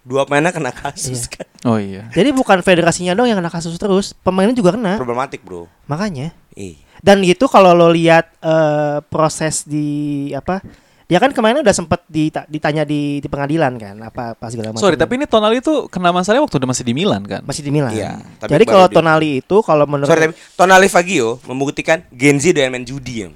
Dua 0.00 0.24
pemainnya 0.24 0.54
kena 0.54 0.72
kasus 0.72 1.26
Iya. 1.26 1.34
kan. 1.34 1.46
Oh 1.66 1.76
iya. 1.76 2.08
Jadi 2.14 2.30
bukan 2.32 2.62
federasinya 2.62 3.12
dong 3.12 3.28
yang 3.28 3.36
kena 3.36 3.52
kasus 3.52 3.76
terus, 3.76 4.16
pemainnya 4.16 4.54
juga 4.54 4.72
kena. 4.72 4.96
Problematik, 4.96 5.42
Bro. 5.42 5.66
Makanya. 5.84 6.32
Ih. 6.54 6.78
Dan 7.02 7.20
gitu 7.20 7.50
kalau 7.50 7.74
lo 7.74 7.90
lihat 7.90 8.32
eh, 8.38 9.02
proses 9.04 9.66
di 9.66 10.30
apa? 10.32 10.62
Dia 11.10 11.18
kan 11.18 11.34
kemarin 11.34 11.58
udah 11.58 11.74
sempet 11.74 12.06
dita- 12.06 12.46
ditanya 12.46 12.86
di, 12.86 13.18
di 13.18 13.26
pengadilan 13.26 13.74
kan, 13.74 13.98
apa 13.98 14.38
apa 14.38 14.46
segala 14.46 14.70
macam. 14.70 14.78
Sorry, 14.78 14.94
tapi 14.94 15.18
ini 15.18 15.26
Tonali 15.26 15.58
tuh 15.58 15.90
kena 15.90 16.14
masalahnya 16.14 16.46
waktu 16.46 16.62
udah 16.62 16.70
masih 16.70 16.86
di 16.86 16.94
Milan 16.94 17.26
kan? 17.26 17.42
masih 17.42 17.66
di 17.66 17.74
Milan. 17.74 17.90
Iya, 17.90 18.22
tapi 18.38 18.54
Jadi 18.54 18.62
kalau 18.62 18.86
Tonali 18.86 19.42
itu 19.42 19.56
kalau 19.66 19.90
menurut 19.90 20.06
Sorry 20.06 20.30
tapi 20.30 20.38
Tonali 20.54 20.86
Fagio 20.86 21.42
membuktikan 21.50 22.06
Genzi 22.14 22.54
doyan 22.54 22.70
main 22.70 22.86
judi 22.86 23.26
ya. 23.26 23.28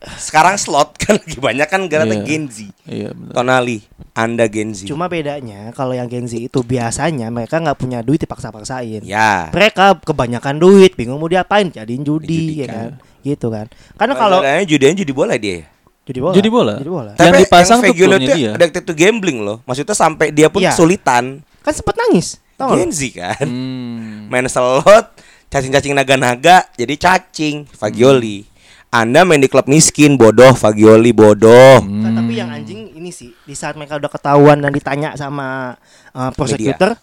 Sekarang 0.00 0.56
slot 0.56 0.96
kan 1.02 1.14
lagi 1.14 1.36
banyak 1.36 1.66
kan 1.66 1.84
gara-gara 1.84 2.16
Iya. 2.16 2.24
Genzi. 2.24 2.68
Iya 2.82 3.12
benar. 3.12 3.32
Tonali, 3.34 3.84
Anda 4.12 4.48
Genzi. 4.48 4.88
cuma 4.88 5.06
bedanya 5.06 5.70
kalau 5.70 5.92
yang 5.92 6.08
Gen 6.08 6.24
Z 6.24 6.40
itu 6.40 6.60
biasanya 6.60 7.28
mereka 7.28 7.56
nggak 7.56 7.76
punya 7.76 8.00
duit 8.00 8.16
dipaksa-paksain. 8.18 9.04
ya. 9.04 9.48
Mereka 9.50 10.00
kebanyakan 10.00 10.56
duit, 10.56 10.94
bingung 10.94 11.16
mau 11.16 11.26
diapain, 11.26 11.68
jadiin 11.68 12.00
judi 12.00 12.60
ya 12.60 12.66
Dijudikan. 12.66 12.72
kan. 12.72 12.90
Gitu 13.20 13.46
kan. 13.46 13.66
Karena 13.94 14.14
kalau 14.14 14.38
judian 14.64 14.94
judi 14.94 15.12
bola 15.12 15.36
dia. 15.36 15.52
ya. 15.54 15.64
judi 16.02 16.18
bola. 16.18 16.34
Judi 16.34 16.48
bola? 16.50 16.74
Judi 16.80 16.90
bola. 16.90 17.12
Yang 17.14 17.36
dipasang 17.44 17.78
tuh 17.78 17.92
Fagio 17.92 18.06
klubnya 18.08 18.24
itu 18.24 18.34
dia. 18.34 18.50
addicted 18.56 18.82
to 18.82 18.94
gambling 18.94 19.38
loh. 19.40 19.60
Maksudnya 19.62 19.94
sampai 19.94 20.32
dia 20.32 20.48
pun 20.48 20.58
Iya. 20.58 20.72
kesulitan. 20.72 21.44
Kan 21.60 21.72
sempet 21.72 21.94
nangis. 21.94 22.40
Tahu 22.56 22.66
nggak? 22.66 22.78
Genzi 22.82 23.08
kan. 23.14 23.44
Hmm. 23.46 24.26
Main 24.26 24.48
slot, 24.48 25.06
cacing-cacing 25.46 25.92
naga-naga, 25.92 26.66
jadi 26.74 26.94
cacing, 26.94 27.68
Fagioli. 27.68 28.49
Anda 28.90 29.22
main 29.22 29.38
di 29.38 29.46
klub 29.46 29.70
miskin, 29.70 30.18
bodoh, 30.18 30.50
Fagioli, 30.50 31.14
bodoh. 31.14 31.78
Nah, 31.78 32.10
tapi 32.10 32.42
yang 32.42 32.50
anjing 32.50 32.90
ini 32.98 33.14
sih 33.14 33.30
di 33.46 33.54
saat 33.54 33.78
mereka 33.78 34.02
udah 34.02 34.10
ketahuan 34.10 34.58
dan 34.58 34.74
ditanya 34.74 35.14
sama 35.14 35.78
uh, 36.10 36.34
prosecutor 36.34 36.98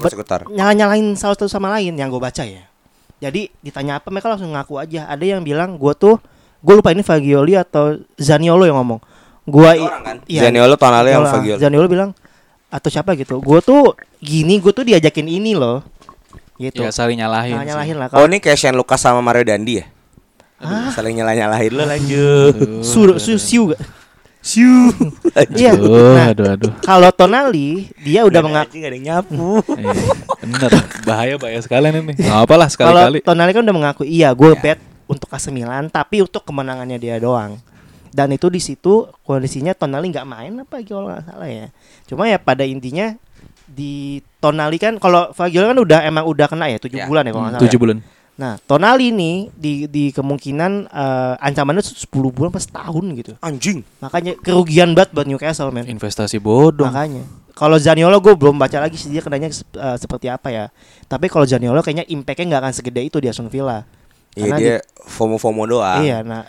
sekitar? 0.00 0.40
nyala-nyalain 0.48 1.12
salah 1.20 1.36
satu 1.36 1.44
sama 1.44 1.68
lain 1.76 1.92
yang 1.92 2.08
gue 2.08 2.16
baca 2.16 2.40
ya. 2.40 2.64
Jadi 3.20 3.52
ditanya 3.60 4.00
apa 4.00 4.08
mereka 4.08 4.32
langsung 4.32 4.48
ngaku 4.56 4.80
aja. 4.80 5.12
Ada 5.12 5.36
yang 5.36 5.44
bilang 5.44 5.76
gue 5.76 5.92
tuh 5.92 6.16
gue 6.64 6.74
lupa 6.76 6.88
ini 6.88 7.04
Fagioli 7.04 7.52
atau 7.52 8.00
Zaniolo 8.16 8.64
yang 8.64 8.80
ngomong. 8.80 9.00
Gua 9.44 9.76
orang 9.76 10.02
kan? 10.04 10.16
iya, 10.24 10.48
Zaniolo, 10.48 10.80
Tonali 10.80 11.12
sama 11.12 11.28
Zaniolo. 11.28 11.32
Fagioli. 11.36 11.60
Zaniolo 11.60 11.88
bilang 11.92 12.10
atau 12.72 12.88
siapa 12.88 13.12
gitu. 13.12 13.44
Gue 13.44 13.60
tuh 13.60 13.92
gini, 14.24 14.56
gue 14.56 14.72
tuh 14.72 14.88
diajakin 14.88 15.28
ini 15.28 15.52
loh. 15.52 15.84
Gitu. 16.56 16.80
Ya 16.80 16.88
saling 16.88 17.20
nyalahin. 17.20 17.60
Nah, 17.60 17.64
sih. 17.64 17.68
nyalahin 17.76 17.96
lah. 18.00 18.08
Oh 18.16 18.24
ini 18.24 18.40
kayak 18.40 18.56
Shane 18.56 18.76
Lucas 18.76 19.04
sama 19.04 19.20
Mario 19.20 19.44
Dandi 19.44 19.84
ya? 19.84 19.99
Saling 20.90 21.16
nyalah-nyalahin 21.16 21.72
lo 21.72 21.84
lanjut. 21.84 22.54
Su, 22.82 23.16
su, 23.16 23.36
siu 23.36 23.72
gak? 23.72 23.80
Siu. 24.40 24.92
Iya. 25.52 25.76
Aduh, 25.76 26.16
Nah, 26.16 26.32
aduh, 26.32 26.46
aduh. 26.48 26.72
kalau 26.80 27.12
Tonali 27.12 27.92
dia 28.00 28.24
udah 28.24 28.40
mengaku 28.40 28.76
Gak 28.76 28.88
ada 28.88 28.96
yang 28.96 29.06
nyapu. 29.06 29.60
Eh, 29.76 29.96
bener, 30.42 30.70
bahaya 31.02 31.34
bahaya 31.36 31.60
sekalian 31.60 32.00
ini. 32.00 32.16
Apa 32.24 32.56
lah 32.56 32.68
Kalau 32.68 32.92
sekali-kali. 32.92 33.18
Tonali 33.20 33.52
kan 33.52 33.62
udah 33.62 33.76
mengaku 33.76 34.02
iya 34.04 34.32
gue 34.32 34.52
bet 34.56 34.80
untuk 35.04 35.28
AC 35.28 35.48
Milan 35.48 35.88
tapi 35.88 36.20
untuk 36.20 36.40
kemenangannya 36.42 36.96
dia 36.96 37.16
doang. 37.16 37.60
Dan 38.10 38.32
itu 38.32 38.48
di 38.48 38.58
situ 38.58 39.06
kondisinya 39.22 39.70
Tonali 39.70 40.08
nggak 40.08 40.26
main 40.26 40.52
apa 40.58 40.80
kalau 40.82 41.08
nggak 41.08 41.24
salah 41.24 41.46
ya. 41.46 41.66
Cuma 42.04 42.24
ya 42.24 42.36
pada 42.36 42.64
intinya 42.64 43.12
di 43.64 44.18
Tonali 44.40 44.76
kan 44.76 44.96
kalau 44.96 45.30
Fagioli 45.30 45.68
kan 45.68 45.78
udah 45.78 46.00
emang 46.02 46.24
udah 46.24 46.46
kena 46.48 46.66
ya 46.66 46.80
tujuh 46.80 46.98
Ya. 46.98 47.06
bulan 47.06 47.22
ya 47.22 47.30
kalau 47.30 47.44
nggak 47.44 47.54
salah. 47.54 47.64
Tujuh 47.68 47.78
ya. 47.78 47.96
Nah 48.40 48.56
Tonali 48.64 49.12
nih 49.12 49.52
di 49.52 49.84
di 49.84 50.08
kemungkinan 50.08 50.88
eh, 50.88 51.34
ancamannya 51.44 51.84
10 51.84 52.08
bulan 52.08 52.48
pas 52.48 52.64
tahun 52.64 53.04
gitu. 53.20 53.32
Anjing. 53.44 53.84
Makanya 54.00 54.40
kerugian 54.40 54.96
banget 54.96 55.12
buat 55.12 55.28
Newcastle 55.28 55.68
men. 55.68 55.84
Investasi 55.84 56.40
bodong. 56.40 56.88
Makanya. 56.88 57.20
Kalau 57.52 57.76
Zaniolo 57.76 58.16
gue 58.24 58.32
belum 58.32 58.56
baca 58.56 58.80
lagi 58.80 58.96
sih 58.96 59.12
dia 59.12 59.20
kenanya 59.20 59.52
eh, 59.52 59.96
seperti 60.00 60.32
apa 60.32 60.48
ya. 60.48 60.72
Tapi 61.04 61.28
kalau 61.28 61.44
Zaniolo 61.44 61.84
kayaknya 61.84 62.08
impactnya 62.08 62.56
nggak 62.56 62.62
akan 62.64 62.72
segede 62.72 63.04
itu 63.04 63.20
di 63.20 63.28
Aston 63.28 63.52
Villa. 63.52 63.84
Iya 64.32 64.48
Karena 64.48 64.56
dia 64.56 64.76
FOMO-FOMO 65.04 65.62
doang. 65.68 66.00
Iya, 66.00 66.22
nah 66.24 66.46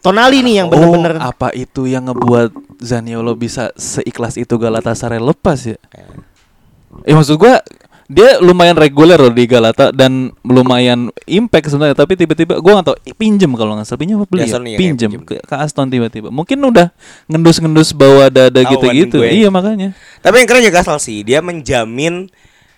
Tonali 0.00 0.40
nih 0.40 0.64
yang 0.64 0.68
Oh, 0.72 0.76
bener-bener 0.76 1.20
apa 1.20 1.52
itu 1.52 1.84
yang 1.84 2.08
ngebuat 2.08 2.80
Zaniolo 2.80 3.36
bisa 3.36 3.72
seikhlas 3.76 4.40
itu 4.40 4.56
Galatasaray 4.56 5.20
lepas 5.20 5.60
ya? 5.64 5.76
Eh 7.04 7.12
maksud 7.12 7.36
gua 7.36 7.60
dia 8.10 8.42
lumayan 8.42 8.74
reguler 8.74 9.14
loh 9.14 9.30
di 9.30 9.46
Galata 9.46 9.94
dan 9.94 10.34
lumayan 10.42 11.14
impact 11.24 11.70
sebenarnya 11.70 11.94
tapi 11.94 12.18
tiba-tiba 12.18 12.58
gua 12.58 12.82
nggak 12.82 12.86
tahu 12.90 12.96
i- 13.06 13.14
pinjem 13.14 13.54
kalau 13.54 13.78
nggak 13.78 13.86
salah. 13.86 14.02
Pinjem 14.02 14.18
apa 14.18 14.26
beli 14.26 14.42
ya? 14.42 14.46
Iya, 14.66 14.78
pinjem 14.82 15.10
ke, 15.22 15.34
ke 15.38 15.54
Aston 15.54 15.86
tiba-tiba. 15.86 16.28
Mungkin 16.28 16.58
udah 16.58 16.90
ngendus-ngendus 17.26 17.94
bawa 17.94 18.26
dada 18.26 18.60
gitu-gitu. 18.66 19.22
Gue. 19.22 19.30
iya 19.30 19.48
makanya. 19.48 19.94
Tapi 20.18 20.42
yang 20.42 20.48
keren 20.50 20.66
juga 20.66 20.82
asal 20.82 20.98
sih, 20.98 21.22
dia 21.22 21.38
menjamin 21.38 22.26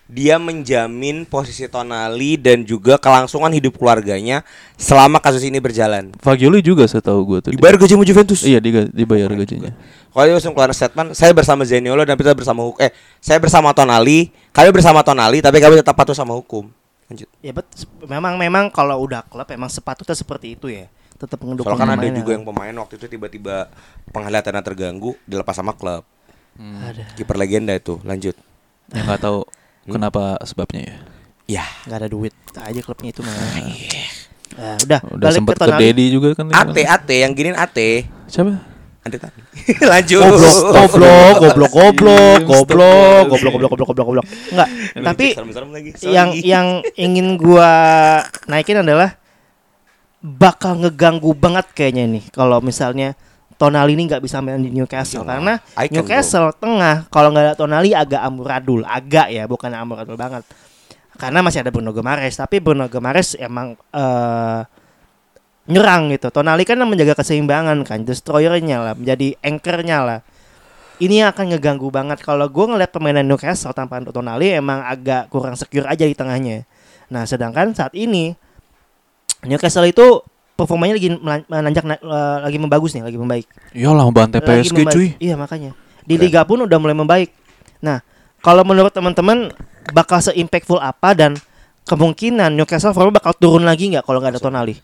dia 0.03 0.35
menjamin 0.35 1.23
posisi 1.23 1.63
Tonali 1.65 2.35
dan 2.35 2.67
juga 2.67 2.99
kelangsungan 2.99 3.49
hidup 3.49 3.79
keluarganya 3.79 4.43
selama 4.75 5.17
kasus 5.17 5.47
ini 5.47 5.57
berjalan. 5.63 6.11
Fagioli 6.19 6.59
juga 6.59 6.83
saya 6.85 6.99
tahu 6.99 7.23
gue 7.23 7.39
tuh. 7.39 7.51
Dibayar 7.55 7.79
gaji 7.79 7.95
sama 7.95 8.05
Juventus. 8.05 8.43
iya 8.43 8.59
diga- 8.59 8.91
dibayar 8.91 9.31
gajinya 9.31 9.71
Kalau 10.13 10.23
dia 10.27 10.35
langsung 10.37 10.53
keluar 10.53 10.69
statement, 10.69 11.17
saya 11.17 11.33
bersama 11.33 11.65
Zaniolo 11.65 12.05
dan 12.05 12.13
kita 12.13 12.37
bersama 12.37 12.61
hukum. 12.61 12.77
Eh, 12.77 12.93
saya 13.17 13.41
bersama 13.41 13.73
Tonali, 13.73 14.29
kami 14.53 14.69
bersama 14.69 15.01
Tonali, 15.01 15.41
tapi 15.41 15.57
kami 15.57 15.81
tetap 15.81 15.97
patuh 15.97 16.13
sama 16.13 16.37
hukum. 16.37 16.69
Lanjut. 17.09 17.25
Ya 17.41 17.49
bet, 17.49 17.65
memang 18.05 18.37
memang 18.37 18.69
kalau 18.69 19.01
udah 19.01 19.25
klub 19.25 19.49
emang 19.49 19.73
sepatutnya 19.73 20.13
seperti 20.13 20.53
itu 20.53 20.69
ya. 20.69 20.85
Tetap 21.17 21.41
mendukung 21.41 21.73
Soalnya 21.73 21.97
kan 21.97 21.97
ada 21.97 22.13
juga 22.13 22.31
yang 22.35 22.45
pemain 22.45 22.75
waktu 22.77 23.01
itu 23.01 23.07
tiba-tiba 23.09 23.71
penglihatannya 24.11 24.61
terganggu, 24.61 25.17
dilepas 25.25 25.55
sama 25.55 25.73
klub. 25.73 26.05
ada. 26.59 27.03
Kiper 27.17 27.33
legenda 27.33 27.73
itu. 27.73 27.97
Lanjut. 28.05 28.37
yang 28.93 29.09
nggak 29.09 29.23
tahu 29.23 29.41
Hmm? 29.83 29.91
kenapa 29.91 30.39
sebabnya 30.43 30.81
ya 30.83 30.97
Ya. 31.43 31.65
nggak 31.85 31.99
ada 31.99 32.07
duit 32.07 32.33
aja 32.55 32.79
klubnya 32.79 33.11
itu 33.11 33.19
mah. 33.19 33.35
Nah, 34.53 34.77
udah, 34.79 34.99
udah 35.11 35.27
balik 35.27 35.37
sempet 35.43 35.55
ke 35.57 35.65
ke. 35.65 35.75
Dedi 35.81 36.05
juga 36.07 36.29
kan 36.37 36.45
dia 36.47 36.55
AT 36.55 36.71
bilang. 36.71 36.87
AT 36.93 37.09
yang 37.09 37.31
giniin 37.33 37.57
AT. 37.57 37.77
siapa 38.29 38.53
Ande 39.03 39.17
Tani. 39.19 39.41
Lanjut. 39.91 40.23
Goblok, 40.23 41.35
goblok, 41.43 41.71
goblok, 41.75 42.39
goblok, 42.39 42.39
Stop. 42.39 42.47
goblok, 42.47 43.23
goblok, 43.27 43.51
goblok, 43.51 43.69
goblok, 43.75 43.87
goblok, 43.91 44.07
goblok. 44.07 44.25
Enggak, 44.55 44.69
tapi 45.03 45.27
yang 46.07 46.29
yang 46.39 46.67
ingin 46.95 47.35
gua 47.35 47.69
naikin 48.47 48.79
adalah 48.79 49.19
bakal 50.23 50.79
ngeganggu 50.79 51.35
banget 51.35 51.67
kayaknya 51.75 52.07
nih 52.07 52.23
kalau 52.31 52.63
misalnya 52.63 53.19
Tonali 53.55 53.93
ini 53.93 54.09
nggak 54.09 54.23
bisa 54.23 54.41
main 54.41 54.59
di 54.59 54.73
Newcastle 54.73 55.23
Iyalah, 55.23 55.33
karena 55.33 55.53
Newcastle 55.89 56.49
tengah. 56.57 57.07
Kalau 57.07 57.29
nggak 57.31 57.43
ada 57.43 57.55
Tonali 57.55 57.93
agak 57.93 58.21
amburadul. 58.21 58.81
Agak 58.83 59.31
ya 59.31 59.45
bukan 59.45 59.71
amburadul 59.71 60.17
banget. 60.17 60.43
Karena 61.15 61.45
masih 61.45 61.61
ada 61.61 61.69
Bruno 61.69 61.93
Guimaraes. 61.93 62.35
Tapi 62.35 62.57
Bruno 62.59 62.89
Guimaraes 62.89 63.37
emang 63.37 63.77
eh 63.93 64.61
nyerang 65.63 66.11
gitu. 66.11 66.27
Tonali 66.27 66.67
kan 66.67 66.75
yang 66.75 66.91
menjaga 66.91 67.15
keseimbangan 67.15 67.87
kan. 67.87 68.03
Destroyernya 68.03 68.83
lah 68.83 68.93
menjadi 68.97 69.37
anchornya 69.39 69.97
lah. 70.03 70.19
Ini 71.01 71.25
yang 71.25 71.29
akan 71.31 71.55
ngeganggu 71.55 71.89
banget. 71.89 72.21
Kalau 72.21 72.45
gue 72.51 72.65
ngeliat 72.67 72.91
permainan 72.91 73.25
Newcastle 73.25 73.71
tanpa 73.71 74.03
Tonali 74.03 74.53
emang 74.53 74.83
agak 74.83 75.31
kurang 75.31 75.55
secure 75.55 75.87
aja 75.87 76.03
di 76.03 76.13
tengahnya. 76.13 76.67
Nah 77.09 77.23
sedangkan 77.23 77.71
saat 77.77 77.93
ini 77.93 78.35
Newcastle 79.43 79.87
itu 79.87 80.23
performanya 80.53 80.95
lagi 80.95 81.09
menanjak 81.47 81.83
na- 81.83 81.97
eh, 81.97 82.37
lagi 82.45 82.57
membagus 82.57 82.93
nih 82.93 83.03
lagi 83.03 83.17
membaik 83.17 83.47
Iyalah 83.73 84.05
bantai 84.09 84.39
PSG 84.39 84.73
membaik. 84.75 84.93
cuy 84.93 85.07
Iya 85.17 85.35
makanya. 85.35 85.71
Di 86.03 86.15
liga 86.19 86.43
pun 86.43 86.61
udah 86.61 86.77
mulai 86.77 86.93
membaik. 86.93 87.31
Nah, 87.79 88.03
kalau 88.39 88.61
menurut 88.61 88.91
teman-teman 88.91 89.49
bakal 89.91 90.19
se-impactful 90.19 90.77
apa 90.77 91.15
dan 91.15 91.31
kemungkinan 91.83 92.53
Newcastle 92.53 92.91
formnya 92.91 93.17
bakal 93.17 93.33
turun 93.33 93.63
lagi 93.63 93.87
nggak 93.89 94.03
kalau 94.03 94.19
nggak 94.19 94.35
ada 94.35 94.41
Tonali? 94.41 94.75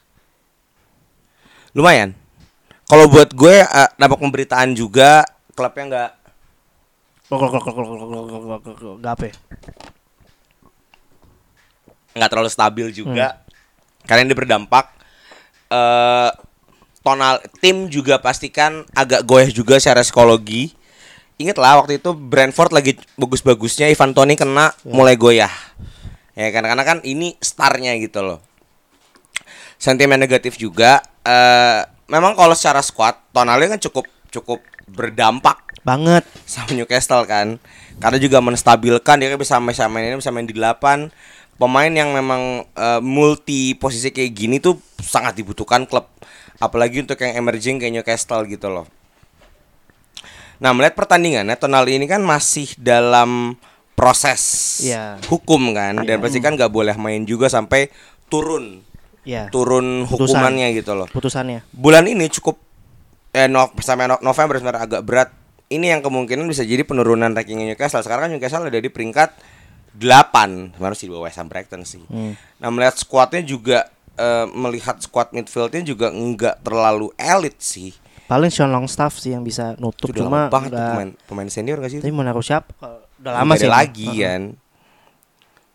Lumayan. 1.71 2.15
Kalau 2.89 3.05
buat 3.05 3.29
gue 3.29 3.55
eh, 3.61 3.89
dampak 3.95 4.17
pemberitaan 4.17 4.73
juga 4.73 5.21
klubnya 5.53 5.85
nggak 5.85 6.09
Gak 8.99 9.13
apa? 9.13 9.25
ya? 9.29 9.35
nggak 12.09 12.29
terlalu 12.29 12.49
stabil 12.49 12.87
juga. 12.89 13.37
Karena 14.03 14.25
ini 14.25 14.33
berdampak 14.33 14.89
eh 15.69 16.31
tonal 16.99 17.41
tim 17.63 17.87
juga 17.87 18.19
pastikan 18.19 18.83
agak 18.93 19.23
goyah 19.25 19.49
juga 19.49 19.79
secara 19.79 20.03
psikologi. 20.03 20.75
Ingatlah 21.39 21.79
waktu 21.79 22.03
itu 22.03 22.11
Brentford 22.11 22.75
lagi 22.75 22.99
bagus-bagusnya 23.15 23.87
Ivan 23.87 24.11
Toni 24.11 24.35
kena 24.35 24.75
mulai 24.83 25.15
goyah. 25.15 25.51
Ya 26.35 26.51
kan 26.51 26.67
karena 26.67 26.83
kan 26.83 26.99
ini 27.07 27.39
starnya 27.39 27.95
gitu 27.97 28.19
loh. 28.19 28.39
Sentimen 29.79 30.19
negatif 30.19 30.59
juga 30.59 30.99
eh 31.23 31.87
memang 32.11 32.35
kalau 32.35 32.51
secara 32.57 32.83
squad 32.83 33.15
Tonali 33.31 33.71
kan 33.71 33.79
cukup 33.79 34.03
cukup 34.33 34.59
berdampak 34.89 35.61
Banget. 35.85 36.25
sama 36.43 36.75
Newcastle 36.75 37.23
kan 37.23 37.61
karena 38.01 38.17
juga 38.19 38.43
menstabilkan 38.43 39.21
dia 39.21 39.29
kan 39.31 39.39
bisa 39.39 39.55
bisa 39.61 39.85
main 39.87 40.11
ini 40.11 40.17
bisa 40.17 40.33
main 40.33 40.47
di 40.47 40.57
8 40.57 41.38
pemain 41.59 41.91
yang 41.91 42.09
memang 42.09 42.41
eh, 42.65 43.01
multi 43.03 43.75
posisi 43.75 44.09
kayak 44.09 44.31
gini 44.31 44.57
tuh 44.57 44.79
sangat 44.97 45.35
dibutuhkan 45.35 45.83
klub 45.83 46.07
apalagi 46.57 47.03
untuk 47.03 47.19
yang 47.19 47.35
emerging 47.37 47.77
kayak 47.77 47.93
Newcastle 47.93 48.43
gitu 48.45 48.67
loh 48.67 48.87
nah 50.57 50.71
melihat 50.71 50.95
pertandingannya 50.95 51.55
Tonali 51.55 51.95
ini 51.95 52.03
kan 52.03 52.19
masih 52.19 52.75
dalam 52.75 53.55
proses 53.93 54.41
Iya. 54.81 55.19
hukum 55.27 55.71
kan 55.71 56.03
dan 56.03 56.19
pasti 56.19 56.39
kan 56.39 56.55
nggak 56.55 56.71
boleh 56.71 56.95
main 56.95 57.23
juga 57.23 57.47
sampai 57.47 57.91
turun 58.27 58.83
Ya. 59.21 59.51
turun 59.51 60.03
Putusan. 60.03 60.39
hukumannya 60.39 60.71
gitu 60.73 60.95
loh 60.95 61.07
Putusannya. 61.07 61.63
bulan 61.69 62.07
ini 62.07 62.27
cukup 62.29 62.55
eh 63.29 63.45
no, 63.45 63.69
sampai 63.77 64.07
no- 64.07 64.17
November 64.21 64.57
sebenarnya 64.57 64.83
agak 64.89 65.01
berat. 65.05 65.29
Ini 65.69 65.93
yang 65.93 66.01
kemungkinan 66.01 66.49
bisa 66.49 66.65
jadi 66.65 66.81
penurunan 66.81 67.29
ranking 67.29 67.61
Newcastle. 67.61 68.01
Sekarang 68.01 68.25
kan 68.25 68.31
Newcastle 68.33 68.65
ada 68.65 68.73
di 68.73 68.89
peringkat 68.89 69.37
8, 69.91 70.75
harus 70.75 70.99
di 70.99 71.07
bawah 71.07 71.25
West 71.25 71.37
Ham 71.37 71.47
Brighton 71.47 71.81
sih. 71.81 72.03
Nah, 72.57 72.69
melihat 72.69 72.95
skuadnya 72.95 73.41
juga 73.41 73.89
eh, 74.13 74.45
melihat 74.47 74.99
squad 74.99 75.31
midfieldnya 75.31 75.81
juga 75.81 76.09
enggak 76.09 76.59
terlalu 76.59 77.09
elit 77.15 77.55
sih. 77.57 77.95
Paling 78.25 78.49
Sean 78.49 78.69
Longstaff 78.69 79.15
sih 79.15 79.31
yang 79.31 79.41
bisa 79.41 79.73
nutup 79.75 80.05
Itu 80.05 80.13
udah 80.13 80.21
cuma 80.21 80.29
lama 80.29 80.41
banget 80.49 80.69
nggak- 80.69 80.91
pemain 80.91 81.09
pemain 81.23 81.49
senior 81.49 81.77
gak 81.77 81.89
sih? 81.89 81.99
Tapi 81.99 82.11
mau 82.11 82.21
naruh 82.21 82.43
siapa? 82.43 82.69
Udah 83.15 83.31
Nggak 83.31 83.33
lama 83.39 83.53
sih. 83.55 83.65
lagi 83.67 84.05
Heeh. 84.05 84.19
kan. 84.21 84.41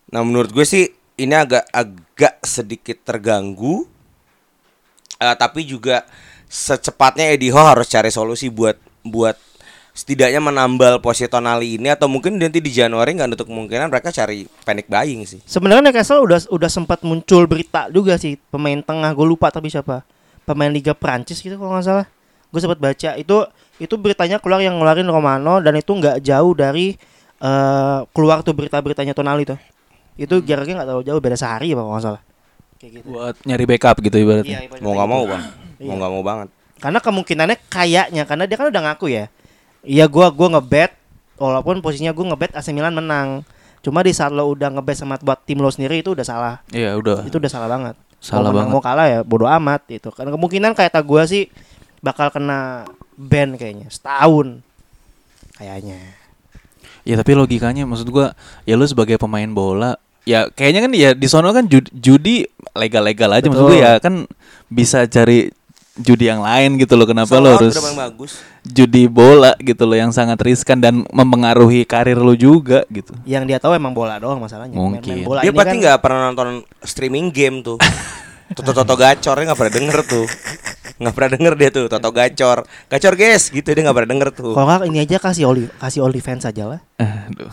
Nah, 0.09 0.23
menurut 0.23 0.51
gue 0.51 0.63
sih 0.63 0.85
ini 1.17 1.33
agak 1.33 1.67
agak 1.69 2.35
sedikit 2.41 3.03
terganggu. 3.03 3.89
Eh, 5.17 5.35
tapi 5.35 5.65
juga 5.65 6.05
secepatnya 6.47 7.33
Eddie 7.33 7.51
Howe 7.51 7.65
harus 7.67 7.89
cari 7.89 8.11
solusi 8.11 8.47
buat 8.47 8.77
buat 9.03 9.35
setidaknya 9.95 10.43
menambal 10.43 10.99
posisi 10.99 11.31
Tonali 11.31 11.79
ini 11.79 11.87
atau 11.87 12.11
mungkin 12.11 12.35
nanti 12.35 12.59
di 12.59 12.69
Januari 12.69 13.15
nggak 13.15 13.31
untuk 13.33 13.47
kemungkinan 13.47 13.87
mereka 13.89 14.11
cari 14.11 14.43
panic 14.67 14.91
buying 14.91 15.23
sih. 15.23 15.39
Sebenarnya 15.47 15.89
Newcastle 15.89 16.19
udah 16.21 16.51
udah 16.51 16.67
sempat 16.67 17.07
muncul 17.07 17.47
berita 17.47 17.87
juga 17.89 18.19
sih 18.19 18.35
pemain 18.51 18.83
tengah 18.83 19.15
gue 19.15 19.23
lupa 19.23 19.49
tapi 19.49 19.71
siapa 19.71 20.03
pemain 20.43 20.69
Liga 20.69 20.93
Prancis 20.93 21.39
gitu 21.39 21.55
kalau 21.55 21.79
nggak 21.79 21.87
salah. 21.87 22.07
Gue 22.51 22.59
sempat 22.59 22.79
baca 22.79 23.11
itu 23.15 23.37
itu 23.79 23.95
beritanya 23.95 24.39
keluar 24.39 24.59
yang 24.59 24.75
ngeluarin 24.77 25.07
Romano 25.07 25.59
dan 25.59 25.75
itu 25.75 25.91
nggak 25.91 26.19
jauh 26.21 26.53
dari 26.53 26.99
eh 27.39 27.99
keluar 28.11 28.43
tuh 28.43 28.51
berita-beritanya 28.51 29.15
Tonali 29.15 29.47
tuh. 29.47 29.59
Itu 30.15 30.43
jaraknya 30.43 30.83
nggak 30.83 30.89
terlalu 30.91 31.05
jauh 31.07 31.21
beda 31.23 31.39
sehari 31.39 31.71
ya 31.71 31.79
kalau 31.79 31.95
nggak 31.95 32.03
salah. 32.03 32.23
Kayak 32.83 32.91
gitu. 32.99 33.07
Buat 33.15 33.35
nyari 33.47 33.65
backup 33.65 33.97
gitu 34.03 34.17
ibaratnya. 34.19 34.59
Iya, 34.67 34.83
Mau 34.83 34.93
nggak 34.93 35.07
mau 35.09 35.23
bang, 35.25 35.43
mau 35.79 35.87
Iya. 35.87 35.95
nggak 36.03 36.13
mau 36.13 36.23
banget. 36.23 36.49
karena 36.75 36.99
kemungkinannya 37.01 37.57
kayaknya 37.73 38.23
karena 38.29 38.45
dia 38.45 38.57
kan 38.61 38.67
udah 38.69 38.83
ngaku 38.93 39.07
ya 39.09 39.25
iya 39.85 40.09
gua 40.09 40.33
gua 40.33 40.59
ngebet 40.59 40.93
walaupun 41.39 41.81
posisinya 41.85 42.13
gua 42.17 42.35
ngebet 42.35 42.57
AC 42.57 42.73
Milan 42.73 42.97
menang. 42.97 43.47
Cuma 43.85 44.01
di 44.01 44.17
saat 44.17 44.33
lo 44.33 44.49
udah 44.49 44.73
ngebet 44.73 44.97
sama 44.97 45.21
buat 45.21 45.45
tim 45.45 45.61
lo 45.61 45.69
sendiri 45.69 46.01
itu 46.01 46.17
udah 46.17 46.25
salah. 46.25 46.57
Iya 46.73 46.97
udah. 46.97 47.29
Itu 47.29 47.37
udah 47.37 47.53
salah 47.53 47.69
banget. 47.69 47.95
Salah 48.25 48.49
mau 48.49 48.65
banget. 48.65 48.73
mau 48.73 48.81
kalah 48.81 49.07
ya 49.07 49.21
bodoh 49.21 49.45
amat 49.61 49.85
itu 49.93 50.09
kan 50.09 50.25
kemungkinan 50.33 50.73
kayak 50.73 50.97
tak 50.97 51.05
gua 51.05 51.29
sih 51.29 51.53
bakal 52.01 52.33
kena 52.33 52.89
ban 53.21 53.53
kayaknya 53.61 53.93
setahun. 53.93 54.65
Kayaknya. 55.61 56.01
Ya 57.05 57.21
tapi 57.21 57.37
logikanya 57.37 57.85
maksud 57.85 58.09
gua 58.09 58.33
ya 58.65 58.81
lu 58.81 58.89
sebagai 58.89 59.21
pemain 59.21 59.49
bola 59.53 60.01
ya 60.25 60.49
kayaknya 60.49 60.81
kan 60.89 60.93
ya 60.97 61.11
di 61.13 61.29
sono 61.29 61.53
kan 61.53 61.69
judi, 61.69 61.93
judi 61.93 62.37
legal-legal 62.73 63.29
aja. 63.37 63.47
Maksud 63.53 63.65
gua 63.69 63.77
Betul. 63.77 63.85
ya 63.85 63.93
kan 64.01 64.15
bisa 64.73 65.05
cari 65.05 65.53
judi 65.95 66.27
yang 66.27 66.43
lain 66.43 66.75
gitu 66.75 66.99
loh 66.99 67.07
kenapa 67.07 67.39
lo 67.39 67.55
harus 67.55 67.71
bagus. 67.95 68.43
judi 68.67 69.07
bola 69.07 69.55
gitu 69.63 69.87
loh 69.87 69.95
yang 69.95 70.11
sangat 70.11 70.43
riskan 70.43 70.83
dan 70.83 71.07
mempengaruhi 71.09 71.87
karir 71.87 72.19
lu 72.19 72.35
juga 72.35 72.83
gitu. 72.91 73.15
yang 73.23 73.47
dia 73.47 73.63
tahu 73.63 73.79
emang 73.79 73.95
bola 73.95 74.19
doang 74.19 74.43
masalahnya 74.43 74.75
Main- 74.75 74.99
Mungkin. 74.99 75.15
main 75.15 75.23
bola 75.23 75.41
Dia 75.47 75.55
ini 75.55 75.59
pasti 75.59 75.71
kan 75.71 75.77
nggak 75.79 75.99
pernah 76.03 76.21
nonton 76.27 76.49
streaming 76.83 77.31
game 77.31 77.63
tuh. 77.63 77.79
Toto 78.59 78.77
Toto 78.77 78.95
Gacor 78.95 79.35
dia 79.35 79.45
nggak 79.47 79.59
pernah 79.59 79.75
denger 79.75 79.99
tuh. 80.05 80.27
Nggak 80.95 81.11
pernah 81.11 81.31
denger 81.33 81.53
dia 81.55 81.69
tuh 81.71 81.85
Toto 81.87 82.07
Gacor. 82.09 82.59
Gacor 82.87 83.15
guys 83.15 83.49
gitu 83.49 83.67
dia 83.67 83.83
nggak 83.83 83.97
pernah 83.97 84.11
denger 84.15 84.29
tuh. 84.31 84.53
kalau 84.53 84.65
nggak 84.65 84.87
ini 84.87 84.99
aja 85.01 85.17
kasih 85.19 85.45
oli 85.45 85.67
kasih 85.75 86.01
OnlyFans 86.01 86.45
aja 86.45 86.65
lah 86.65 86.81
Aduh. 86.97 87.51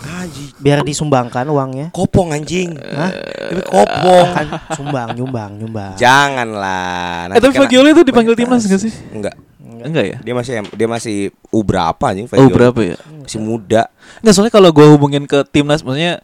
biar 0.58 0.82
disumbangkan 0.82 1.48
uangnya 1.48 1.90
Kopong 1.90 2.32
anjing. 2.32 2.78
Hah? 2.78 3.10
Tapi 3.10 3.62
kopong. 3.64 4.28
kan 4.30 4.48
sumbang 4.72 5.10
nyumbang 5.14 5.58
nyumbang 5.58 5.98
Janganlah. 5.98 7.30
Eh 7.30 7.40
tapi 7.40 7.52
kena- 7.52 7.66
Fagioli 7.66 7.90
itu 7.92 8.04
dipanggil 8.04 8.36
timnas 8.36 8.64
gak 8.64 8.78
sih? 8.80 8.94
Enggak. 9.10 9.34
Enggak 9.82 10.06
ya? 10.06 10.18
Dia 10.22 10.34
masih 10.34 10.54
dia 10.72 10.88
masih 10.88 11.18
U 11.50 11.62
berapa 11.62 12.04
anjing 12.04 12.30
Fagioli. 12.30 12.54
berapa 12.54 12.80
ya? 12.86 12.98
Masih 13.20 13.40
muda. 13.40 13.90
Nggak 14.22 14.34
soalnya 14.34 14.54
kalau 14.54 14.70
gua 14.70 14.86
hubungin 14.88 15.26
ke 15.26 15.42
timnas 15.48 15.82
maksudnya 15.82 16.22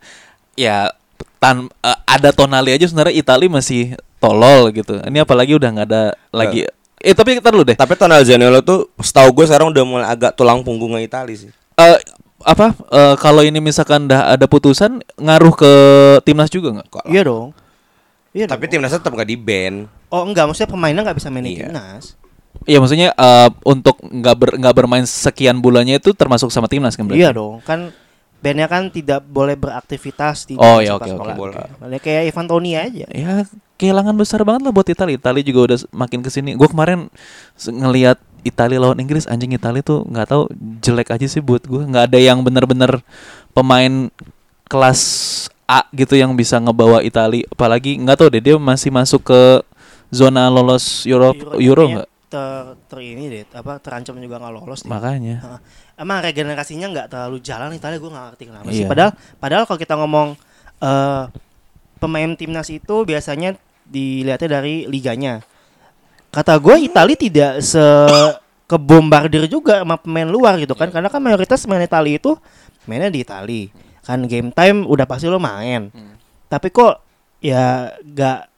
ya 0.53 0.93
tan 1.37 1.69
eh, 1.81 1.97
ada 2.05 2.29
Tonali 2.29 2.71
aja 2.71 2.85
sebenarnya 2.85 3.15
Italia 3.15 3.49
masih 3.49 3.97
tolol 4.17 4.69
gitu. 4.71 4.97
Ini 4.99 5.21
apalagi 5.21 5.53
udah 5.53 5.69
nggak 5.71 5.87
ada 5.87 6.03
lagi. 6.29 6.65
Eh 6.97 7.13
tapi 7.13 7.37
kita 7.37 7.53
dulu 7.53 7.61
deh. 7.63 7.77
Tapi 7.77 7.93
Tonal 7.93 8.25
Zaniolo 8.25 8.61
tuh 8.61 8.89
setahu 8.97 9.29
gue 9.31 9.45
sekarang 9.45 9.69
udah 9.69 9.83
mulai 9.85 10.07
agak 10.07 10.33
tulang 10.33 10.65
punggungnya 10.65 11.01
Itali 11.01 11.37
sih. 11.37 11.49
Eh, 11.77 11.97
apa 12.41 12.73
eh, 12.89 13.15
kalau 13.17 13.41
ini 13.41 13.57
misalkan 13.57 14.05
udah 14.05 14.33
ada 14.33 14.45
putusan 14.45 14.97
ngaruh 15.15 15.53
ke 15.53 15.71
timnas 16.23 16.49
juga 16.49 16.73
nggak? 16.73 16.87
Kok 16.89 17.05
Iya 17.07 17.21
dong. 17.23 17.53
Iya 18.33 18.45
Tapi 18.45 18.65
dong. 18.65 18.71
timnasnya 18.77 18.97
tetap 18.97 19.13
gak 19.13 19.25
di 19.25 19.37
ban. 19.37 19.85
Oh 20.09 20.23
enggak, 20.23 20.45
maksudnya 20.45 20.69
pemainnya 20.69 21.01
nggak 21.03 21.17
bisa 21.17 21.29
main 21.29 21.43
di 21.43 21.53
Iya. 21.57 21.69
timnas. 21.69 22.17
Iya 22.65 22.77
maksudnya 22.81 23.09
eh, 23.13 23.49
untuk 23.63 24.01
nggak 24.01 24.35
ber, 24.35 24.49
nggak 24.57 24.75
bermain 24.75 25.05
sekian 25.05 25.61
bulannya 25.61 26.01
itu 26.01 26.11
termasuk 26.11 26.49
sama 26.49 26.65
timnas 26.65 26.97
kan 26.97 27.05
berarti? 27.05 27.21
Iya 27.21 27.29
dong, 27.29 27.61
kan 27.61 27.93
bandnya 28.37 28.69
kan 28.69 28.93
tidak 28.93 29.25
boleh 29.25 29.57
beraktivitas 29.57 30.45
di 30.45 30.53
Oh, 30.55 30.77
sepak 30.77 31.03
oke, 31.03 31.09
oke. 31.09 31.17
bola. 31.17 31.33
Bola. 31.33 31.61
Makanya 31.81 31.99
kayak 32.01 32.21
Ivan 32.29 32.45
Toni 32.45 32.71
aja. 32.77 33.05
Ya 33.09 33.43
kehilangan 33.77 34.15
besar 34.17 34.41
banget 34.41 34.65
lah 34.65 34.73
buat 34.73 34.89
Italia. 34.89 35.17
Italia 35.17 35.43
juga 35.45 35.59
udah 35.73 35.79
makin 35.93 36.19
ke 36.21 36.29
sini. 36.29 36.53
Gue 36.57 36.69
kemarin 36.69 37.09
ngelihat 37.65 38.17
Italia 38.41 38.77
lawan 38.81 39.01
Inggris 39.01 39.25
anjing 39.25 39.53
Italia 39.53 39.81
tuh 39.81 40.05
nggak 40.07 40.27
tahu 40.29 40.43
jelek 40.81 41.13
aja 41.13 41.27
sih 41.29 41.41
buat 41.41 41.65
gue. 41.65 41.85
Nggak 41.85 42.13
ada 42.13 42.19
yang 42.21 42.41
bener-bener 42.45 43.01
pemain 43.53 44.09
kelas 44.67 45.01
A 45.67 45.83
gitu 45.91 46.15
yang 46.15 46.31
bisa 46.37 46.57
ngebawa 46.61 47.03
Italia. 47.03 47.43
Apalagi 47.51 47.99
nggak 47.99 48.17
tahu 48.17 48.27
deh 48.31 48.41
dia 48.41 48.55
masih 48.55 48.87
masuk 48.87 49.19
ke 49.27 49.41
zona 50.07 50.47
lolos 50.47 51.03
Euro 51.03 51.35
Euro 51.59 51.83
kayaknya 51.83 51.97
nggak? 52.05 52.09
Ter, 52.27 52.75
ter 52.91 52.99
ini 53.07 53.31
deh, 53.31 53.47
apa 53.55 53.79
terancam 53.79 54.19
juga 54.19 54.35
nggak 54.35 54.51
lolos. 54.51 54.83
deh. 54.83 54.91
Makanya. 54.91 55.35
Heeh. 55.39 55.59
Emang 55.95 56.19
regenerasinya 56.19 56.91
nggak 56.91 57.07
terlalu 57.07 57.39
jalan 57.39 57.71
Italia 57.71 57.97
gue 58.03 58.11
nggak 58.11 58.25
ngerti 58.31 58.43
kenapa 58.51 58.67
sih. 58.67 58.83
Iya. 58.83 58.87
Padahal 58.91 59.11
padahal 59.39 59.63
kalau 59.63 59.79
kita 59.79 59.93
ngomong 59.95 60.27
eh 60.83 61.23
pemain 62.03 62.31
timnas 62.35 62.67
itu 62.67 62.95
biasanya 63.07 63.55
dilihatnya 63.87 64.59
dari 64.59 64.83
liganya. 64.91 65.39
Kata 66.27 66.59
gue 66.59 66.83
Italia 66.83 67.15
tidak 67.15 67.51
se 67.63 67.79
kebombardir 68.67 69.47
juga 69.47 69.79
sama 69.87 69.95
pemain 69.95 70.27
luar 70.27 70.59
gitu 70.59 70.75
kan. 70.75 70.91
Karena 70.91 71.07
kan 71.07 71.23
mayoritas 71.23 71.63
pemain 71.63 71.79
Italia 71.79 72.19
itu 72.19 72.35
mainnya 72.83 73.07
di 73.07 73.23
Italia. 73.23 73.71
Kan 74.03 74.27
game 74.27 74.51
time 74.51 74.83
udah 74.83 75.07
pasti 75.07 75.31
lo 75.31 75.39
main. 75.39 75.87
Tapi 76.51 76.67
kok 76.75 76.99
ya 77.39 77.95
gak 78.03 78.51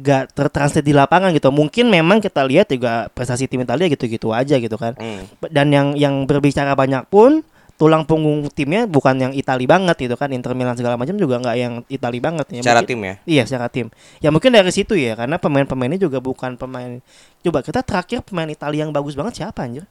gak 0.00 0.30
tertranslate 0.32 0.82
di 0.82 0.92
lapangan 0.92 1.30
gitu. 1.30 1.48
Mungkin 1.48 1.86
memang 1.86 2.18
kita 2.18 2.42
lihat 2.42 2.66
juga 2.66 3.06
prestasi 3.08 3.44
tim 3.44 3.58
Italia 3.58 3.86
gitu-gitu 3.86 4.30
aja 4.30 4.54
gitu 4.54 4.74
kan 4.74 4.94
Hmm. 4.94 5.26
dan 5.44 5.68
yang 5.68 5.92
yang 5.94 6.14
berbicara 6.22 6.72
banyak 6.72 7.06
pun 7.06 7.42
tulang 7.74 8.02
punggung 8.02 8.42
timnya 8.48 8.84
bukan 8.84 9.14
yang 9.16 9.30
Itali 9.30 9.62
banget 9.62 9.94
gitu 10.00 10.14
kan 10.14 10.26
Inter 10.28 10.50
Milan 10.50 10.74
segala 10.74 10.94
macam 10.94 11.14
juga 11.14 11.38
nggak 11.38 11.56
yang 11.56 11.74
Itali 11.86 12.18
banget 12.18 12.46
ya 12.50 12.58
Secara 12.60 12.82
Mungkin- 12.82 12.90
tim 12.90 13.00
ya. 13.00 13.14
iya 13.24 13.42
secara 13.42 13.66
tim 13.66 13.86
ya 14.18 14.28
mungkin 14.28 14.50
dari 14.50 14.66
situ 14.68 14.92
ya 14.92 15.14
karena 15.14 15.36
pemain-pemainnya 15.36 15.94
juga 15.96 16.18
bukan 16.18 16.54
pemain 16.54 16.98
coba 17.38 17.58
kita 17.60 17.80
terakhir 17.80 18.22
pemain 18.22 18.46
Italia 18.46 18.82
yang 18.82 18.90
bagus 18.90 19.14
banget 19.14 19.38
siapa 19.38 19.62
anjir 19.62 19.86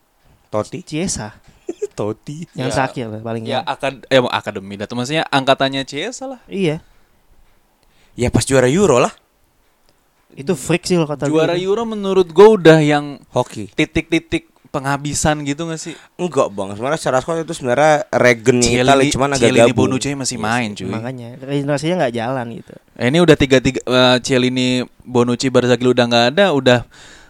Totti. 0.47 0.84
Chiesa 0.84 1.32
Totti. 1.95 2.43
yang 2.53 2.68
Ya. 2.68 2.76
terakhir 2.76 3.05
lah, 3.08 3.20
paling 3.20 3.43
Ya 3.43 3.60
nggak. 3.60 3.64
akad 3.70 3.93
eh 4.05 4.20
mau 4.20 4.32
akademi 4.32 4.76
tuh 4.78 4.91
maksudnya 4.93 5.24
angkatannya 5.26 5.82
CS 5.82 6.24
lah. 6.26 6.39
iya 6.45 6.84
Ya 8.16 8.28
pas 8.28 8.41
juara 8.41 8.68
Euro 8.68 8.97
lah. 8.97 9.16
Itu 10.38 10.54
freak 10.54 10.86
sih 10.86 10.96
lo 10.96 11.04
kata 11.04 11.26
Juara 11.26 11.58
gue. 11.58 11.66
Euro 11.66 11.82
menurut 11.84 12.30
gue 12.30 12.48
udah 12.48 12.78
yang 12.78 13.18
Hoki. 13.34 13.74
titik-titik 13.74 14.46
penghabisan 14.68 15.42
gitu 15.42 15.66
gak 15.66 15.82
sih? 15.82 15.98
Enggak 16.16 16.54
bang, 16.54 16.76
sebenarnya 16.76 17.00
secara 17.02 17.18
squad 17.20 17.42
itu 17.42 17.56
sebenarnya 17.56 18.06
regen 18.14 18.62
Italia 18.62 19.10
cuman 19.10 19.30
agak 19.34 19.50
Cielini 19.50 19.72
gabung. 19.72 19.90
Bonucci 19.90 20.14
masih 20.14 20.38
main 20.38 20.70
cuy. 20.72 20.86
makanya 20.86 21.28
regenerasinya 21.42 21.96
nggak 22.06 22.14
jalan 22.14 22.46
gitu 22.54 22.74
Eh, 22.94 23.08
ini 23.10 23.18
udah 23.18 23.34
tiga 23.34 23.58
tiga 23.58 23.80
uh, 23.88 24.18
Cielini 24.22 24.86
Bonucci 25.02 25.48
Barzagli 25.50 25.88
udah 25.90 26.06
nggak 26.06 26.26
ada, 26.36 26.46
udah 26.52 26.80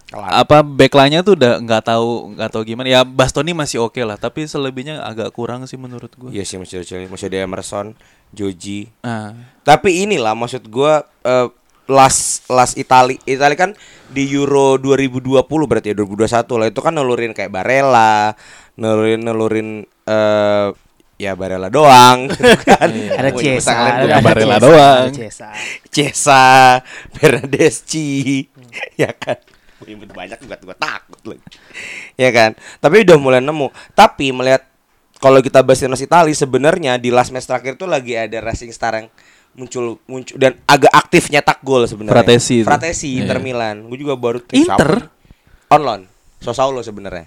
Kelar. 0.07 0.31
apa 0.39 0.63
backline-nya 0.63 1.19
tuh 1.19 1.35
udah 1.35 1.59
nggak 1.59 1.83
tahu 1.83 2.31
nggak 2.35 2.49
tahu 2.51 2.63
gimana. 2.63 2.87
Ya 2.87 3.03
Bastoni 3.03 3.51
masih 3.51 3.83
oke 3.83 3.99
lah, 4.01 4.15
tapi 4.15 4.47
selebihnya 4.47 5.03
agak 5.03 5.31
kurang 5.31 5.67
sih 5.67 5.75
menurut 5.75 6.09
gue. 6.15 6.31
Iya 6.31 6.43
sih 6.43 6.57
masih 6.57 6.79
ada 6.79 7.11
masih 7.11 7.27
ada 7.27 7.37
Emerson, 7.43 7.91
Joji. 8.31 8.87
Nah, 9.03 9.35
Tapi 9.61 10.07
inilah 10.07 10.31
maksud 10.31 10.63
gua 10.67 11.03
eh, 11.21 11.47
las 11.87 12.43
las 12.51 12.75
Itali 12.75 13.19
Itali 13.23 13.55
kan 13.55 13.71
di 14.11 14.27
Euro 14.35 14.75
2020 14.79 15.43
berarti 15.43 15.91
ya 15.91 15.95
2021 15.99 16.59
lah 16.59 16.67
itu 16.67 16.79
kan 16.83 16.93
nelurin 16.95 17.31
kayak 17.35 17.51
Barella, 17.51 18.35
nelurin 18.75 19.19
nelurin 19.23 19.67
eh 20.07 20.67
ya 21.17 21.33
Barella 21.33 21.67
doang 21.73 22.29
gitu 22.29 22.55
kan. 22.69 22.87
ada 22.93 23.29
kalian 23.33 23.59
ada, 24.05 24.21
Barella 24.21 24.57
doang. 24.61 25.09
ada 25.09 25.15
Chiesa. 25.15 25.49
Cesa, 25.89 26.45
Bernadeschi, 27.17 28.45
ya 28.95 29.09
kan. 29.17 29.41
Banyak 29.87 30.37
juga 30.41 30.57
gue 30.61 30.77
takut 30.77 31.21
lagi. 31.25 31.45
Ya 32.17 32.29
kan. 32.33 32.57
Tapi 32.81 33.05
udah 33.05 33.17
mulai 33.17 33.41
nemu. 33.41 33.69
Tapi 33.93 34.33
melihat 34.33 34.65
kalau 35.17 35.41
kita 35.41 35.65
bahas 35.65 35.81
timnas 35.81 36.01
Itali 36.01 36.33
sebenarnya 36.33 37.01
di 37.01 37.09
last 37.09 37.33
match 37.33 37.49
terakhir 37.49 37.77
tuh 37.77 37.89
lagi 37.89 38.13
ada 38.13 38.37
racing 38.41 38.69
star 38.69 39.01
yang 39.01 39.07
muncul 39.57 39.97
muncul 40.05 40.37
dan 40.37 40.55
agak 40.63 40.93
aktif 40.93 41.27
nyetak 41.27 41.59
gol 41.61 41.83
sebenarnya. 41.83 42.13
Fratesi 42.15 42.61
itu. 42.61 42.67
Fratesi 42.69 43.09
Inter 43.17 43.37
Iya. 43.37 43.43
Milan. 43.43 43.75
Gue 43.89 43.97
juga 43.97 44.13
baru 44.13 44.37
Inter? 44.47 45.09
On 45.67 45.81
loan. 45.81 46.01
Sosaulo 46.37 46.79
sebenarnya. 46.79 47.25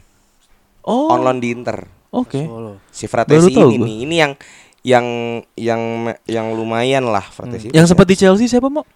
oh, 0.83 1.11
On 1.11 1.20
loan 1.20 1.43
di 1.43 1.51
Inter. 1.51 1.85
Oke. 2.11 2.47
Solo. 2.47 2.78
Si 2.89 3.05
Fratesi 3.05 3.51
ini 3.51 3.76
nih. 3.76 3.97
Ini 4.07 4.14
yang 4.16 4.33
yang 4.81 5.07
yang 5.55 5.83
yang 6.24 6.47
lumayan 6.55 7.05
lah 7.05 7.22
Fratesi. 7.22 7.68
Yang 7.68 7.91
sempat 7.91 8.07
di 8.07 8.16
Chelsea 8.16 8.47
siapa 8.47 8.70
mau? 8.70 8.87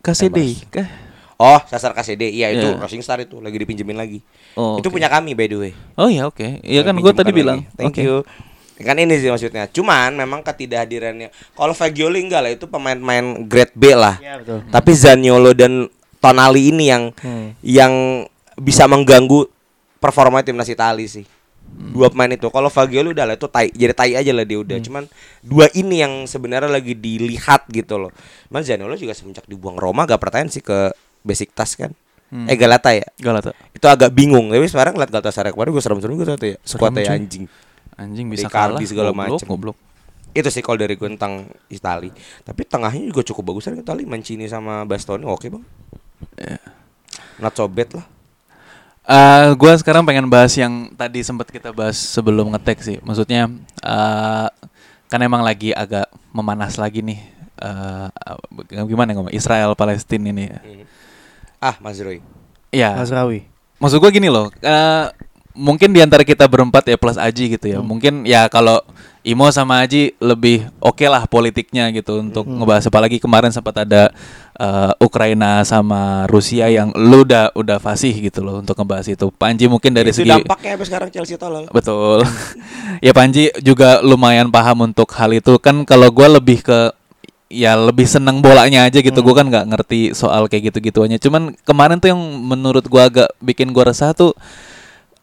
KCD 0.00 0.38
kah? 0.70 0.88
Oh, 1.36 1.56
Sasar 1.64 1.92
KCD. 1.92 2.28
Iya, 2.30 2.52
itu 2.52 2.68
Iya. 2.68 2.78
Racing 2.78 3.00
Star 3.00 3.16
itu 3.18 3.40
lagi 3.40 3.56
dipinjemin 3.56 3.96
lagi. 3.96 4.20
Oh, 4.54 4.76
itu 4.76 4.88
punya 4.88 5.08
kami 5.08 5.32
by 5.32 5.46
the 5.46 5.56
way. 5.58 5.72
Oh 5.94 6.06
iya 6.06 6.24
oke. 6.24 6.60
Iya 6.60 6.84
kan 6.84 6.92
gue 6.94 7.12
tadi 7.12 7.32
lagi. 7.32 7.36
bilang. 7.36 7.58
Thank 7.74 7.96
Oke. 7.96 8.02
you. 8.02 8.16
Kan 8.80 8.96
ini 8.96 9.16
sih 9.16 9.28
maksudnya. 9.28 9.68
Cuman 9.68 10.16
memang 10.16 10.40
ketidakhadirannya. 10.40 11.28
Kalau 11.52 11.72
Fagioli 11.72 12.24
enggak 12.24 12.40
lah 12.40 12.52
itu 12.52 12.64
pemain-pemain 12.64 13.44
grade 13.44 13.74
B 13.76 13.92
lah. 13.92 14.16
Iya, 14.18 14.40
betul. 14.40 14.58
Tapi 14.68 14.90
Zaniolo 14.92 15.52
dan 15.52 15.86
Tonali 16.20 16.68
ini 16.68 16.88
yang 16.88 17.12
Hmm. 17.20 17.56
yang 17.60 17.92
bisa 18.56 18.84
mengganggu 18.84 19.48
performa 19.96 20.40
timnas 20.40 20.68
Italia 20.68 21.04
sih. 21.04 21.24
Dua 21.70 22.10
pemain 22.10 22.28
itu. 22.28 22.50
Kalau 22.50 22.66
Fagioli 22.66 23.14
udah 23.14 23.24
lah 23.24 23.38
itu 23.38 23.46
tai, 23.46 23.70
jadi 23.70 23.94
tai 23.94 24.12
aja 24.18 24.32
lah 24.34 24.42
dia 24.42 24.58
udah. 24.58 24.82
Cuman 24.82 25.06
dua 25.40 25.70
ini 25.72 26.02
yang 26.02 26.26
sebenarnya 26.26 26.66
lagi 26.66 26.92
dilihat 26.92 27.70
gitu 27.70 27.94
loh. 27.96 28.10
Cuman 28.50 28.60
Zaniolo 28.60 28.98
juga 28.98 29.14
semenjak 29.14 29.46
dibuang 29.46 29.78
Roma 29.78 30.02
gak 30.04 30.18
pertanyaan 30.18 30.50
sih 30.50 30.60
ke 30.60 30.90
Besiktas 31.22 31.78
kan. 31.78 31.94
Eh 32.46 32.54
Galata 32.54 32.90
ya. 32.94 33.06
Galata. 33.18 33.50
Itu 33.70 33.86
agak 33.86 34.10
bingung. 34.10 34.50
Tapi 34.50 34.66
sekarang 34.66 34.94
lihat 34.94 35.10
Galatasaray 35.10 35.50
kemarin 35.50 35.70
gue 35.70 35.82
serem-serem 35.82 36.14
gitu 36.14 36.32
tuh 36.34 36.48
ya. 36.54 36.56
Skuadnya 36.62 37.02
cuy. 37.06 37.46
Anjing. 38.00 38.26
Bisa 38.32 38.48
Icardi 38.48 38.80
kalah 38.80 38.88
segala 38.88 39.10
goblok, 39.12 39.36
macem. 39.36 39.46
Goblok. 39.46 39.76
Itu 40.32 40.48
sih 40.48 40.64
kalau 40.64 40.80
dari 40.80 40.96
gue 40.96 41.08
tentang 41.12 41.44
Itali. 41.68 42.08
Tapi 42.46 42.62
tengahnya 42.64 43.04
juga 43.12 43.20
cukup 43.28 43.52
bagus 43.52 43.68
kan 43.68 43.76
Itali. 43.76 44.08
Mancini 44.08 44.48
sama 44.48 44.88
Bastoni 44.88 45.28
oke 45.28 45.46
bang. 45.52 45.64
Not 47.36 47.52
so 47.52 47.68
bad 47.68 48.00
lah. 48.00 48.06
Eh, 49.10 49.48
gua 49.58 49.74
sekarang 49.74 50.06
pengen 50.06 50.30
bahas 50.30 50.54
yang 50.54 50.92
tadi 50.94 51.24
sempat 51.24 51.50
kita 51.50 51.74
bahas 51.74 51.98
sebelum 51.98 52.52
ngetek 52.54 52.78
sih. 52.78 52.96
Maksudnya 53.02 53.50
eh 53.82 54.48
kan 55.10 55.18
emang 55.18 55.42
lagi 55.42 55.74
agak 55.74 56.06
memanas 56.30 56.78
lagi 56.78 57.02
nih. 57.02 57.18
eh 57.60 58.08
gimana 58.86 59.10
ngomong 59.12 59.34
Israel 59.34 59.74
Palestina 59.74 60.30
ini. 60.30 60.52
Ah 61.58 61.74
Mas 61.82 61.98
Roy. 61.98 62.22
Ya. 62.70 62.94
Mazraoui. 62.94 63.50
Maksud 63.82 63.98
gua 63.98 64.14
gini 64.14 64.30
loh. 64.30 64.52
eh 64.62 65.06
mungkin 65.60 65.92
di 65.92 66.00
antara 66.00 66.24
kita 66.24 66.48
berempat 66.48 66.88
ya 66.88 66.96
plus 66.96 67.20
Aji 67.20 67.60
gitu 67.60 67.66
ya. 67.68 67.78
Mungkin 67.84 68.24
ya 68.24 68.48
kalau 68.48 68.80
Imo 69.20 69.52
sama 69.52 69.84
Aji 69.84 70.16
lebih 70.16 70.64
oke 70.80 71.04
lah 71.04 71.28
politiknya 71.28 71.92
gitu 71.92 72.24
untuk 72.24 72.48
ngebahas 72.48 72.88
apalagi 72.88 73.20
kemarin 73.20 73.52
sempat 73.52 73.84
ada 73.84 74.08
eh, 74.56 74.92
Ukraina 74.96 75.60
sama 75.68 76.24
Rusia 76.24 76.72
yang 76.72 76.96
lu 76.96 77.28
udah 77.28 77.52
udah 77.52 77.76
fasih 77.76 78.16
gitu 78.16 78.40
loh 78.40 78.64
untuk 78.64 78.72
ngebahas 78.80 79.12
itu. 79.12 79.28
Panji 79.28 79.68
mungkin 79.68 79.92
dari 79.92 80.08
itu 80.08 80.24
segi 80.24 80.32
dampaknya 80.32 80.80
sampai 80.80 80.86
sekarang 80.88 81.08
Chelsea 81.12 81.36
tolol. 81.36 81.68
Betul. 81.68 82.24
ya 83.04 83.12
Panji 83.12 83.52
juga 83.60 84.00
lumayan 84.00 84.48
paham 84.48 84.88
untuk 84.88 85.12
hal 85.12 85.36
itu 85.36 85.60
kan 85.60 85.84
kalau 85.84 86.08
gua 86.08 86.40
lebih 86.40 86.64
ke 86.64 86.96
ya 87.52 87.76
lebih 87.76 88.08
seneng 88.08 88.40
bolanya 88.40 88.88
aja 88.88 89.04
gitu. 89.04 89.20
Gua 89.20 89.44
kan 89.44 89.52
nggak 89.52 89.68
ngerti 89.68 90.16
soal 90.16 90.48
kayak 90.48 90.72
gitu-gituannya. 90.72 91.20
Cuman 91.20 91.52
kemarin 91.68 92.00
tuh 92.00 92.16
yang 92.16 92.20
menurut 92.40 92.88
gua 92.88 93.12
agak 93.12 93.28
bikin 93.44 93.76
gua 93.76 93.92
resah 93.92 94.16
tuh 94.16 94.32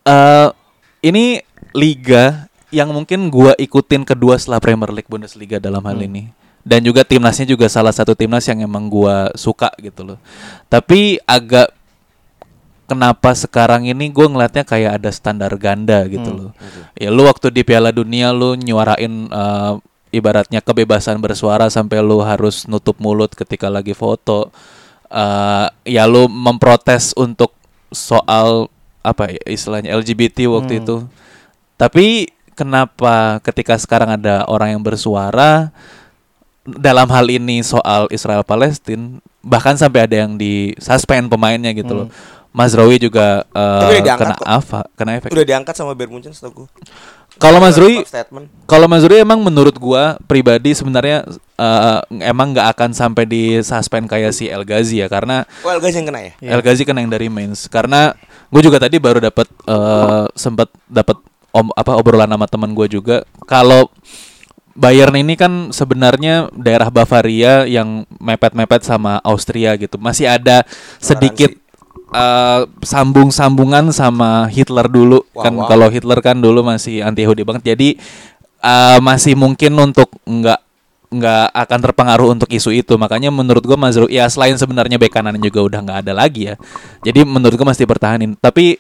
eh 0.08 0.50
ini 1.04 1.44
liga 1.76 2.48
yang 2.72 2.96
mungkin 2.96 3.28
gua 3.28 3.52
ikutin 3.60 4.08
kedua 4.08 4.40
setelah 4.40 4.64
Premier 4.64 4.92
League 4.96 5.12
Bundesliga 5.12 5.60
dalam 5.60 5.84
hal 5.84 6.00
ini. 6.00 6.32
Dan 6.68 6.84
juga 6.84 7.08
timnasnya 7.08 7.48
juga 7.48 7.72
salah 7.72 7.96
satu 7.96 8.12
timnas 8.12 8.44
yang 8.44 8.60
emang 8.60 8.92
gua 8.92 9.32
suka 9.40 9.72
gitu 9.80 10.04
loh. 10.04 10.20
Tapi 10.68 11.16
agak 11.24 11.72
kenapa 12.88 13.36
sekarang 13.36 13.86
ini 13.86 14.10
gue 14.10 14.26
ngeliatnya 14.26 14.64
kayak 14.64 15.04
ada 15.04 15.12
standar 15.12 15.52
ganda 15.60 16.08
gitu 16.08 16.32
loh. 16.32 16.52
Ya 16.96 17.12
lu 17.12 17.28
waktu 17.28 17.52
di 17.52 17.62
Piala 17.68 17.92
Dunia 17.92 18.32
lu 18.32 18.56
nyuarain 18.56 19.28
eh, 19.28 19.74
ibaratnya 20.16 20.64
kebebasan 20.64 21.20
bersuara 21.20 21.68
sampai 21.68 22.00
lu 22.00 22.24
harus 22.24 22.64
nutup 22.66 22.96
mulut 22.98 23.36
ketika 23.36 23.68
lagi 23.68 23.92
foto. 23.92 24.50
Eh, 25.12 25.68
ya 25.84 26.08
lu 26.08 26.32
memprotes 26.32 27.12
untuk 27.20 27.52
soal 27.92 28.72
apa 29.08 29.32
ya 29.32 29.42
istilahnya 29.48 29.96
LGBT 29.96 30.52
waktu 30.52 30.84
itu. 30.84 31.08
Tapi 31.80 32.28
kenapa 32.58 33.40
ketika 33.46 33.80
sekarang 33.80 34.20
ada 34.20 34.44
orang 34.52 34.76
yang 34.76 34.84
bersuara 34.84 35.72
dalam 36.68 37.08
hal 37.08 37.26
ini 37.32 37.64
soal 37.64 38.12
Israel 38.12 38.44
Palestina 38.44 39.24
bahkan 39.40 39.80
sampai 39.80 40.04
ada 40.04 40.28
yang 40.28 40.36
di 40.36 40.76
suspend 40.76 41.32
pemainnya 41.32 41.72
gitu 41.72 42.04
loh. 42.04 42.10
Mazraoui 42.52 42.98
juga 42.98 43.46
eh, 43.54 44.02
diangkat 44.02 44.34
kena 44.34 44.36
apa? 44.44 44.80
Kena 44.98 45.12
efek. 45.22 45.30
Udah 45.30 45.46
diangkat 45.46 45.74
sama 45.78 45.94
Bayern 45.94 46.18
Munchen 46.18 46.34
setahu 46.34 46.66
gue. 46.66 46.68
Kalau 47.38 47.62
Mazraoui 47.62 48.02
statement. 48.04 48.50
kalau 48.66 48.90
Mazraoui 48.90 49.22
emang 49.22 49.40
menurut 49.40 49.78
gua 49.78 50.18
pribadi 50.26 50.74
sebenarnya 50.74 51.24
eh, 51.58 52.00
emang 52.26 52.52
nggak 52.54 52.68
akan 52.78 52.90
sampai 52.92 53.24
di 53.26 53.62
suspend 53.62 54.10
kayak 54.10 54.34
si 54.34 54.50
El 54.50 54.66
Ghazi 54.66 55.02
ya 55.02 55.08
karena 55.08 55.46
Oh, 55.62 55.72
El 55.72 55.80
Ghazi 55.82 56.02
yang 56.02 56.08
kena 56.10 56.22
ya? 56.22 56.32
El 56.42 56.62
Ghazi 56.66 56.84
kan 56.84 56.98
yang 56.98 57.10
dari 57.10 57.30
mains 57.30 57.70
karena 57.70 58.14
gue 58.48 58.62
juga 58.64 58.80
tadi 58.80 58.98
baru 58.98 59.20
dapat 59.20 59.48
eh, 59.68 60.26
sempat 60.34 60.72
dapat 60.88 61.18
om 61.52 61.68
apa 61.74 61.98
obrolan 61.98 62.30
sama 62.30 62.46
teman 62.46 62.72
gue 62.76 62.88
juga. 62.92 63.26
Kalau 63.50 63.90
Bayern 64.78 65.18
ini 65.18 65.34
kan 65.34 65.74
sebenarnya 65.74 66.54
daerah 66.54 66.94
Bavaria 66.94 67.66
yang 67.66 68.06
mepet-mepet 68.22 68.86
sama 68.86 69.18
Austria 69.26 69.74
gitu. 69.74 69.98
Masih 69.98 70.30
ada 70.30 70.62
sedikit 71.02 71.50
eh, 72.14 72.62
sambung-sambungan 72.84 73.92
sama 73.92 74.48
Hitler 74.48 74.88
dulu. 74.88 75.24
Wah, 75.34 75.48
kan 75.48 75.54
wah. 75.56 75.68
kalau 75.68 75.88
Hitler 75.92 76.20
kan 76.24 76.40
dulu 76.40 76.64
masih 76.64 77.04
anti 77.04 77.24
Yahudi 77.26 77.44
banget. 77.44 77.76
Jadi 77.76 77.98
eh, 78.62 79.00
masih 79.02 79.34
mungkin 79.36 79.74
untuk 79.80 80.12
nggak 80.24 80.68
nggak 81.08 81.56
akan 81.56 81.80
terpengaruh 81.80 82.28
untuk 82.36 82.52
isu 82.52 82.76
itu. 82.76 83.00
Makanya 83.00 83.32
menurut 83.32 83.64
gua 83.64 83.80
Mazrou 83.80 84.12
ya 84.12 84.28
selain 84.28 84.60
sebenarnya 84.60 85.00
bek 85.00 85.12
kanan 85.12 85.40
juga 85.40 85.64
udah 85.64 85.80
nggak 85.84 86.00
ada 86.08 86.14
lagi 86.14 86.52
ya. 86.52 86.56
Jadi 87.04 87.24
menurut 87.24 87.56
gua 87.56 87.72
masih 87.72 87.88
bertahanin 87.88 88.36
tapi 88.40 88.80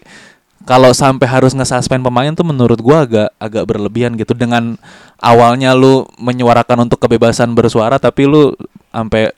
kalau 0.67 0.91
sampai 0.91 1.29
harus 1.29 1.55
nge-suspend 1.55 2.03
pemain 2.03 2.33
tuh 2.35 2.43
menurut 2.43 2.79
gua 2.83 3.07
agak 3.07 3.29
agak 3.39 3.63
berlebihan 3.63 4.19
gitu. 4.19 4.35
Dengan 4.35 4.75
awalnya 5.23 5.71
lu 5.71 6.03
menyuarakan 6.19 6.83
untuk 6.83 6.99
kebebasan 6.99 7.55
bersuara 7.55 7.95
tapi 7.95 8.27
lu 8.27 8.51
sampai 8.91 9.31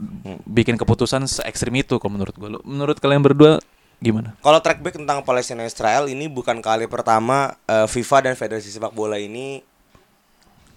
bikin 0.50 0.74
keputusan 0.80 1.30
se 1.30 1.46
ekstrim 1.46 1.78
itu 1.78 2.02
kalau 2.02 2.18
menurut 2.18 2.34
gua. 2.34 2.50
Lu 2.58 2.60
menurut 2.66 2.98
kalian 2.98 3.22
berdua 3.22 3.62
gimana 4.00 4.32
Kalau 4.39 4.60
track 4.60 4.80
back 4.80 4.95
tentang 4.95 5.22
Palestina 5.22 5.62
Israel 5.62 6.08
ini 6.08 6.26
bukan 6.26 6.60
kali 6.60 6.88
pertama 6.88 7.56
eh, 7.66 7.84
FIFA 7.84 8.32
dan 8.32 8.34
Federasi 8.34 8.70
Sepak 8.70 8.91
Bola 8.91 9.16
ini 9.16 9.60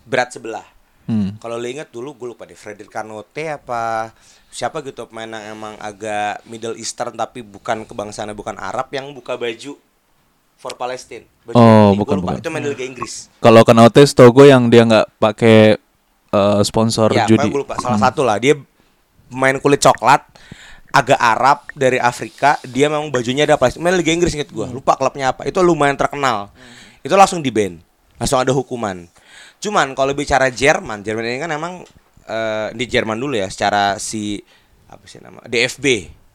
berat 0.02 0.34
sebelah. 0.34 0.66
Hmm. 1.02 1.34
Kalau 1.38 1.54
lo 1.54 1.66
ingat 1.66 1.90
dulu 1.90 2.14
gue 2.14 2.28
lupa 2.30 2.46
deh 2.46 2.54
Frederick 2.54 2.90
Canote 2.90 3.46
apa 3.50 4.10
siapa 4.48 4.82
gitu 4.82 5.06
pemain 5.06 5.26
yang 5.28 5.54
emang 5.54 5.74
agak 5.78 6.42
Middle 6.44 6.74
Eastern 6.74 7.14
tapi 7.14 7.42
bukan 7.42 7.82
kebangsaannya 7.82 8.34
bukan 8.34 8.54
Arab 8.54 8.86
yang 8.90 9.10
buka 9.10 9.34
baju 9.34 9.74
for 10.54 10.74
Palestine. 10.74 11.26
Baju 11.42 11.58
Oh, 11.58 11.90
gua 11.90 11.98
bukan, 11.98 12.16
lupa. 12.18 12.26
bukan. 12.32 12.42
Itu 12.42 12.50
main 12.50 12.62
Liga 12.62 12.84
Inggris. 12.84 13.26
kalau 13.38 13.62
Kanautes 13.62 14.14
tau 14.14 14.30
gue 14.30 14.46
yang 14.46 14.70
dia 14.70 14.82
nggak 14.82 15.06
pakai 15.18 15.74
eh, 16.30 16.60
sponsor 16.62 17.10
Ya, 17.10 17.26
judi 17.26 17.46
gue 17.46 17.62
lupa. 17.62 17.74
Salah 17.78 17.98
satu 17.98 18.22
lah 18.22 18.38
dia 18.38 18.54
pemain 19.26 19.58
kulit 19.58 19.78
coklat 19.78 20.22
agak 20.92 21.16
Arab 21.16 21.58
dari 21.72 21.96
Afrika 21.96 22.60
dia 22.68 22.92
memang 22.92 23.08
bajunya 23.08 23.48
ada 23.48 23.56
Palestina 23.56 23.88
main 23.88 23.96
Liga 23.96 24.12
Inggris 24.12 24.36
inget 24.36 24.52
gue 24.52 24.68
lupa 24.68 24.94
klubnya 25.00 25.32
apa. 25.32 25.48
Itu 25.48 25.64
lumayan 25.64 25.96
terkenal. 25.96 26.52
Itu 27.00 27.16
langsung 27.16 27.40
di 27.40 27.48
ban 27.48 27.80
langsung 28.20 28.38
ada 28.38 28.52
hukuman. 28.52 29.08
Cuman 29.58 29.96
kalau 29.96 30.12
bicara 30.12 30.52
Jerman 30.52 31.00
Jerman 31.02 31.24
ini 31.26 31.40
kan 31.40 31.50
emang 31.50 31.82
eh, 32.28 32.68
di 32.76 32.84
Jerman 32.84 33.16
dulu 33.16 33.34
ya 33.40 33.48
secara 33.48 33.96
si 33.96 34.38
apa 34.86 35.02
sih 35.08 35.18
nama 35.18 35.40
DFB 35.48 35.86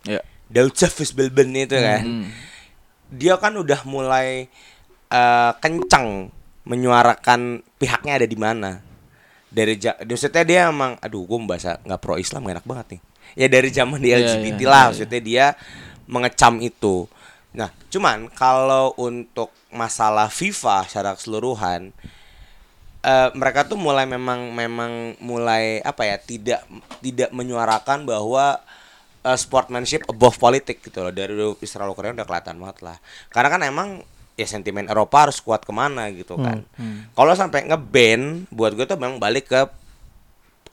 ya. 0.09 0.19
Deutsche 0.49 0.89
Fußballbund 0.89 1.53
itu 1.69 1.77
kan. 1.77 2.03
dia 3.07 3.39
kan 3.39 3.53
udah 3.55 3.85
mulai 3.85 4.49
eh, 5.13 5.51
kencang 5.61 6.33
menyuarakan 6.67 7.61
pihaknya 7.77 8.19
ada 8.19 8.27
di 8.27 8.35
mana. 8.35 8.81
Dari 9.47 9.79
maksudnya 9.79 10.43
dia 10.43 10.59
emang 10.67 10.97
aduh 10.99 11.23
gue 11.23 11.37
bahasa 11.45 11.79
nggak 11.85 12.01
pro 12.01 12.17
Islam 12.17 12.43
nggak 12.43 12.57
enak 12.59 12.67
banget 12.67 12.87
nih 12.97 13.01
ya 13.33 13.47
dari 13.49 13.69
zaman 13.73 13.99
di 13.99 14.13
Iya, 14.13 14.37
LGBT 14.37 14.61
iya, 14.63 14.69
lah 14.69 14.81
iya, 14.81 14.87
maksudnya 14.91 15.21
dia 15.21 15.45
mengecam 16.07 16.53
itu. 16.63 17.09
Nah 17.57 17.69
cuman 17.91 18.31
kalau 18.31 18.93
untuk 18.95 19.51
masalah 19.73 20.31
FIFA 20.31 20.87
secara 20.87 21.11
keseluruhan 21.17 21.91
eh, 23.03 23.29
mereka 23.35 23.67
tuh 23.67 23.75
mulai 23.75 24.07
memang 24.07 24.53
memang 24.55 25.17
mulai 25.19 25.83
apa 25.83 26.07
ya 26.07 26.15
tidak 26.21 26.61
tidak 27.03 27.29
menyuarakan 27.35 28.07
bahwa 28.07 28.61
eh, 29.25 29.37
sportsmanship 29.37 30.07
above 30.07 30.39
politik 30.39 30.79
gitu 30.85 31.03
loh. 31.03 31.11
Dari 31.11 31.33
Israel 31.59 31.91
Korea 31.91 32.15
udah 32.15 32.27
kelihatan 32.27 32.61
banget 32.61 32.79
lah. 32.85 32.97
Karena 33.33 33.49
kan 33.51 33.61
emang 33.65 33.89
ya 34.37 34.45
sentimen 34.45 34.85
Eropa 34.85 35.27
harus 35.27 35.41
kuat 35.41 35.65
ke 35.65 35.73
mana 35.73 36.13
gitu 36.13 36.37
kan. 36.37 36.61
kalau 37.17 37.33
sampai 37.33 37.65
ngeban 37.65 38.45
buat 38.53 38.77
gue 38.77 38.85
tuh 38.85 38.93
memang 38.93 39.17
balik 39.17 39.49
ke 39.49 39.65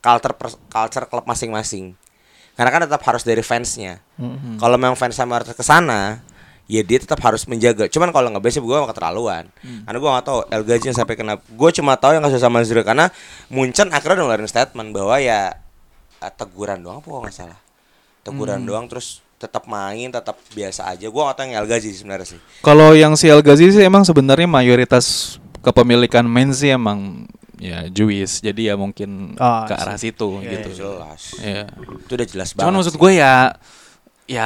culture 0.04 0.36
culture 0.68 1.08
klub 1.08 1.24
masing-masing 1.24 1.96
karena 2.54 2.70
kan 2.70 2.80
tetap 2.86 3.02
harus 3.02 3.22
dari 3.26 3.42
fansnya. 3.42 3.98
Kalau 4.62 4.76
memang 4.78 4.94
fansnya 4.94 5.26
harus 5.26 5.50
ke 5.50 5.64
sana 5.66 6.22
ya 6.64 6.80
dia 6.80 6.98
tetap 7.02 7.20
harus 7.20 7.44
menjaga. 7.44 7.90
Cuman 7.92 8.08
kalau 8.08 8.32
nggak 8.32 8.48
sih 8.48 8.62
gue 8.62 8.78
keterlaluan. 8.88 9.44
Karena 9.60 9.98
gue 10.00 10.10
gak 10.10 10.26
tahu 10.26 10.38
El 10.48 10.62
yang 10.64 10.96
sampai 10.96 11.14
kena 11.18 11.34
gue 11.36 11.70
cuma 11.76 11.92
tahu 11.98 12.16
yang 12.16 12.24
kasus 12.24 12.40
sama 12.40 12.64
Zero 12.64 12.80
karena 12.80 13.12
Munchen 13.52 13.92
akhirnya 13.92 14.24
udah 14.24 14.26
ngeluarin 14.32 14.48
statement 14.48 14.88
bahwa 14.96 15.16
ya 15.20 15.60
eh, 16.22 16.32
teguran 16.32 16.80
doang 16.80 17.04
apa 17.04 17.08
nggak 17.28 17.34
salah. 17.34 17.60
Teguran 18.24 18.64
doang 18.64 18.88
terus 18.88 19.20
tetap 19.36 19.68
main 19.68 20.08
tetap 20.08 20.40
biasa 20.56 20.88
aja. 20.88 21.06
Gue 21.10 21.22
gak 21.26 21.36
tahu 21.36 21.44
yang 21.50 21.54
El 21.60 21.68
Ghazi 21.68 21.88
sih 21.92 22.00
sebenarnya 22.00 22.26
sih. 22.36 22.40
Kalau 22.64 22.96
yang 22.96 23.12
si 23.18 23.28
El 23.28 23.44
Ghazi 23.44 23.68
sih 23.68 23.84
emang 23.84 24.08
sebenarnya 24.08 24.48
mayoritas 24.48 25.36
kepemilikan 25.60 26.24
men 26.24 26.52
sih 26.56 26.72
emang 26.72 27.28
ya 27.56 27.86
Jewish. 27.86 28.38
Jadi 28.38 28.66
ya 28.66 28.74
mungkin 28.74 29.34
Oh, 29.34 29.62
ke 29.64 29.72
arah 29.72 29.94
sih. 29.94 30.10
situ 30.10 30.28
Iya, 30.38 30.50
gitu. 30.52 30.68
jelas 30.80 31.22
Iya. 31.36 31.64
itu 31.98 32.12
udah 32.12 32.28
jelas 32.28 32.48
banget 32.50 32.62
Cuman 32.62 32.74
maksud 32.76 32.94
gue 32.94 33.12
ya 33.14 33.32
ya 34.24 34.44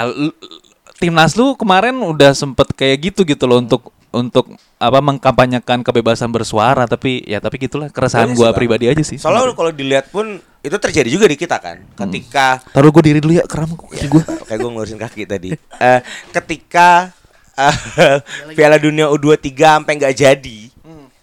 timnas 0.96 1.32
lu 1.32 1.54
kemarin 1.54 1.94
udah 1.96 2.32
sempet 2.32 2.68
kayak 2.72 2.96
gitu 3.08 3.22
gitu 3.24 3.44
loh 3.44 3.58
untuk 3.58 3.82
untuk 4.08 4.48
apa 4.76 4.98
mengkampanyekan 4.98 5.80
kebebasan 5.80 6.26
bersuara 6.28 6.84
tapi 6.84 7.22
ya 7.22 7.38
tapi 7.38 7.60
gitulah 7.60 7.86
keresahan 7.86 8.32
Iya 8.32 8.40
Bang. 8.46 8.56
pribadi 8.56 8.84
aja 8.86 9.02
sih. 9.02 9.14
soalnya 9.14 9.52
kalau 9.52 9.68
dilihat 9.70 10.08
pun 10.08 10.40
itu 10.58 10.74
terjadi 10.74 11.06
juga 11.08 11.24
di 11.24 11.36
kita 11.36 11.56
kan 11.56 11.84
ketika 11.94 12.58
Taruh 12.68 12.90
gue 12.90 13.02
diri 13.04 13.20
dulu 13.20 13.32
ya 13.32 13.44
keram 13.44 13.68
kaki 13.70 14.08
gue. 14.08 14.22
kayak 14.42 14.58
gue 14.58 14.70
ngelurusin 14.70 14.98
kaki 14.98 15.22
tadi. 15.22 15.48
Eh, 15.54 16.00
ketika 16.32 17.12
eh, 17.54 17.76
Piala 18.56 18.76
Dunia 18.76 19.06
U23 19.08 19.54
sampai 19.54 19.92
nggak 19.94 20.14
jadi, 20.16 20.58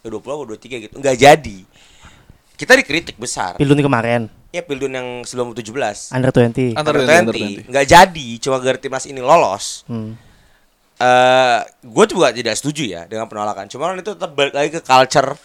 U20 0.02 0.22
atau 0.22 0.46
U23 0.46 0.64
gitu, 0.86 0.96
nggak 0.96 1.18
jadi. 1.18 1.58
Kita 2.56 2.74
dikritik 2.76 3.20
besar. 3.20 3.60
Pilun 3.60 3.80
kemarin 3.84 4.32
Ya 4.56 4.64
Piala 4.64 4.88
Dunia 4.88 5.03
yang 5.03 5.28
sebelum 5.28 5.51
U17. 5.51 6.16
under 6.16 6.32
20. 6.32 6.80
Under 6.80 6.95
Under 6.95 7.03
20, 7.03 7.12
under 7.28 7.36
20 7.36 7.68
nggak 7.68 7.86
jadi, 7.91 8.28
cuma 8.39 8.58
gara 8.64 8.80
timnas 8.80 9.03
ini 9.03 9.20
lolos. 9.20 9.84
Hmm. 9.91 10.16
Eh, 10.95 11.60
gue 11.84 12.06
juga 12.08 12.32
tidak 12.32 12.56
setuju 12.56 12.84
ya 12.88 13.01
dengan 13.03 13.28
penolakan. 13.28 13.68
Cuma 13.68 13.91
itu 13.91 14.16
tetap 14.16 14.32
balik 14.32 14.56
lagi 14.56 14.72
ke 14.72 14.80
culture 14.80 15.36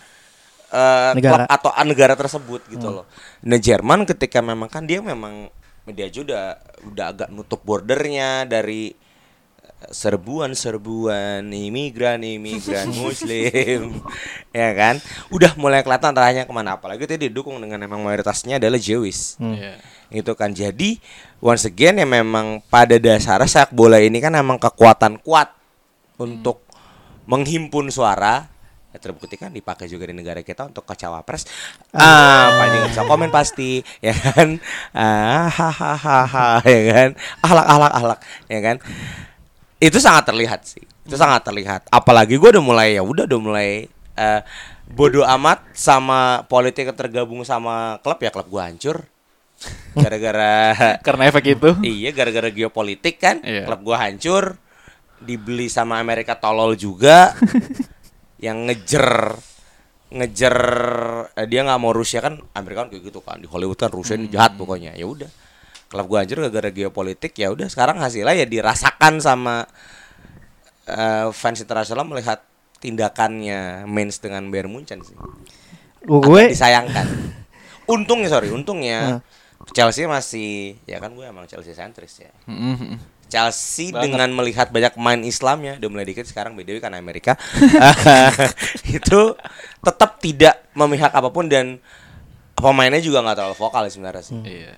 eh, 0.71 1.11
Negara. 1.19 1.43
klub 1.43 1.51
atau 1.51 1.71
negara 1.83 2.15
tersebut 2.15 2.63
gitu 2.71 2.87
loh. 2.87 3.07
Nah 3.43 3.59
Jerman 3.59 4.07
ketika 4.07 4.39
memang 4.39 4.71
kan 4.71 4.87
dia 4.87 5.03
memang 5.03 5.51
media 5.83 6.07
juga 6.07 6.63
udah 6.87 7.07
agak 7.11 7.29
nutup 7.35 7.67
bordernya 7.67 8.47
dari 8.47 8.95
serbuan-serbuan 9.89 11.49
imigran 11.49 12.21
imigran 12.21 12.93
muslim. 13.01 14.05
Ya 14.53 14.77
kan? 14.77 15.01
Udah 15.33 15.57
mulai 15.57 15.81
kelihatan 15.81 16.13
arahnya 16.13 16.45
ke 16.45 16.53
mana. 16.53 16.77
Apalagi 16.77 17.09
itu 17.09 17.17
didukung 17.17 17.57
dengan 17.57 17.81
memang 17.81 18.05
mayoritasnya 18.05 18.61
adalah 18.61 18.77
Jewish. 18.77 19.41
Iya. 19.41 19.81
itu 20.11 20.33
kan? 20.37 20.53
Jadi 20.53 21.01
once 21.41 21.65
again 21.71 21.97
ya 22.03 22.05
memang 22.05 22.61
pada 22.67 22.99
dasarnya 22.99 23.47
sepak 23.47 23.73
bola 23.73 23.97
ini 24.03 24.19
kan 24.19 24.35
emang 24.37 24.59
kekuatan 24.61 25.23
kuat 25.25 25.55
untuk 26.21 26.67
menghimpun 27.25 27.89
suara. 27.89 28.51
Ya 28.91 28.99
terbukti 28.99 29.39
kan 29.39 29.55
dipakai 29.55 29.87
juga 29.87 30.11
di 30.11 30.19
negara 30.19 30.43
kita 30.43 30.67
untuk 30.67 30.83
ke 30.83 30.99
cawapres. 30.99 31.47
Ah 31.95 32.51
Pak 32.59 32.67
nggak 32.75 32.91
bisa 32.91 33.03
komen 33.07 33.31
pasti 33.31 33.87
ya 34.03 34.11
kan? 34.11 34.59
Ah 34.91 35.47
hahaha 35.47 36.59
ya 36.67 36.81
kan? 36.91 37.09
Ahlak 37.39 37.67
ahlak 37.71 37.93
ahlak 37.95 38.19
ya 38.51 38.59
kan 38.59 38.77
itu 39.81 39.99
sangat 39.99 40.29
terlihat 40.29 40.61
sih. 40.69 40.85
Itu 41.09 41.17
sangat 41.17 41.43
terlihat. 41.43 41.89
Apalagi 41.89 42.37
gue 42.37 42.51
udah 42.53 42.63
mulai 42.63 43.01
ya 43.01 43.03
udah 43.03 43.25
udah 43.25 43.41
mulai 43.41 43.89
eh, 44.15 44.41
bodoh 44.93 45.25
amat 45.25 45.65
sama 45.73 46.45
politik 46.45 46.93
tergabung 46.93 47.41
sama 47.49 47.97
klub 48.05 48.21
ya 48.21 48.29
klub 48.29 48.47
gue 48.53 48.61
hancur. 48.61 48.97
Gara-gara 49.97 50.73
Karena 51.07 51.23
efek 51.29 51.57
itu. 51.57 51.71
iya 51.81 52.13
gara-gara 52.13 52.53
geopolitik 52.53 53.17
kan. 53.17 53.41
Iya. 53.41 53.65
klub 53.65 53.81
gua 53.85 53.97
hancur. 54.05 54.57
Dibeli 55.21 55.69
sama 55.69 56.01
Amerika 56.01 56.37
tolol 56.37 56.77
juga. 56.77 57.33
Yang 58.45 58.59
ngejer 58.69 59.09
ngejar 60.11 60.57
eh, 61.39 61.47
dia 61.47 61.61
nggak 61.65 61.81
mau 61.81 61.93
Rusia 61.93 62.25
kan. 62.25 62.41
Amerika 62.57 62.85
kan 62.85 62.89
kayak 62.93 63.05
gitu 63.13 63.21
kan. 63.21 63.37
Di 63.41 63.49
Hollywood 63.49 63.77
kan 63.77 63.93
Rusia 63.93 64.17
ini 64.17 64.33
jahat 64.33 64.57
pokoknya. 64.57 64.97
Ya 64.97 65.05
udah 65.05 65.29
klub 65.91 66.07
gua 66.07 66.23
hancur 66.23 66.39
gara-gara 66.41 66.71
geopolitik 66.71 67.35
ya 67.35 67.51
udah 67.51 67.67
sekarang 67.67 67.99
hasilnya 67.99 68.33
ya 68.33 68.47
dirasakan 68.47 69.19
sama 69.19 69.67
eh, 70.87 71.29
fans 71.31 71.59
internasional 71.59 72.07
melihat 72.07 72.41
tindakannya 72.81 73.85
Mainz 73.85 74.19
dengan 74.19 74.49
Bayern 74.49 74.71
Munchen 74.71 75.03
sih. 75.03 75.13
Gua- 76.01 76.23
Agak 76.23 76.25
gue 76.25 76.43
disayangkan. 76.49 77.07
Untungnya 77.85 78.31
sorry 78.31 78.49
untungnya 78.49 79.21
Chelsea 79.71 80.07
masih 80.07 80.79
ya 80.87 80.97
kan 80.97 81.13
gue 81.13 81.27
emang 81.27 81.45
Chelsea 81.45 81.75
sentris 81.75 82.17
ya. 82.19 82.33
Mm-mm. 82.47 82.97
Chelsea 83.29 83.93
dengan 84.01 84.31
melihat 84.33 84.71
banyak 84.71 84.95
pemain 84.95 85.21
Islamnya 85.21 85.77
udah 85.77 85.89
mulai 85.89 86.03
dikit 86.03 86.25
sekarang 86.25 86.55
BDW 86.55 86.81
kan 86.81 86.95
Amerika. 86.95 87.35
Itu 88.97 89.37
tetap 89.79 90.19
tidak 90.19 90.71
memihak 90.73 91.11
apa 91.11 91.29
pun 91.29 91.47
dan 91.47 91.79
pemainnya 92.55 92.99
juga 92.99 93.21
nggak 93.21 93.37
terlalu 93.37 93.57
vokal 93.57 93.87
sebenarnya 93.87 94.25
sih. 94.25 94.39
Iya. 94.41 94.75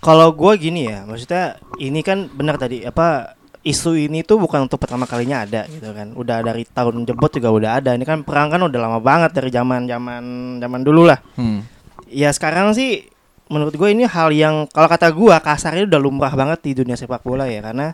Kalau 0.00 0.32
gue 0.32 0.52
gini 0.56 0.88
ya, 0.88 1.04
maksudnya 1.04 1.60
ini 1.76 2.00
kan 2.00 2.26
benar 2.32 2.56
tadi 2.56 2.82
apa 2.82 3.36
isu 3.60 3.92
ini 3.92 4.24
tuh 4.24 4.40
bukan 4.40 4.64
untuk 4.64 4.80
pertama 4.80 5.04
kalinya 5.04 5.44
ada 5.44 5.68
gitu 5.68 5.92
kan. 5.92 6.16
Udah 6.16 6.40
dari 6.40 6.64
tahun 6.64 7.04
jebot 7.04 7.28
juga 7.28 7.52
udah 7.52 7.70
ada. 7.84 7.92
Ini 7.92 8.04
kan 8.08 8.24
perang 8.24 8.48
kan 8.48 8.64
udah 8.64 8.80
lama 8.80 8.98
banget 8.98 9.36
dari 9.36 9.52
zaman 9.52 9.84
zaman 9.84 10.22
zaman 10.58 10.80
dulu 10.80 11.04
lah. 11.04 11.20
Hmm. 11.36 11.60
Ya 12.08 12.32
sekarang 12.32 12.72
sih 12.72 13.12
menurut 13.50 13.74
gue 13.76 13.88
ini 13.92 14.06
hal 14.06 14.32
yang 14.32 14.64
kalau 14.70 14.86
kata 14.88 15.10
gue 15.12 15.34
kasarnya 15.42 15.84
udah 15.84 16.00
lumrah 16.00 16.32
banget 16.32 16.64
di 16.64 16.70
dunia 16.80 16.94
sepak 16.94 17.20
bola 17.20 17.50
ya 17.50 17.60
karena 17.60 17.92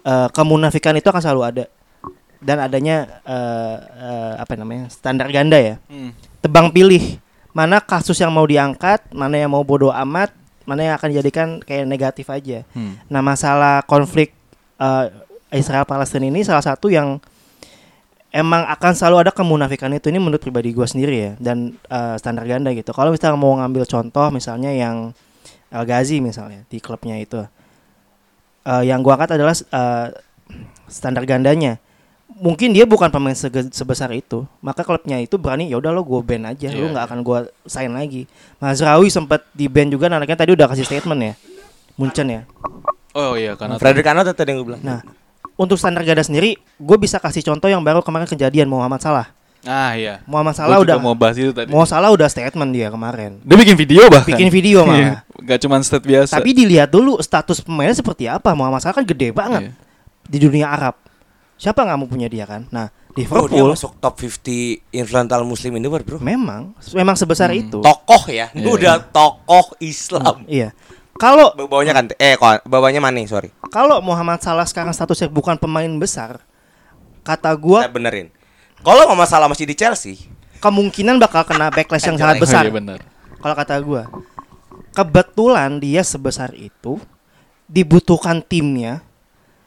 eh, 0.00 0.28
kemunafikan 0.32 0.96
itu 0.96 1.06
akan 1.12 1.22
selalu 1.22 1.42
ada 1.44 1.64
dan 2.40 2.56
adanya 2.60 3.20
eh, 3.22 3.76
eh, 3.84 4.32
apa 4.40 4.52
namanya 4.56 4.88
standar 4.88 5.28
ganda 5.28 5.60
ya 5.60 5.76
Hmm. 5.92 6.16
tebang 6.40 6.72
pilih 6.72 7.20
mana 7.52 7.84
kasus 7.84 8.16
yang 8.16 8.32
mau 8.32 8.48
diangkat 8.48 9.12
mana 9.12 9.36
yang 9.36 9.52
mau 9.52 9.60
bodoh 9.60 9.92
amat 9.92 10.32
mana 10.64 10.80
yang 10.82 10.94
akan 10.96 11.08
dijadikan 11.12 11.48
kayak 11.60 11.84
negatif 11.88 12.26
aja. 12.32 12.64
Hmm. 12.72 12.96
nah 13.08 13.20
masalah 13.20 13.84
konflik 13.84 14.32
eh, 14.80 15.06
Israel 15.54 15.86
Palestina 15.86 16.26
ini 16.26 16.42
salah 16.42 16.64
satu 16.64 16.90
yang 16.90 17.22
emang 18.34 18.66
akan 18.66 18.92
selalu 18.96 19.28
ada 19.28 19.32
kemunafikan 19.32 19.92
itu. 19.94 20.10
Ini 20.10 20.18
menurut 20.18 20.42
pribadi 20.42 20.74
gue 20.74 20.86
sendiri 20.88 21.16
ya 21.16 21.32
dan 21.38 21.76
eh, 21.88 22.14
standar 22.18 22.44
ganda 22.48 22.72
gitu. 22.72 22.90
Kalau 22.90 23.14
misalnya 23.14 23.38
mau 23.38 23.54
ngambil 23.60 23.86
contoh 23.86 24.26
misalnya 24.34 24.74
yang 24.74 25.14
El 25.74 25.84
Ghazi 25.86 26.22
misalnya 26.22 26.62
di 26.70 26.78
klubnya 26.78 27.18
itu 27.18 27.42
Eh, 28.64 28.82
yang 28.88 29.04
gua 29.04 29.20
angkat 29.20 29.36
adalah 29.36 29.52
eh, 29.52 30.08
standar 30.88 31.28
gandanya 31.28 31.76
mungkin 32.36 32.70
dia 32.70 32.82
bukan 32.82 33.08
pemain 33.08 33.32
sege- 33.32 33.70
sebesar 33.70 34.10
itu 34.10 34.42
maka 34.58 34.80
klubnya 34.80 35.16
itu 35.16 35.34
berani 35.34 35.66
ya 35.66 35.76
udah 35.76 35.90
lo 35.90 36.02
gue 36.02 36.20
ban 36.20 36.42
aja 36.46 36.66
Iya, 36.66 36.74
lu 36.76 36.90
nggak 36.90 37.04
akan 37.04 37.18
gua 37.20 37.38
sign 37.62 37.90
lagi 37.90 38.26
Mazraoui 38.58 39.06
sempat 39.06 39.46
di 39.50 39.66
ban 39.66 39.86
juga 39.86 40.06
nah, 40.06 40.16
anaknya 40.16 40.34
tadi 40.36 40.50
udah 40.50 40.66
kasih 40.66 40.82
statement 40.82 41.20
ya 41.20 41.34
Munchen 41.94 42.26
ya 42.28 42.42
Oh 43.12 43.34
iya 43.34 43.54
karena 43.54 43.78
Frederick 43.78 44.02
Arnold 44.04 44.30
tadi 44.30 44.50
yang 44.50 44.58
gue 44.58 44.68
bilang. 44.68 44.82
nah 44.82 44.98
untuk 45.54 45.76
standar 45.76 46.02
ganda 46.02 46.20
sendiri 46.20 46.58
gue 46.58 46.96
bisa 46.96 47.16
kasih 47.16 47.40
contoh 47.44 47.66
yang 47.66 47.78
baru 47.78 48.00
kemarin 48.00 48.26
kejadian 48.26 48.66
Muhammad 48.66 48.98
Salah 48.98 49.30
Ah 49.62 49.94
iya. 49.94 50.20
Muhammad 50.24 50.52
Salah 50.52 50.76
udah 50.76 50.98
mau 50.98 51.14
bahas 51.14 51.34
itu 51.34 51.48
tadi. 51.48 51.70
Mau 51.70 51.86
Salah 51.86 52.10
udah 52.10 52.26
statement 52.26 52.68
dia 52.68 52.90
kemarin 52.90 53.40
Dia 53.40 53.56
bikin 53.56 53.72
video 53.74 54.04
bahkan. 54.08 54.28
bikin 54.28 54.50
video 54.50 54.84
Iya, 54.86 55.22
Gak 55.40 55.58
cuma 55.60 55.78
stat 55.80 56.02
biasa. 56.02 56.34
tapi 56.34 56.52
dilihat 56.52 56.90
dulu 56.90 57.16
status 57.18 57.62
pemainnya 57.62 57.94
seperti 57.94 58.26
apa 58.26 58.52
Muhammad 58.52 58.80
Salah 58.80 58.92
kan 58.94 59.06
gede 59.06 59.30
banget 59.30 59.62
Iya. 59.62 59.72
di 60.26 60.38
dunia 60.38 60.66
Arab 60.68 60.98
siapa 61.54 61.80
nggak 61.80 61.96
mau 61.96 62.06
punya 62.06 62.26
dia 62.26 62.44
kan 62.44 62.66
nah 62.68 62.88
Oh, 63.14 63.22
dia 63.22 63.30
Liverpool 63.30 63.70
masuk 63.70 63.94
top 64.02 64.18
50 64.18 64.90
influential 64.90 65.46
muslim 65.46 65.78
in 65.78 65.82
the 65.82 65.88
world, 65.88 66.02
Bro. 66.02 66.18
memang 66.18 66.74
memang 66.90 67.14
sebesar 67.14 67.46
Hmm. 67.48 67.62
itu 67.62 67.78
Tokoh 67.78 68.26
ya. 68.26 68.50
Ini 68.50 68.58
Iya. 68.60 68.74
udah 68.74 68.94
tokoh 69.06 69.66
Islam. 69.78 70.42
iya 70.46 70.74
kalau 71.14 71.54
Bawahnya 71.54 71.94
kan 71.94 72.10
eh 72.12 72.34
bawahnya 72.60 72.98
Mane, 72.98 73.22
sorry. 73.24 73.54
kalau 73.70 74.02
Muhammad 74.02 74.42
Salah 74.42 74.66
sekarang 74.66 74.90
statusnya 74.90 75.30
bukan 75.30 75.54
pemain 75.54 75.86
besar 75.94 76.42
kata 77.22 77.54
gua 77.54 77.86
Saya 77.86 77.94
benerin. 77.94 78.34
Kalau 78.82 79.06
mau 79.06 79.14
masalah 79.14 79.46
masih 79.46 79.62
di 79.62 79.72
Chelsea, 79.72 80.18
kemungkinan 80.58 81.16
bakal 81.16 81.46
kena 81.46 81.70
backlash 81.70 82.04
yang 82.04 82.18
sangat 82.18 82.36
Oh, 82.36 82.42
besar 82.42 82.66
iya 82.66 82.74
benar. 82.74 82.98
kalau 83.38 83.54
kata 83.54 83.78
gua 83.78 84.10
kebetulan 84.90 85.78
dia 85.78 86.02
sebesar 86.02 86.50
itu 86.52 86.98
dibutuhkan 87.66 88.40
timnya 88.40 89.00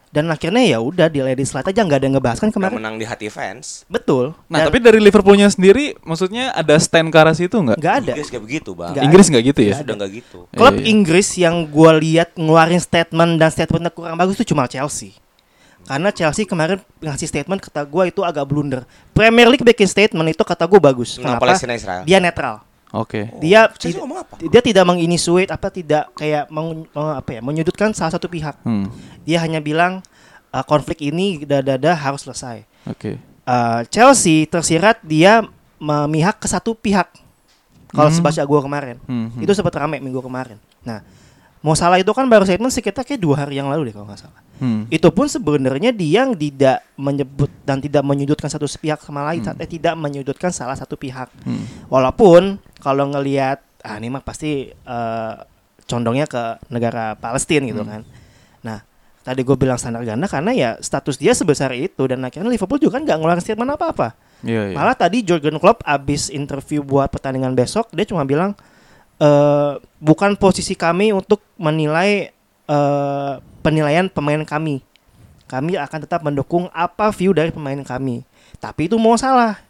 dan 0.08 0.32
akhirnya 0.32 0.64
ya 0.64 0.80
udah 0.80 1.12
di 1.12 1.20
ladies 1.20 1.52
slide 1.52 1.68
aja 1.68 1.84
nggak 1.84 2.00
ada 2.00 2.06
yang 2.08 2.16
ngebahas 2.16 2.38
kan 2.40 2.48
yang 2.48 2.56
kemarin 2.56 2.76
menang 2.80 2.96
di 2.96 3.06
hati 3.06 3.28
fans. 3.28 3.84
betul 3.92 4.32
Nah, 4.48 4.64
Dan 4.64 4.72
tapi 4.72 4.78
dari 4.80 5.00
Liverpoolnya 5.04 5.52
sendiri 5.52 6.00
maksudnya 6.08 6.56
ada 6.56 6.80
stand 6.80 7.12
ke 7.12 7.18
arah 7.20 7.36
situ 7.36 7.56
nggak? 7.60 7.78
nggak 7.78 7.96
ada 8.04 8.12
Inggris 8.16 8.28
kayak 8.32 8.44
begitu, 8.44 8.70
Bang. 8.72 8.96
Nggak 8.96 9.04
Inggris 9.04 9.26
nggak 9.28 9.44
gitu 9.52 9.62
ya? 9.62 9.76
Sudah 9.84 9.96
nggak 10.00 10.12
gitu. 10.16 10.40
klub 10.48 10.74
Iya, 10.74 10.80
iya. 10.80 10.88
Inggris 10.88 11.28
yang 11.36 11.56
gua 11.68 11.92
lihat 12.00 12.30
ngeluarin 12.40 12.80
statement 12.80 13.32
dan 13.36 13.50
statementnya 13.52 13.92
kurang 13.92 14.16
bagus 14.16 14.40
itu 14.40 14.56
cuma 14.56 14.68
Chelsea 14.72 15.16
karena 15.88 16.12
Chelsea 16.12 16.44
kemarin 16.44 16.84
ngasih 17.00 17.28
statement 17.32 17.64
kata 17.64 17.88
gua 17.88 18.12
itu 18.12 18.20
agak 18.20 18.44
blunder 18.44 18.84
Premier 19.16 19.48
League 19.48 19.64
bikin 19.64 19.88
statement 19.88 20.28
itu 20.28 20.44
kata 20.44 20.68
gua 20.68 20.92
bagus 20.92 21.16
kenapa 21.16 21.56
dia 22.04 22.20
netral 22.20 22.67
Oke. 22.98 23.30
dia 23.38 23.70
Chelsea 23.72 23.94
tid- 23.94 24.02
ngomong 24.02 24.20
apa? 24.20 24.34
dia 24.42 24.58
tidak 24.60 24.84
menginisuate 24.84 25.48
apa 25.48 25.68
tidak 25.70 26.10
kayak 26.14 26.50
meng, 26.50 26.84
meng- 26.88 27.16
apa 27.16 27.30
ya 27.32 27.42
menyudutkan 27.42 27.94
salah 27.94 28.10
satu 28.10 28.26
pihak 28.26 28.58
Hmm. 28.62 28.90
dia 29.22 29.38
hanya 29.38 29.60
bilang 29.60 30.02
"Uh, 30.48 30.64
konflik 30.64 31.04
ini 31.04 31.42
dada-dada 31.42 31.94
harus 31.94 32.22
selesai 32.22 32.66
Oke. 32.86 33.22
Uh, 33.44 33.86
Chelsea 33.86 34.44
tersirat 34.44 34.98
dia 35.02 35.46
memihak 35.78 36.36
ke 36.36 36.48
satu 36.48 36.74
pihak 36.74 37.06
kalau 37.90 38.10
Hmm. 38.10 38.18
sebaca 38.18 38.42
gua 38.44 38.60
kemarin 38.60 38.98
Hmm, 39.04 39.30
hmm. 39.30 39.42
itu 39.42 39.52
sempat 39.52 39.72
rame 39.74 39.98
minggu 39.98 40.20
kemarin 40.20 40.58
nah 40.82 41.06
mau 41.60 41.74
salah 41.74 41.98
itu 41.98 42.10
kan 42.10 42.26
baru 42.26 42.44
statement 42.44 42.70
sekitar 42.70 43.02
kayak 43.02 43.18
dua 43.18 43.36
hari 43.40 43.58
yang 43.58 43.68
lalu 43.68 43.90
deh 43.90 43.94
kalau 43.94 44.08
nggak 44.08 44.22
salah 44.22 44.42
Hmm. 44.58 44.90
itu 44.90 45.06
pun 45.14 45.30
sebenarnya 45.30 45.94
dia 45.94 46.26
yang 46.26 46.34
tidak 46.34 46.82
menyebut 46.98 47.46
dan 47.62 47.78
tidak 47.78 48.02
menyudutkan 48.02 48.50
satu 48.50 48.66
pihak 48.66 48.98
sama 48.98 49.22
lain 49.24 49.46
eh, 49.54 49.70
tidak 49.70 49.94
menyudutkan 49.94 50.50
salah 50.50 50.74
satu 50.74 50.98
pihak 50.98 51.30
Hmm. 51.46 51.62
walaupun 51.88 52.58
kalau 52.78 53.06
ngelihat 53.08 53.62
ah 53.82 53.96
ini 53.96 54.10
mah 54.10 54.22
pasti 54.22 54.66
eh, 54.70 55.34
condongnya 55.86 56.26
ke 56.26 56.42
negara 56.68 57.14
Palestina 57.14 57.64
gitu 57.64 57.86
kan 57.86 58.02
nah 58.60 58.82
tadi 59.22 59.46
gue 59.46 59.54
bilang 59.54 59.78
standar 59.78 60.02
ganda 60.02 60.26
karena 60.26 60.52
ya 60.52 60.70
status 60.78 61.16
dia 61.16 61.32
sebesar 61.32 61.70
itu 61.72 62.02
dan 62.04 62.20
akhirnya 62.20 62.50
Liverpool 62.50 62.82
juga 62.82 62.98
kan 62.98 63.06
nggak 63.06 63.14
ngeluarin 63.16 63.44
statement 63.44 63.72
apa 63.72 63.86
apa 63.94 64.08
Iya, 64.38 64.70
iya. 64.70 64.76
malah 64.78 64.94
tadi 64.94 65.22
Jurgen 65.22 65.58
Klopp 65.58 65.82
abis 65.82 66.30
interview 66.30 66.82
buat 66.82 67.10
pertandingan 67.10 67.54
besok 67.54 67.90
dia 67.90 68.06
cuma 68.06 68.22
bilang 68.22 68.54
eh 69.18 69.72
bukan 69.98 70.38
posisi 70.38 70.78
kami 70.78 71.14
untuk 71.14 71.42
menilai 71.58 72.30
eh 72.68 73.34
penilaian 73.66 74.08
pemain 74.08 74.42
kami. 74.46 74.86
Kami 75.48 75.80
akan 75.80 76.00
tetap 76.04 76.22
mendukung 76.24 76.68
apa 76.76 77.08
view 77.16 77.32
dari 77.32 77.50
pemain 77.56 77.80
kami. 77.82 78.28
Tapi 78.60 78.92
itu 78.92 79.00
mau 79.00 79.16
salah. 79.16 79.68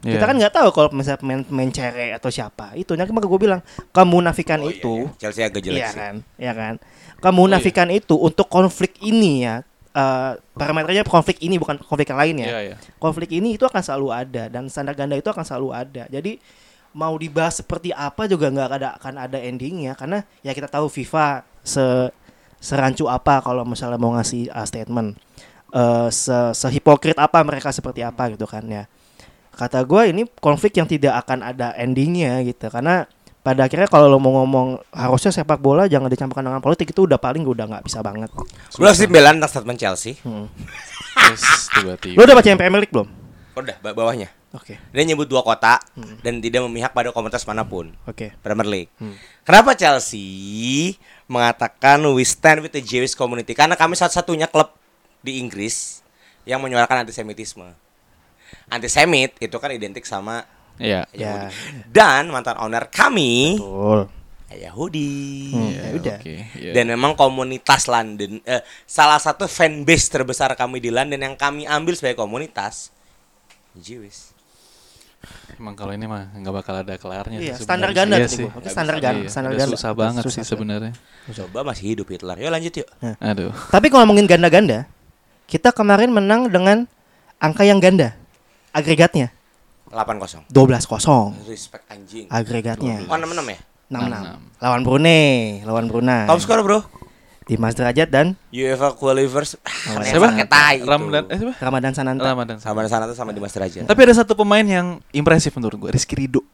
Iya. 0.00 0.16
kita 0.16 0.24
kan 0.32 0.36
nggak 0.40 0.54
tahu 0.56 0.68
kalau 0.72 0.88
misalnya 0.96 1.20
pemain 1.20 1.44
pemain 1.44 1.68
cere 1.68 2.16
atau 2.16 2.32
siapa. 2.32 2.72
Itu 2.72 2.96
nanti 2.96 3.12
maka 3.12 3.28
gue 3.28 3.36
bilang 3.36 3.60
kemunafikan 3.92 4.56
Oh, 4.64 4.72
iya, 4.72 4.80
itu 4.80 4.94
iya. 4.96 5.20
Chelsea 5.20 5.44
agak 5.44 5.60
jelek 5.60 5.76
iya 5.76 5.88
sih. 5.92 6.00
kan? 6.00 6.14
Iya 6.40 6.52
kan? 6.56 6.74
Kemunafikan 7.20 7.88
itu 7.92 8.16
untuk 8.16 8.48
konflik 8.48 8.96
ini 9.04 9.44
ya. 9.44 9.60
Eh 9.92 10.32
parameternya 10.56 11.04
konflik 11.04 11.36
ini 11.44 11.60
bukan 11.60 11.76
konflik 11.84 12.08
yang 12.08 12.20
lain 12.20 12.36
ya. 12.40 12.48
Iya, 12.48 12.60
iya. 12.72 12.76
konflik 12.96 13.28
ini 13.28 13.60
itu 13.60 13.68
akan 13.68 13.82
selalu 13.84 14.08
ada 14.08 14.48
dan 14.48 14.72
standar 14.72 14.96
ganda 14.96 15.20
itu 15.20 15.28
akan 15.28 15.44
selalu 15.44 15.68
ada. 15.76 16.08
Jadi 16.08 16.40
mau 16.90 17.14
dibahas 17.14 17.62
seperti 17.62 17.94
apa 17.94 18.26
juga 18.26 18.50
nggak 18.50 18.68
ada 18.76 18.88
akan 18.98 19.14
ada 19.28 19.38
endingnya. 19.38 19.94
Karena 19.94 20.22
ya 20.42 20.50
kita 20.54 20.66
tahu 20.66 20.90
FIFA 20.90 21.46
se 21.62 22.10
serancu 22.60 23.08
apa 23.08 23.40
kalau 23.40 23.64
misalnya 23.64 23.96
mau 23.96 24.12
ngasih 24.16 24.50
uh, 24.52 24.66
statement. 24.66 25.16
Eh 25.70 26.08
se 26.10 26.34
sehipokrit 26.54 27.16
apa 27.16 27.40
mereka 27.46 27.70
seperti 27.70 28.02
apa 28.02 28.30
gitu 28.34 28.44
kan 28.44 28.66
ya. 28.66 28.84
Kata 29.50 29.82
gue 29.84 30.14
ini 30.14 30.22
konflik 30.40 30.78
yang 30.78 30.88
tidak 30.88 31.20
akan 31.26 31.46
ada 31.46 31.74
endingnya 31.78 32.42
gitu. 32.46 32.70
Karena 32.70 33.06
pada 33.40 33.64
akhirnya 33.64 33.88
kalau 33.88 34.04
lo 34.04 34.20
mau 34.20 34.44
ngomong 34.44 34.84
harusnya 34.92 35.32
sepak 35.32 35.64
bola 35.64 35.88
jangan 35.88 36.12
dicampurkan 36.12 36.44
dengan 36.44 36.60
politik 36.60 36.92
itu 36.92 37.08
udah 37.08 37.16
paling 37.16 37.40
udah 37.44 37.64
nggak 37.70 37.84
bisa 37.88 38.04
banget. 38.04 38.28
Harus 38.76 39.00
pembelaan 39.00 39.40
tentang 39.40 39.52
statement 39.52 39.78
Chelsea. 39.80 40.12
Terus 40.20 41.42
tiba-tiba. 41.72 42.16
lo 42.20 42.22
udah 42.28 42.36
baca 42.36 42.48
yang 42.48 42.60
Premier 42.60 42.80
League 42.84 42.92
belum? 42.92 43.08
Udah 43.56 43.76
ba- 43.80 43.96
bawahnya. 43.96 44.28
Oke 44.50 44.74
Dia 44.74 45.02
nyebut 45.04 45.26
dua 45.26 45.40
kota 45.40 45.78
dan 46.20 46.38
tidak 46.38 46.64
memihak 46.64 46.90
pada 46.90 47.10
komunitas 47.10 47.42
mana 47.44 47.62
pun. 47.62 47.94
oke 48.04 48.34
Premier 48.40 48.66
League. 48.66 48.90
Kenapa 49.42 49.74
Chelsea 49.74 50.94
mengatakan 51.26 52.02
we 52.10 52.22
stand 52.22 52.60
with 52.60 52.70
the 52.70 52.82
Jewish 52.82 53.14
community? 53.14 53.54
Karena 53.54 53.74
kami 53.74 53.94
satu-satunya 53.94 54.46
klub 54.46 54.70
di 55.20 55.38
Inggris 55.38 56.02
yang 56.42 56.58
menyuarakan 56.58 57.04
antisemitisme. 57.04 57.70
Antisemit 58.66 59.38
itu 59.38 59.56
kan 59.56 59.70
identik 59.70 60.02
sama 60.02 60.42
Iya. 60.80 61.04
ya 61.12 61.46
Yahudi. 61.46 61.92
Dan 61.92 62.22
mantan 62.32 62.56
owner 62.56 62.88
kami 62.88 63.60
betul 63.60 64.08
Yahudi. 64.50 65.12
Ya 65.54 65.94
udah. 65.94 66.18
Oke. 66.18 66.36
iya. 66.58 66.72
Dan 66.74 66.90
memang 66.90 67.14
komunitas 67.14 67.86
London 67.86 68.42
eh, 68.42 68.62
salah 68.82 69.20
satu 69.20 69.46
fanbase 69.46 70.10
terbesar 70.10 70.50
kami 70.58 70.82
di 70.82 70.90
London 70.90 71.20
yang 71.20 71.36
kami 71.38 71.70
ambil 71.70 71.94
sebagai 71.94 72.18
komunitas 72.18 72.90
Jewish. 73.78 74.29
Emang 75.60 75.76
kalau 75.76 75.92
ini 75.92 76.08
mah 76.08 76.32
nggak 76.32 76.54
bakal 76.56 76.74
ada 76.80 76.96
kelarnya 76.96 77.36
Iya, 77.36 77.52
sih 77.52 77.68
standar 77.68 77.92
ganda 77.92 78.16
Iya 78.16 78.28
sih. 78.32 78.48
Oke, 78.48 78.72
standar 78.72 78.96
ganda, 78.96 79.20
Iya, 79.20 79.28
standar 79.28 79.52
ganda. 79.52 79.72
susah 79.76 79.92
banget 79.92 80.22
Susah 80.24 80.40
sih 80.40 80.48
sebenarnya. 80.48 80.92
Coba 81.28 81.60
masih 81.68 81.92
hidup 81.92 82.08
Hitler. 82.08 82.40
Yuk 82.40 82.48
lanjut 82.48 82.72
yuk. 82.80 82.88
Aduh. 83.20 83.52
Tapi 83.68 83.86
kalau 83.92 84.08
ngomongin 84.08 84.24
ganda-ganda, 84.24 84.88
kita 85.44 85.76
kemarin 85.76 86.08
menang 86.08 86.48
dengan 86.48 86.88
angka 87.36 87.68
yang 87.68 87.76
ganda. 87.76 88.16
Agregatnya 88.72 89.28
8-0. 89.92 90.46
12-0 90.48 91.50
Respect 91.50 91.84
anjing. 91.90 92.24
agregatnya. 92.30 93.04
Oh, 93.04 93.18
6-6 93.18 93.44
ya? 93.44 93.58
6-6. 93.90 94.62
Lawan 94.62 94.80
Brunei, 94.86 95.60
lawan 95.66 95.84
Brunei. 95.90 96.24
Top 96.30 96.38
skor, 96.38 96.62
Bro. 96.62 96.86
Dimas 97.50 97.74
Derajat 97.74 98.06
dan 98.06 98.38
UEFA 98.54 98.94
Qualifiers. 98.94 99.58
Oh, 99.90 99.98
Siapa? 100.06 100.30
pakai 100.30 100.46
tai 100.46 100.76
itu. 100.78 100.86
Ramdan 100.86 101.26
eh 101.26 101.34
siapa? 101.34 101.54
Ramadan 101.58 101.92
Sananta. 101.98 102.22
Ramadan. 102.22 102.62
Sama 102.62 102.86
sana 102.86 103.10
tuh 103.10 103.18
sama 103.18 103.34
Dimas 103.34 103.50
Derajat. 103.50 103.90
Tapi 103.90 104.00
ada 104.06 104.14
satu 104.14 104.38
pemain 104.38 104.62
yang 104.62 105.02
impresif 105.10 105.50
menurut 105.58 105.74
gue, 105.74 105.90
Rizky 105.90 106.14
Ridho. 106.14 106.46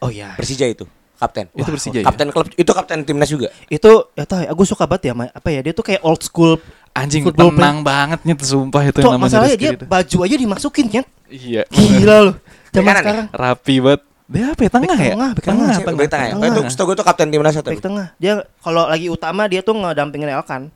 Oh 0.00 0.08
iya. 0.08 0.32
Persija 0.40 0.64
itu. 0.64 0.88
Kapten. 1.20 1.52
Itu 1.52 1.68
Persija 1.68 2.00
ya? 2.00 2.06
Kapten 2.08 2.32
klub 2.32 2.48
itu 2.48 2.70
kapten 2.72 3.04
timnas 3.04 3.28
juga. 3.28 3.52
Itu 3.68 4.08
ya 4.16 4.24
tahu 4.24 4.40
ya, 4.46 4.48
aku 4.54 4.62
suka 4.64 4.88
banget 4.88 5.12
ya 5.12 5.12
apa 5.28 5.48
ya 5.52 5.60
dia 5.60 5.72
tuh 5.76 5.84
kayak 5.84 6.00
old 6.00 6.24
school. 6.24 6.56
Anjing 6.96 7.22
Football 7.28 7.54
tenang 7.54 7.84
banget 7.84 8.26
nih 8.26 8.34
sumpah 8.42 8.82
itu 8.82 8.98
Cok, 8.98 9.06
yang 9.06 9.20
namanya 9.20 9.26
masalahnya 9.28 9.54
Rizky 9.54 9.66
dia 9.68 9.86
baju 9.86 10.16
aja 10.24 10.34
dimasukin 10.40 10.86
kan. 10.88 11.04
Iya. 11.28 11.62
Gila 11.68 12.16
loh. 12.24 12.34
Zaman 12.72 12.88
ya? 12.88 13.00
sekarang 13.04 13.26
Rapi 13.36 13.74
banget. 13.84 14.00
Dia 14.28 14.52
apa 14.52 14.60
ya? 14.60 14.70
Tengah 14.70 14.92
Bek 14.92 15.00
ya? 15.00 15.12
tengah, 15.16 15.30
bek 15.32 15.44
tengah. 15.48 15.68
Cek, 15.72 15.84
bek 15.88 16.08
tengah 16.12 16.26
ya? 16.28 16.32
tengah. 16.36 16.48
Itu 16.52 16.60
setahu 16.68 16.86
gue 16.92 16.96
tuh 17.00 17.06
kapten 17.08 17.28
timnas 17.32 17.56
atau? 17.56 17.72
back 17.72 17.80
tengah. 17.80 18.06
Dia 18.20 18.44
kalau 18.60 18.84
lagi 18.84 19.08
utama 19.08 19.48
dia 19.48 19.64
tuh 19.64 19.72
ngedampingin 19.72 20.28
Elkan. 20.28 20.68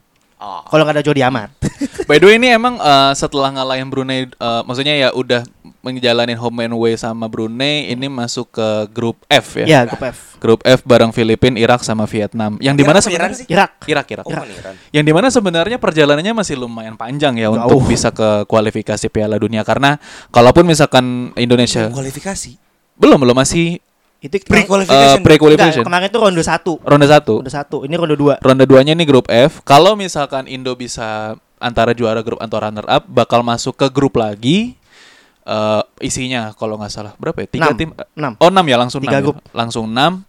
Oh. 0.42 0.64
Kalau 0.66 0.82
nggak 0.82 0.98
ada 0.98 1.04
Jody 1.06 1.22
Amat. 1.22 1.54
By 2.10 2.18
the 2.18 2.26
way 2.26 2.34
ini 2.40 2.50
emang 2.50 2.80
eh, 2.80 3.12
setelah 3.14 3.54
ngalahin 3.54 3.86
Brunei, 3.92 4.26
eh, 4.26 4.62
maksudnya 4.66 4.96
ya 4.98 5.08
udah 5.14 5.46
menjalanin 5.86 6.34
home 6.34 6.66
and 6.66 6.74
away 6.74 6.94
sama 6.98 7.30
Brunei, 7.30 7.90
ini 7.90 8.10
masuk 8.10 8.50
ke 8.54 8.68
grup 8.90 9.22
F 9.30 9.62
ya. 9.62 9.66
ya, 9.66 9.80
grup 9.86 10.02
F. 10.02 10.18
Grup 10.42 10.60
F 10.66 10.80
bareng 10.82 11.14
Filipina, 11.14 11.58
Irak 11.58 11.86
sama 11.86 12.10
Vietnam. 12.10 12.58
Yang 12.58 12.74
di 12.74 12.82
mana 12.82 12.98
Irak 12.98 13.06
sebenarnya? 13.06 13.44
Irak. 13.46 13.70
Irak, 13.86 14.06
Irak. 14.10 14.24
Oh, 14.26 14.34
Iran. 14.34 14.74
Yang 14.90 15.04
di 15.06 15.12
mana 15.14 15.28
sebenarnya 15.30 15.76
perjalanannya 15.78 16.34
masih 16.34 16.58
lumayan 16.58 16.98
panjang 16.98 17.38
ya 17.38 17.50
Jauh. 17.50 17.58
untuk 17.62 17.86
bisa 17.86 18.10
ke 18.10 18.46
kualifikasi 18.50 19.06
Piala 19.10 19.38
Dunia 19.38 19.62
karena 19.62 19.98
kalaupun 20.34 20.66
misalkan 20.66 21.30
Indonesia 21.38 21.86
Kualifikasi. 21.90 22.71
Belum 22.94 23.18
belum 23.18 23.34
masih 23.34 23.80
Itu 24.18 24.38
Pre-qualification. 24.38 25.18
eh, 25.18 25.18
pre-qualification. 25.18 25.82
Enggak, 25.82 25.90
kemarin 25.90 26.08
tuh 26.08 26.20
ronde 26.22 26.38
1. 26.38 26.78
ronde 26.80 27.06
satu. 27.06 27.34
Ronde 27.42 27.50
1. 27.50 27.90
Ini 27.90 27.94
ronde 27.96 28.14
2. 28.14 28.38
Ronde 28.38 28.64
2-nya 28.64 28.92
ini 28.92 29.02
grup 29.02 29.26
F. 29.26 29.58
Kalau 29.62 29.92
misalkan 29.94 30.46
Indo 30.46 30.72
bisa 30.72 31.34
antara 31.58 31.90
juara 31.90 32.20
grup 32.20 32.38
atau 32.38 32.54
runner 32.56 32.86
up 32.86 33.02
bakal 33.04 33.42
masuk 33.42 33.74
ke 33.74 33.86
grup 33.88 34.14
lagi 34.14 34.78
eh 35.42 35.82
isinya 36.00 36.54
kalau 36.54 36.78
nggak 36.78 36.92
salah 36.92 37.12
berapa 37.16 37.34
ya? 37.36 37.48
Tiga 37.50 37.66
Enam. 37.66 37.76
tim. 37.76 37.90
Enam. 38.14 38.32
Oh, 38.38 38.46
6 38.46 38.62
ya 38.62 38.76
langsung 38.76 39.00
Tiga 39.00 39.18
6 39.18 39.24
grup. 39.24 39.36
Ya. 39.36 39.50
Langsung 39.52 39.84
6. 39.86 40.22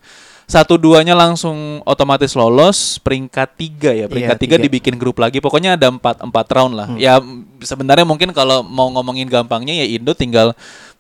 Satu 0.43 0.76
duanya 0.76 1.14
langsung 1.14 1.55
otomatis 1.84 2.34
lolos 2.34 2.97
peringkat 2.97 3.47
tiga 3.55 3.93
ya 3.93 4.05
peringkat 4.05 4.36
Iya, 4.36 4.41
tiga, 4.41 4.49
tiga. 4.49 4.55
Hmm. 4.57 4.66
dibikin 4.68 4.95
grup 4.97 5.18
lagi 5.18 5.38
pokoknya 5.38 5.78
ada 5.78 5.88
empat 5.88 6.20
empat 6.20 6.45
round 6.51 6.74
lah 6.74 6.88
ya 6.97 7.16
m- 7.16 7.47
sebenarnya 7.59 8.03
mungkin 8.03 8.34
kalau 8.34 8.59
mau 8.59 8.91
ngomongin 8.91 9.24
gampangnya 9.26 9.72
ya 9.72 9.88
Indo 9.88 10.11
tinggal 10.11 10.51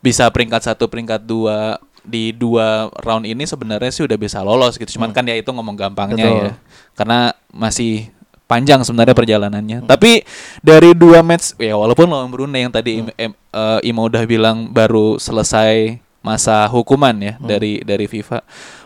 bisa 0.03 0.27
peringkat 0.27 0.61
satu 0.61 0.85
peringkat 0.85 1.23
dua 1.23 1.79
di 2.01 2.29
dua 2.29 2.91
round 2.99 3.23
ini 3.23 3.47
sebenarnya 3.47 3.87
sih 3.87 4.03
udah 4.03 4.17
bisa 4.17 4.43
lolos 4.43 4.75
gitu 4.75 4.99
cuman 4.99 5.09
kan 5.09 5.23
ya 5.23 5.33
itu 5.33 5.47
ngomong 5.47 5.73
gampangnya 5.73 6.19
Hmm. 6.19 6.35
Betul. 6.35 6.43
ya 6.43 6.53
karena 6.93 7.19
masih 7.49 8.11
panjang 8.43 8.83
sebenarnya 8.83 9.15
Hmm. 9.15 9.21
perjalanannya 9.23 9.77
tapi 9.87 10.27
dari 10.59 10.91
dua 10.91 11.23
match 11.23 11.55
ya 11.55 11.73
walaupun 11.73 12.05
lawan 12.05 12.27
Brunei 12.27 12.61
yang 12.61 12.69
tadi 12.69 12.99
Hmm. 12.99 13.15
Im- 13.15 13.37
eh, 13.49 13.87
Ima 13.87 14.03
udah 14.03 14.19
bilang 14.23 14.67
baru 14.67 15.15
selesai 15.17 15.95
masa 16.19 16.67
hukuman 16.67 17.15
ya 17.15 17.33
Hmm. 17.33 17.47
dari 17.47 17.79
dari 17.79 18.03
FIFA 18.03 18.43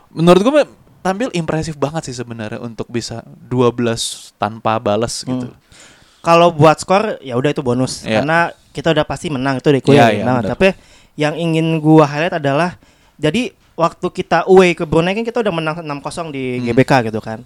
menurut 0.10 0.40
gue 0.40 0.64
tampil 1.00 1.30
impresif 1.32 1.74
banget 1.74 2.06
sih 2.06 2.16
sebenarnya 2.16 2.60
untuk 2.60 2.86
bisa 2.88 3.26
12 3.42 3.98
tanpa 4.36 4.78
balas 4.78 5.24
gitu 5.24 5.50
Kalau 6.20 6.52
buat 6.52 6.76
skor 6.76 7.18
ya 7.20 7.34
udah 7.34 7.50
itu 7.50 7.62
bonus 7.62 8.04
Iya. 8.04 8.20
karena 8.20 8.40
kita 8.70 8.92
udah 8.92 9.06
pasti 9.06 9.28
menang 9.28 9.58
itu 9.58 9.70
diakui 9.70 9.96
iya, 9.96 10.22
Nah, 10.22 10.38
benar. 10.38 10.54
tapi 10.54 10.76
yang 11.18 11.34
ingin 11.34 11.82
gua 11.82 12.06
highlight 12.06 12.38
adalah 12.38 12.78
jadi 13.18 13.52
waktu 13.74 14.08
kita 14.14 14.46
away 14.46 14.78
ke 14.78 14.86
Brunei 14.86 15.18
kan 15.18 15.26
kita 15.26 15.42
udah 15.42 15.54
menang 15.54 15.76
6-0 15.82 16.30
di 16.30 16.62
Hmm. 16.62 16.66
GBK 16.72 17.10
gitu 17.10 17.20
kan. 17.20 17.42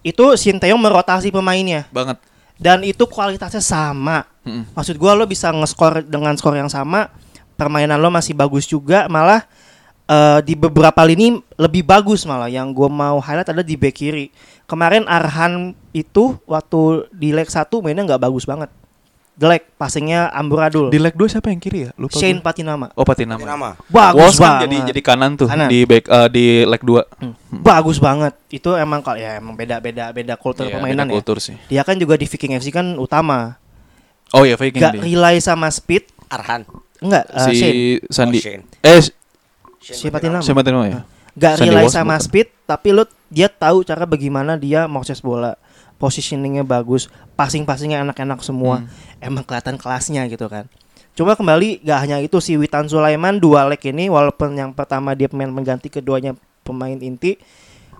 Itu 0.00 0.32
Sinteyong 0.32 0.80
merotasi 0.80 1.28
pemainnya 1.28 1.84
banget 1.92 2.16
dan 2.60 2.84
itu 2.84 3.04
kualitasnya 3.08 3.64
sama. 3.64 4.28
Mm-mm. 4.44 4.68
Maksud 4.76 4.96
gua 5.00 5.16
lo 5.16 5.24
bisa 5.24 5.48
nge-score 5.48 6.04
dengan 6.04 6.36
skor 6.36 6.56
yang 6.56 6.68
sama, 6.68 7.08
permainan 7.56 7.96
lo 7.96 8.12
masih 8.12 8.36
bagus 8.36 8.68
juga, 8.68 9.08
malah 9.08 9.44
eh, 10.04 10.40
di 10.44 10.56
beberapa 10.56 11.00
lini 11.04 11.40
lebih 11.56 11.84
bagus 11.84 12.28
malah. 12.28 12.48
Yang 12.52 12.76
gua 12.76 12.88
mau 12.92 13.16
highlight 13.20 13.48
adalah 13.52 13.64
di 13.64 13.76
back 13.80 13.96
kiri. 13.96 14.28
Kemarin 14.68 15.08
Arhan 15.08 15.72
itu 15.92 16.36
waktu 16.44 17.08
di 17.12 17.32
leg 17.32 17.48
1 17.48 17.68
mainnya 17.80 18.04
nggak 18.04 18.22
bagus 18.28 18.44
banget. 18.48 18.68
Jelek, 19.40 19.72
passingnya 19.74 20.28
amburadul. 20.28 20.92
di 20.92 21.00
leg 21.00 21.16
2 21.16 21.24
siapa 21.26 21.48
yang 21.48 21.56
kiri 21.56 21.88
ya 21.88 21.90
lupa 21.96 22.12
Shane 22.14 22.36
gue. 22.36 22.44
Patinama. 22.44 22.92
oh 22.92 23.02
Patinama 23.02 23.40
Nama. 23.40 23.70
Bagus 23.82 24.14
Walsh 24.14 24.36
kan 24.36 24.44
banget. 24.46 24.62
jadi 24.62 24.76
jadi 24.86 25.00
kanan 25.00 25.30
tuh 25.34 25.48
Kanan. 25.48 25.66
di 25.66 25.80
back 25.82 26.04
eh, 26.04 26.28
di 26.28 26.46
leg 26.62 26.82
2 26.84 27.64
Bagus 27.64 27.96
banget. 27.96 28.36
Itu 28.48 28.76
emang 28.76 29.00
kalau 29.00 29.16
ya 29.16 29.40
emang 29.40 29.56
beda-beda 29.56 30.12
beda 30.12 30.36
kultur 30.36 30.64
Iya, 30.64 30.76
permainan 30.76 31.04
beda 31.04 31.10
ya. 31.10 31.16
kultur 31.16 31.36
sih 31.40 31.56
Dia 31.66 31.80
kan 31.82 31.96
juga 31.96 32.14
di 32.14 32.24
Viking 32.24 32.52
FC 32.54 32.68
kan 32.68 32.94
utama. 32.94 33.56
oh 34.30 34.44
ya 34.44 34.54
Viking 34.54 34.76
Gak 34.78 34.92
di 34.94 35.08
rely 35.08 35.40
sama 35.40 35.66
speed. 35.68 36.04
Arhan. 36.28 36.68
Enggak, 37.00 37.24
eh, 37.26 37.40
si 37.42 37.52
Shane. 37.56 37.80
Sandi 38.06 38.36
Oh, 38.36 38.44
Shane. 38.44 38.62
eh 38.82 39.00
Si 39.80 40.06
Patinama. 40.06 40.44
si 40.44 40.52
Patinama 40.52 40.84
ya 40.84 41.00
Gak 41.32 41.54
Sandy 41.56 41.72
rely 41.72 41.88
Walsh 41.88 41.96
sama 41.96 42.12
bukan. 42.12 42.20
speed, 42.22 42.48
tapi 42.68 42.88
lu 42.92 43.02
dia 43.26 43.48
tahu 43.48 43.80
cara 43.80 44.04
bagaimana 44.04 44.54
dia 44.54 44.84
mau 44.84 45.00
bola. 45.22 45.56
Positioningnya 46.00 46.64
bagus, 46.64 47.12
passing-passingnya 47.36 48.00
enak-enak 48.08 48.40
semua. 48.40 48.80
Hmm. 48.80 48.88
Emang 49.20 49.44
kelihatan 49.44 49.76
kelasnya 49.76 50.24
gitu 50.32 50.48
kan. 50.48 50.64
Cuma 51.12 51.36
kembali 51.36 51.84
gak 51.84 51.98
hanya 52.08 52.16
itu 52.24 52.40
si 52.40 52.56
Witan 52.56 52.88
Sulaiman 52.88 53.36
dua 53.36 53.68
leg 53.68 53.82
ini 53.84 54.08
walaupun 54.08 54.56
yang 54.56 54.72
pertama 54.72 55.12
dia 55.12 55.28
pemain 55.28 55.52
mengganti 55.52 55.92
keduanya 55.92 56.32
pemain 56.64 56.96
inti 56.96 57.36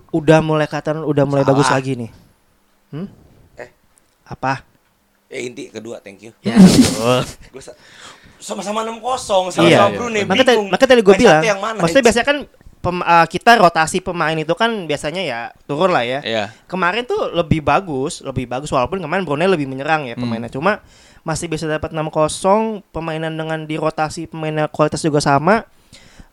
udah 0.09 0.41
mulai 0.41 0.65
kelihatan 0.65 1.05
udah 1.05 1.23
mulai 1.29 1.45
Salah. 1.45 1.53
bagus 1.53 1.67
lagi 1.69 1.91
nih. 1.93 2.11
Hmm? 2.89 3.07
Eh. 3.61 3.69
Apa? 4.25 4.65
Ya 5.29 5.37
inti 5.37 5.69
kedua, 5.69 6.01
thank 6.01 6.25
you. 6.25 6.33
Ya, 6.43 6.57
sama-sama 8.41 8.81
6-0 8.83 9.53
sama 9.53 9.63
Iya. 9.69 9.77
sama 9.85 9.89
Brunei. 9.95 10.25
Makanya 10.25 10.57
makanya 10.67 10.89
tadi 10.91 11.01
gue 11.05 11.15
bilang, 11.15 11.43
yang 11.45 11.61
mana? 11.61 11.77
maksudnya 11.77 12.03
biasanya 12.03 12.25
kan 12.27 12.37
pem- 12.81 12.99
uh, 12.99 13.23
kita 13.23 13.55
rotasi 13.55 14.01
pemain 14.01 14.33
itu 14.33 14.51
kan 14.51 14.67
biasanya 14.83 15.21
ya 15.21 15.39
turun 15.63 15.89
lah 15.89 16.01
ya. 16.01 16.19
Iya. 16.19 16.43
Kemarin 16.65 17.05
tuh 17.05 17.29
lebih 17.31 17.61
bagus, 17.61 18.19
lebih 18.19 18.45
bagus 18.45 18.67
walaupun 18.67 18.97
kemarin 18.97 19.21
Brunei 19.21 19.45
lebih 19.45 19.65
menyerang 19.65 20.03
ya 20.03 20.13
Hmm. 20.13 20.25
pemainnya. 20.25 20.49
Cuma 20.49 20.81
masih 21.21 21.45
bisa 21.45 21.63
dapat 21.63 21.89
6-0, 21.91 22.81
permainan 22.89 23.31
dengan 23.31 23.61
dirotasi 23.61 24.25
pemainnya 24.25 24.65
kualitas 24.65 24.99
juga 24.99 25.21
sama. 25.21 25.63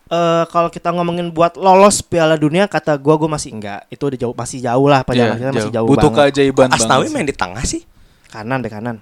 Eh 0.07 0.43
kalau 0.49 0.67
kita 0.67 0.89
ngomongin 0.89 1.29
buat 1.29 1.53
lolos 1.53 2.01
Piala 2.01 2.33
Dunia 2.33 2.65
kata 2.65 2.97
gua 2.97 3.13
gua 3.13 3.29
masih 3.31 3.53
enggak. 3.53 3.85
Itu 3.87 4.09
udah 4.09 4.17
jauh 4.19 4.33
masih 4.33 4.57
jauh 4.59 4.87
lah 4.87 4.99
Iya, 4.99 5.05
perjalanan 5.05 5.37
kita 5.37 5.51
masih 5.53 5.69
jauh 5.71 5.85
butuh 5.87 6.09
banget. 6.09 6.33
keajaiban 6.33 6.69
Asnawi 6.69 6.89
banget 6.99 7.13
main 7.13 7.27
di 7.29 7.35
tengah 7.37 7.63
sih. 7.63 7.81
Kanan 8.27 8.59
deh 8.59 8.67
kanan. 8.67 8.97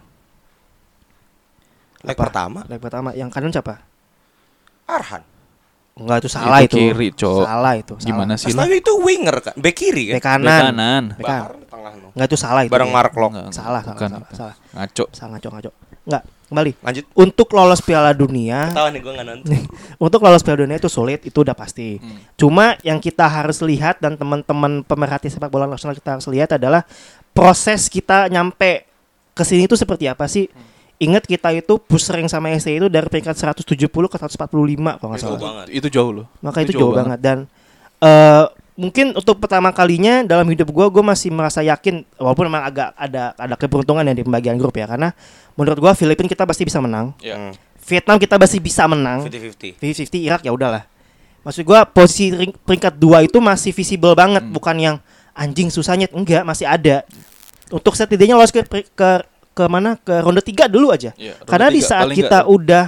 Leg 2.04 2.16
pertama 2.16 2.68
Leg 2.68 2.78
pertama. 2.78 3.10
Yang 3.12 3.30
kanan 3.32 3.50
siapa? 3.50 3.80
Arhan. 4.86 5.24
Enggak 5.98 6.18
itu 6.22 6.30
salah 6.30 6.62
Itu 6.62 6.70
itu. 6.70 6.78
kiri, 6.78 7.08
Cok. 7.12 7.42
Salah 7.42 7.74
itu. 7.74 7.94
Salah. 7.98 8.06
gimana 8.06 8.34
sih 8.38 8.54
Asnawi 8.54 8.76
itu 8.80 8.94
winger 9.02 9.38
kan, 9.42 9.54
back 9.58 9.76
kiri 9.76 10.04
Bek 10.14 10.22
kan. 10.22 10.38
kanan. 10.40 10.46
Bek 10.46 10.62
kanan. 10.62 11.04
Bek 11.18 11.26
kanan. 11.26 11.58
Di 11.58 11.66
tengah 11.68 11.94
no. 11.98 12.08
Enggak 12.14 12.28
itu 12.30 12.38
salah 12.38 12.62
itu. 12.62 12.72
Bareng. 12.72 12.92
Mark 12.94 13.12
Lok. 13.12 13.30
Enggak, 13.34 13.46
Salah, 13.52 13.82
salah, 13.82 13.94
bukan. 13.98 14.10
salah, 14.14 14.30
salah. 14.32 14.56
ngaco 14.74 15.06
Salah 15.12 15.30
ngaco 15.36 15.50
ngaco. 15.52 15.72
Enggak, 16.08 16.24
kembali. 16.48 16.72
Lanjut. 16.80 17.04
Untuk 17.14 17.48
lolos 17.52 17.82
Piala 17.84 18.12
Dunia, 18.14 18.72
Ketahuan 18.72 18.92
nih 18.96 19.02
gue 19.04 19.12
nggak 19.12 19.28
nonton. 19.28 19.52
untuk 20.08 20.20
lolos 20.22 20.40
Piala 20.40 20.60
Dunia 20.62 20.78
itu 20.78 20.88
sulit, 20.88 21.20
itu 21.22 21.38
udah 21.42 21.52
pasti. 21.52 22.00
Hmm. 22.00 22.24
Cuma 22.40 22.66
yang 22.80 22.98
kita 22.98 23.28
harus 23.28 23.60
lihat 23.60 24.00
dan 24.00 24.16
teman-teman 24.16 24.82
pemerhati 24.82 25.28
sepak 25.28 25.50
bola 25.50 25.68
nasional 25.68 25.92
kita 25.92 26.16
harus 26.16 26.28
lihat 26.30 26.56
adalah 26.56 26.88
proses 27.34 27.92
kita 27.92 28.30
nyampe 28.30 28.88
ke 29.34 29.44
sini 29.44 29.68
itu 29.68 29.76
seperti 29.76 30.08
apa 30.08 30.26
sih? 30.26 30.48
Ingat 30.98 31.24
kita 31.24 31.54
itu 31.54 31.78
push 31.78 32.10
rank 32.10 32.26
sama 32.26 32.50
SC 32.52 32.74
itu 32.76 32.88
dari 32.88 33.06
peringkat 33.06 33.38
170 33.38 33.78
ke 33.86 34.18
145 34.18 34.50
kalau 34.98 35.14
nggak 35.14 35.22
Jauh 35.22 35.30
salah. 35.30 35.38
banget. 35.38 35.66
itu 35.72 35.88
jauh 35.88 36.12
loh 36.12 36.26
Maka 36.40 36.58
itu, 36.62 36.74
jauh, 36.74 36.90
banget. 36.92 37.20
dan 37.20 37.38
eh 37.98 38.44
mungkin 38.74 39.10
untuk 39.12 39.38
pertama 39.38 39.70
kalinya 39.72 40.22
dalam 40.24 40.46
hidup 40.46 40.70
gua 40.70 40.86
gua 40.88 41.02
masih 41.04 41.30
merasa 41.30 41.62
yakin 41.62 42.02
walaupun 42.16 42.46
memang 42.46 42.62
agak 42.64 42.94
ada 42.94 43.34
ada 43.36 43.56
keberuntungan 43.56 44.02
ya 44.04 44.14
di 44.14 44.22
pembagian 44.22 44.54
grup 44.56 44.74
ya 44.74 44.86
karena 44.86 45.14
menurut 45.54 45.78
gua 45.78 45.94
Filipina 45.94 46.26
kita 46.26 46.44
pasti 46.44 46.62
bisa 46.62 46.78
menang. 46.80 47.14
ya 47.20 47.34
Hmm. 47.36 47.54
Vietnam 47.80 48.18
kita 48.18 48.36
pasti 48.36 48.58
bisa 48.58 48.84
menang. 48.84 49.24
50-50. 49.24 49.80
50-50 49.80 50.20
Irak 50.20 50.42
ya 50.42 50.52
udahlah. 50.52 50.84
Maksud 51.42 51.64
gua 51.64 51.86
posisi 51.86 52.30
ring- 52.30 52.58
peringkat 52.58 52.94
dua 52.94 53.22
itu 53.22 53.38
masih 53.38 53.72
visible 53.72 54.12
banget, 54.12 54.42
Hmm. 54.42 54.52
bukan 54.52 54.76
yang 54.76 54.96
anjing 55.32 55.70
susahnya 55.70 56.10
enggak, 56.12 56.42
masih 56.44 56.66
ada. 56.66 57.06
Untuk 57.70 57.94
setidaknya 57.94 58.34
lolos 58.34 58.50
ke 58.50 58.60
ke 58.92 59.10
ke 59.58 59.66
mana? 59.66 59.98
Ke 59.98 60.22
ronde 60.22 60.40
3 60.40 60.70
dulu 60.70 60.90
aja. 60.90 61.10
Iya, 61.12 61.34
ronde 61.36 61.50
Karena 61.50 61.68
di 61.68 61.80
tiga, 61.80 61.90
saat 61.90 62.06
paling 62.06 62.18
kita 62.20 62.38
nggak. 62.40 62.54
udah 62.54 62.86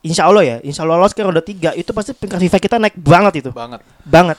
insya 0.00 0.22
Allah 0.24 0.42
ya, 0.42 0.56
insya 0.60 0.80
Allah 0.82 0.96
lolos 0.96 1.12
ke 1.12 1.20
ronde 1.20 1.40
3 1.40 1.72
itu 1.74 1.90
pasti 1.90 2.10
peringkat 2.10 2.40
FIFA 2.40 2.58
kita 2.58 2.76
naik 2.78 2.96
banget 2.96 3.32
itu, 3.38 3.50
Banget. 3.50 3.80
banget. 4.02 4.38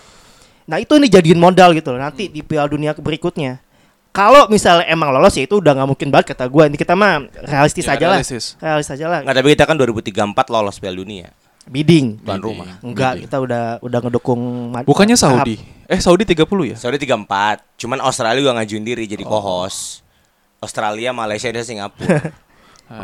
Nah 0.65 0.77
itu 0.77 0.93
nih 0.95 1.09
jadiin 1.11 1.37
modal 1.37 1.71
gitu 1.71 1.89
loh 1.89 2.01
nanti 2.01 2.25
di 2.25 2.41
Piala 2.41 2.65
Dunia 2.65 2.91
berikutnya. 2.91 3.61
Kalau 4.09 4.47
misalnya 4.47 4.87
emang 4.87 5.11
lolos 5.11 5.35
ya 5.35 5.43
itu 5.43 5.59
udah 5.59 5.75
nggak 5.75 5.85
mungkin 5.87 6.07
banget 6.07 6.33
kata 6.33 6.47
gua. 6.47 6.65
Ini 6.65 6.73
kita 6.73 6.95
mah 6.95 7.21
realistis 7.43 7.83
Ya, 7.83 7.93
aja 7.93 8.05
lah, 8.07 8.17
realistis. 8.17 8.55
realistis 8.57 8.95
aja 8.95 9.05
lah. 9.05 9.19
Nggak 9.21 9.35
tapi 9.35 9.47
kita 9.51 9.63
kan 9.63 9.75
2034 9.75 10.15
lolos 10.49 10.75
Piala 10.75 10.97
Dunia 10.97 11.27
Bidding, 11.65 12.21
tuan 12.21 12.37
rumah. 12.39 12.77
enggak 12.79 13.11
Bidding. 13.11 13.25
kita 13.27 13.37
udah 13.41 13.63
udah 13.79 13.99
ngedukung 13.99 14.41
Bukannya 14.85 15.13
tahap. 15.13 15.43
Saudi. 15.43 15.57
Eh 15.85 15.97
Saudi 15.99 16.23
30 16.23 16.45
ya? 16.63 16.75
Saudi 16.75 16.97
34, 16.97 17.27
cuman 17.75 17.97
Australia 17.99 18.37
juga 18.39 18.53
ngajuin 18.55 18.85
diri 18.85 19.03
jadi 19.03 19.21
co-host. 19.21 20.04
Australia, 20.65 21.09
Malaysia 21.11 21.47
dan 21.47 21.61
Singapura. 21.61 22.19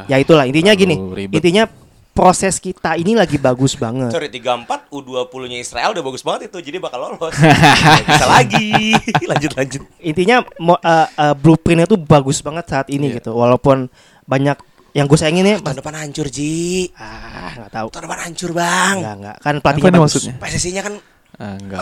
Ya 0.06 0.18
itulah 0.18 0.46
intinya 0.46 0.74
gini. 0.74 0.94
Ribet. 0.94 1.42
Intinya 1.42 1.66
proses 2.12 2.60
kita 2.60 2.94
ini 2.94 3.18
lagi 3.18 3.42
bagus 3.42 3.74
banget. 3.74 4.14
Sorry 4.14 4.30
34 4.30 4.70
U20-nya 4.92 5.58
Israel 5.58 5.90
udah 5.90 6.04
bagus 6.04 6.22
banget 6.22 6.54
itu 6.54 6.58
jadi 6.62 6.78
bakal 6.78 7.02
lolos. 7.02 7.34
Bisa 8.06 8.28
lagi. 8.30 8.94
lanjut 9.32 9.52
lanjut. 9.58 9.82
Intinya 9.98 10.46
mo- 10.58 10.78
eh, 10.78 11.08
eh, 11.10 11.34
blueprintnya 11.34 11.88
tuh 11.88 11.98
bagus 11.98 12.42
banget 12.42 12.70
saat 12.70 12.88
ini 12.90 13.10
Iya. 13.10 13.18
gitu. 13.18 13.34
Walaupun 13.34 13.90
banyak 14.22 14.54
yang 14.94 15.10
gue 15.10 15.18
sayangin 15.18 15.48
ya 15.48 15.58
Tahun 15.58 15.82
depan 15.82 15.98
hancur, 15.98 16.28
Ji. 16.30 16.94
ah 16.94 17.50
nggak 17.58 17.72
tahu. 17.74 17.88
Tahun 17.90 18.04
depan 18.06 18.20
hancur, 18.22 18.50
Bang. 18.54 18.96
Enggak 19.02 19.16
enggak 19.18 19.36
kan 19.40 19.54
Apa 19.56 19.62
pelatihnya 19.64 19.82
ini 19.82 19.98
bagus. 19.98 20.06
maksudnya? 20.14 20.34
PSSI-nya 20.38 20.82
kan 20.86 20.94
Ah, 21.42 21.58
enggak. 21.58 21.82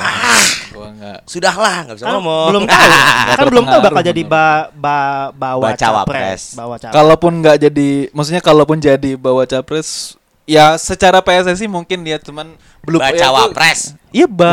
Gua 0.71 0.87
enggak. 0.87 1.19
sudahlah, 1.25 1.83
nggak 1.83 1.95
bisa 1.99 2.05
Kan 2.07 2.13
ngomong. 2.15 2.47
belum 2.47 2.63
tahu. 2.69 2.87
kan 3.35 3.45
belum 3.45 3.65
tahu 3.67 3.79
bakal 3.83 4.01
jadi 4.05 4.21
ba, 4.23 4.45
ba, 4.71 4.97
bawa 5.29 5.75
Bacawa 5.75 6.01
capres, 6.01 6.15
pres. 6.15 6.43
bawa 6.55 6.75
capres. 6.77 6.95
Kalaupun 6.95 7.31
nggak 7.37 7.57
jadi, 7.59 7.89
maksudnya 8.09 8.39
kalaupun 8.39 8.77
jadi 8.77 9.11
bawa 9.13 9.43
capres, 9.43 10.15
ya 10.45 10.73
secara 10.73 11.19
PSSI 11.19 11.67
mungkin 11.67 12.01
dia 12.01 12.15
cuman 12.17 12.55
belum 12.81 13.03
Baca 13.03 13.11
ya 13.13 13.29
wapres. 13.29 13.99
Iya, 14.09 14.25
ba 14.25 14.47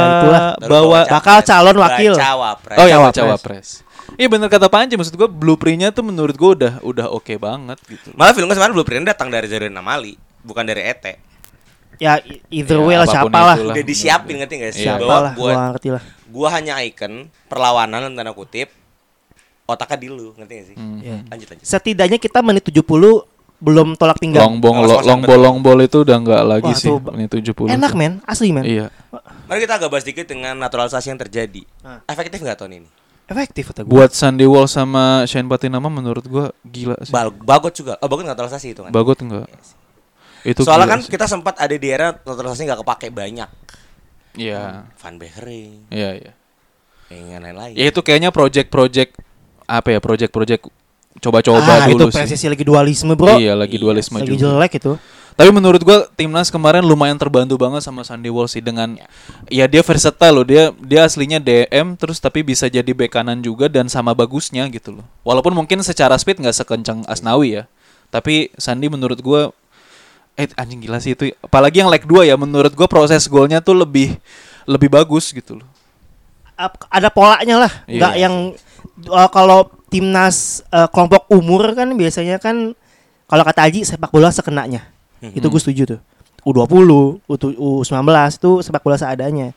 Ya, 0.58 0.66
bawa 0.66 1.00
capres. 1.00 1.12
bakal 1.14 1.38
calon 1.44 1.76
wakil. 1.78 2.12
Pres. 2.58 2.76
Oh 2.76 2.84
ya 2.84 2.96
Cawapres. 2.96 3.14
baca 3.14 3.22
wapres. 3.24 3.68
Iya 4.14 4.26
bener 4.26 4.46
kata 4.46 4.66
Panji 4.66 4.94
maksud 4.94 5.14
gua 5.14 5.26
blueprintnya 5.26 5.90
tuh 5.90 6.02
menurut 6.02 6.34
gua 6.34 6.50
udah 6.52 6.72
udah 6.80 7.06
oke 7.08 7.30
banget 7.36 7.78
gitu. 7.86 8.10
Malah 8.12 8.32
film 8.32 8.48
kemarin 8.48 8.72
blueprint 8.72 9.04
datang 9.04 9.28
dari 9.28 9.46
Zainuddin 9.46 9.70
Amali, 9.72 10.14
bukan 10.40 10.62
dari 10.62 10.82
ET. 10.84 11.04
Ya 11.96 12.20
either 12.48 12.76
Ya, 12.76 12.84
way 12.84 12.96
lah 12.96 13.04
apa 13.04 13.24
pun 13.24 13.32
siapa 13.32 13.38
lah. 13.40 13.56
Udah 13.72 13.84
disiapin 13.84 14.34
ngerti 14.36 14.54
gak 14.58 14.72
sih? 14.72 14.84
Iya. 14.84 14.94
Siapa 14.94 15.02
Bahwa 15.02 15.16
lah, 15.18 15.32
gua, 15.32 15.44
gua 15.48 15.62
ngerti 15.72 15.88
lah. 15.90 16.02
gua 16.26 16.48
hanya 16.52 16.74
icon 16.80 17.12
perlawanan 17.46 18.12
tanda 18.12 18.32
kutip 18.32 18.68
otaknya 19.64 19.96
di 19.98 20.08
lu, 20.08 20.30
ngerti 20.34 20.52
gak 20.54 20.66
sih? 20.68 20.76
Hmm. 20.76 20.98
Iya. 21.00 21.16
Lanjut 21.26 21.46
lanjut. 21.50 21.64
Setidaknya 21.64 22.18
kita 22.18 22.38
menit 22.40 22.62
70 22.62 22.84
belum 23.56 23.96
tolak 23.96 24.20
pinggang. 24.20 24.44
Long 24.44 24.60
ball 24.60 24.76
Lolos 24.76 24.84
lo, 24.84 24.96
masuk 25.00 25.08
long 25.08 25.16
ke 25.16 25.26
ball 25.26 25.32
depan. 25.32 25.46
long 25.48 25.58
ball 25.64 25.78
itu 25.80 25.98
udah 26.04 26.16
nggak 26.20 26.42
lagi 26.44 26.68
Wah, 26.68 26.76
sih 26.76 26.90
tuh, 26.92 27.00
ini 27.16 27.24
70. 27.24 27.72
Enak 27.72 27.92
men, 27.96 28.12
asli 28.22 28.52
men. 28.52 28.64
Iya. 28.68 28.86
Mari 29.48 29.58
kita 29.64 29.74
agak 29.80 29.88
bahas 29.88 30.04
dikit 30.04 30.28
dengan 30.28 30.54
naturalisasi 30.60 31.08
yang 31.08 31.16
terjadi. 31.16 31.64
Ah. 31.80 32.04
Efektif 32.04 32.36
nggak 32.38 32.58
tahun 32.60 32.84
ini? 32.84 32.88
Efektif 33.26 33.72
kata 33.72 33.82
gua. 33.82 33.90
Buat 33.90 34.12
Sandy 34.12 34.44
Wall 34.44 34.68
sama 34.68 35.24
Shane 35.24 35.48
Patinama 35.48 35.88
menurut 35.88 36.22
gua 36.28 36.52
gila 36.62 37.00
sih. 37.00 37.10
Bal 37.10 37.32
bagot 37.32 37.72
juga. 37.72 37.96
Oh, 37.98 38.06
bagot 38.06 38.22
naturalisasi 38.22 38.76
itu 38.76 38.84
kan. 38.84 38.92
Bagot 38.92 39.18
enggak? 39.18 39.48
Itu 40.46 40.62
Soalnya 40.62 40.86
kan 40.86 41.00
sih. 41.02 41.10
kita 41.10 41.26
sempat 41.26 41.58
ada 41.58 41.74
di 41.74 41.88
era 41.90 42.14
naturalisasi 42.14 42.62
nggak 42.64 42.80
kepake 42.86 43.10
banyak. 43.10 43.50
Iya. 44.36 44.86
Van 44.86 45.14
Beekering, 45.16 45.90
Iya, 45.90 46.10
iya. 46.14 46.32
yang 47.08 47.42
lain-lain. 47.42 47.74
Ya 47.74 47.88
itu 47.88 47.98
kayaknya 47.98 48.30
project-project 48.30 49.16
apa 49.64 49.88
ya? 49.90 49.98
Project-project 49.98 50.62
coba-coba 51.16 51.72
ah, 51.82 51.88
itu 51.88 51.96
dulu 51.96 52.12
sih. 52.12 52.20
PSSI 52.20 52.46
lagi 52.52 52.62
dualisme, 52.62 53.16
Bro. 53.16 53.40
Iya, 53.40 53.56
lagi 53.56 53.80
Iya, 53.80 53.82
dualisme 53.82 54.20
lagi 54.20 54.36
juga. 54.36 54.42
jelek 54.54 54.72
itu. 54.78 54.92
Tapi 55.36 55.50
menurut 55.52 55.80
gua 55.80 56.08
timnas 56.16 56.48
kemarin 56.48 56.80
lumayan 56.80 57.16
terbantu 57.16 57.60
banget 57.60 57.84
sama 57.84 58.00
Sandy 58.00 58.32
Wall 58.32 58.48
sih 58.48 58.64
dengan 58.64 58.96
ya, 59.48 59.68
dia 59.68 59.84
versatile 59.84 60.32
loh. 60.32 60.44
Dia 60.44 60.72
dia 60.80 61.04
aslinya 61.04 61.36
DM 61.36 61.92
terus 61.96 62.16
tapi 62.16 62.40
bisa 62.40 62.68
jadi 62.68 62.88
bek 62.88 63.12
kanan 63.12 63.44
juga 63.44 63.68
dan 63.68 63.84
sama 63.86 64.16
bagusnya 64.16 64.64
gitu 64.68 64.96
loh. 64.96 65.04
Walaupun 65.24 65.52
mungkin 65.52 65.84
secara 65.84 66.16
speed 66.16 66.40
nggak 66.40 66.56
sekencang 66.56 67.04
Asnawi 67.04 67.60
ya. 67.60 67.64
Tapi 68.08 68.48
Sandy 68.56 68.88
menurut 68.88 69.20
gua 69.20 69.52
eh 70.36 70.48
anjing 70.54 70.78
gila 70.78 71.00
sih 71.00 71.12
itu. 71.12 71.32
Apalagi 71.40 71.80
yang 71.80 71.88
leg 71.88 72.04
2 72.04 72.24
ya 72.24 72.36
menurut 72.36 72.72
gua 72.72 72.86
proses 72.86 73.24
golnya 73.26 73.58
tuh 73.58 73.72
lebih 73.74 74.14
lebih 74.64 74.88
bagus 74.88 75.30
gitu 75.30 75.56
loh. 75.56 75.68
Ada 76.88 77.08
polanya 77.08 77.56
lah, 77.58 77.72
Iya. 77.84 77.96
nggak 77.96 78.14
yang 78.16 78.34
uh, 79.06 79.28
kalau 79.28 79.68
timnas 79.88 80.64
uh, 80.68 80.88
kelompok 80.88 81.28
umur 81.28 81.76
kan 81.76 81.92
biasanya 81.92 82.36
kan 82.36 82.72
kalau 83.26 83.42
kata 83.42 83.68
Aji 83.68 83.84
sepak 83.84 84.08
bola 84.08 84.28
sekenanya. 84.28 84.88
Itu 85.20 85.48
gue 85.48 85.60
setuju 85.60 85.96
tuh. 85.96 86.00
U20, 86.46 86.88
U- 87.26 87.82
U19 87.82 88.06
itu 88.30 88.50
sepak 88.62 88.80
bola 88.80 88.94
seadanya. 88.94 89.50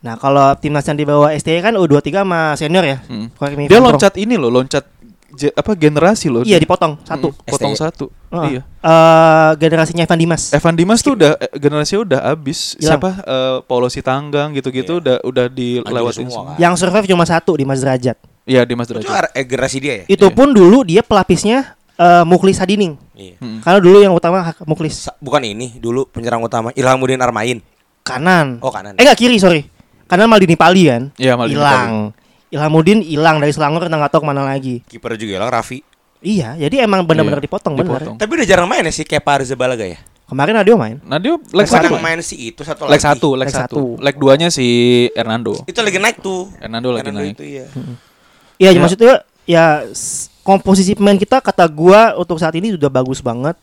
Nah, 0.00 0.14
kalau 0.16 0.54
timnas 0.56 0.82
yang 0.82 0.94
di 0.94 1.02
bawah 1.02 1.30
STY 1.30 1.60
kan 1.60 1.74
U23 1.74 2.10
sama 2.16 2.40
senior 2.54 2.82
ya. 2.82 2.98
If 3.02 3.68
Dia 3.68 3.78
loncat 3.78 4.14
ini 4.16 4.34
loh, 4.34 4.48
loncat 4.48 4.86
je- 5.32 5.50
apa 5.50 5.72
generasi 5.72 6.26
loh. 6.26 6.42
Iya, 6.42 6.56
dipotong 6.56 7.00
satu. 7.02 7.30
Mm, 7.30 7.44
potong 7.46 7.72
STY. 7.72 7.82
satu. 7.82 8.04
Heeh. 8.28 8.48
Iya. 8.48 8.60
Eh, 8.62 9.50
generasinya 9.56 10.02
Evan 10.02 10.18
Dimas. 10.18 10.42
Evan 10.50 10.74
Dimas 10.74 11.00
tuh 11.00 11.12
udah 11.14 11.34
eh, 11.36 11.52
generasinya 11.54 12.00
udah 12.02 12.20
habis. 12.26 12.76
Siapa? 12.76 13.10
Eh, 13.18 13.56
Paulo 13.62 13.86
Sitanggang 13.86 14.52
gitu-gitu 14.52 14.98
udah 14.98 15.20
udah 15.22 15.46
dilewatin 15.46 16.26
semua, 16.26 16.32
semua. 16.32 16.44
kan? 16.50 16.56
Yang 16.58 16.74
survive 16.78 17.06
cuma 17.06 17.24
satu 17.24 17.52
di 17.54 17.64
Mas 17.64 17.80
Derajat. 17.80 18.16
Iya 18.42 18.62
Dimas 18.62 18.86
Itu 18.86 18.98
Derajat. 18.98 19.32
eh, 19.32 19.44
generasi 19.44 19.78
dia 19.78 19.94
ya? 19.94 20.04
Itu 20.06 20.26
Iya. 20.26 20.34
pun 20.34 20.48
dulu 20.50 20.82
dia 20.82 21.00
pelapisnya 21.00 21.74
eh, 21.94 22.24
Muklis 22.24 22.56
Hadining. 22.56 22.96
Iya. 23.12 23.36
Mm. 23.38 23.58
Karena 23.60 23.78
dulu 23.78 23.98
yang 23.98 24.12
utama 24.12 24.42
Muklis 24.62 25.06
Sa- 25.06 25.16
Bukan 25.16 25.42
ini 25.42 25.76
dulu 25.76 26.04
penyerang 26.04 26.40
utama 26.40 26.72
Ilhamuddin 26.72 27.18
Armain. 27.18 27.60
kanan. 28.02 28.58
Oh, 28.58 28.68
kanan. 28.68 28.96
Eh 28.96 29.02
enggak 29.02 29.14
kiri, 29.16 29.38
sorry. 29.38 29.62
Kanan 30.04 30.26
Maldini 30.26 30.58
Pali 30.58 30.84
kan? 30.84 31.08
Iya, 31.14 31.38
Maldini 31.38 31.56
Hilang. 31.56 32.10
Ilhamuddin 32.52 33.00
hilang 33.00 33.40
dari 33.40 33.50
Selangor 33.50 33.82
kita 33.82 33.96
nggak 33.96 34.12
tahu 34.12 34.20
ke 34.20 34.28
mana 34.28 34.44
lagi. 34.44 34.84
Kiper 34.84 35.16
juga 35.16 35.40
hilang 35.40 35.48
Raffi. 35.48 35.80
Iya, 36.20 36.54
jadi 36.54 36.84
emang 36.84 37.02
benar-benar 37.02 37.40
Iya, 37.40 37.46
dipotong 37.48 37.74
benar. 37.74 37.98
dipotong. 37.98 38.16
Tapi 38.20 38.30
udah 38.30 38.46
jarang 38.46 38.68
main 38.68 38.84
ya 38.84 38.92
si 38.92 39.02
Kepa 39.02 39.40
Arrizabalaga 39.40 39.82
ya? 39.82 39.98
Kemarin 40.22 40.54
Adio 40.56 40.76
main. 40.76 40.96
Dia 41.18 41.34
leg 41.36 41.66
satu. 41.66 41.98
main 41.98 42.20
si 42.20 42.36
itu 42.46 42.62
satu 42.62 42.86
Leg 42.86 42.96
lagi. 42.96 43.04
satu, 43.04 43.28
leg 43.34 43.48
Leg 43.48 43.52
satu. 43.52 43.82
Leg 43.98 44.14
duanya 44.16 44.48
si 44.48 44.64
Hernando. 45.12 45.64
Itu 45.66 45.82
lagi 45.82 45.98
naik 45.98 46.20
tuh. 46.20 46.48
Hernando 46.56 46.88
lagi 46.88 47.10
naik. 47.10 47.34
itu 47.36 47.44
iya. 47.44 47.66
Iya, 48.56 48.70
Ya. 48.70 48.80
maksudnya 48.80 49.14
ya 49.42 49.64
komposisi 50.40 50.94
pemain 50.94 51.16
kita 51.16 51.40
kata 51.40 51.66
gua 51.66 52.14
untuk 52.14 52.38
saat 52.38 52.54
ini 52.54 52.70
sudah 52.70 52.88
bagus 52.88 53.18
banget. 53.18 53.58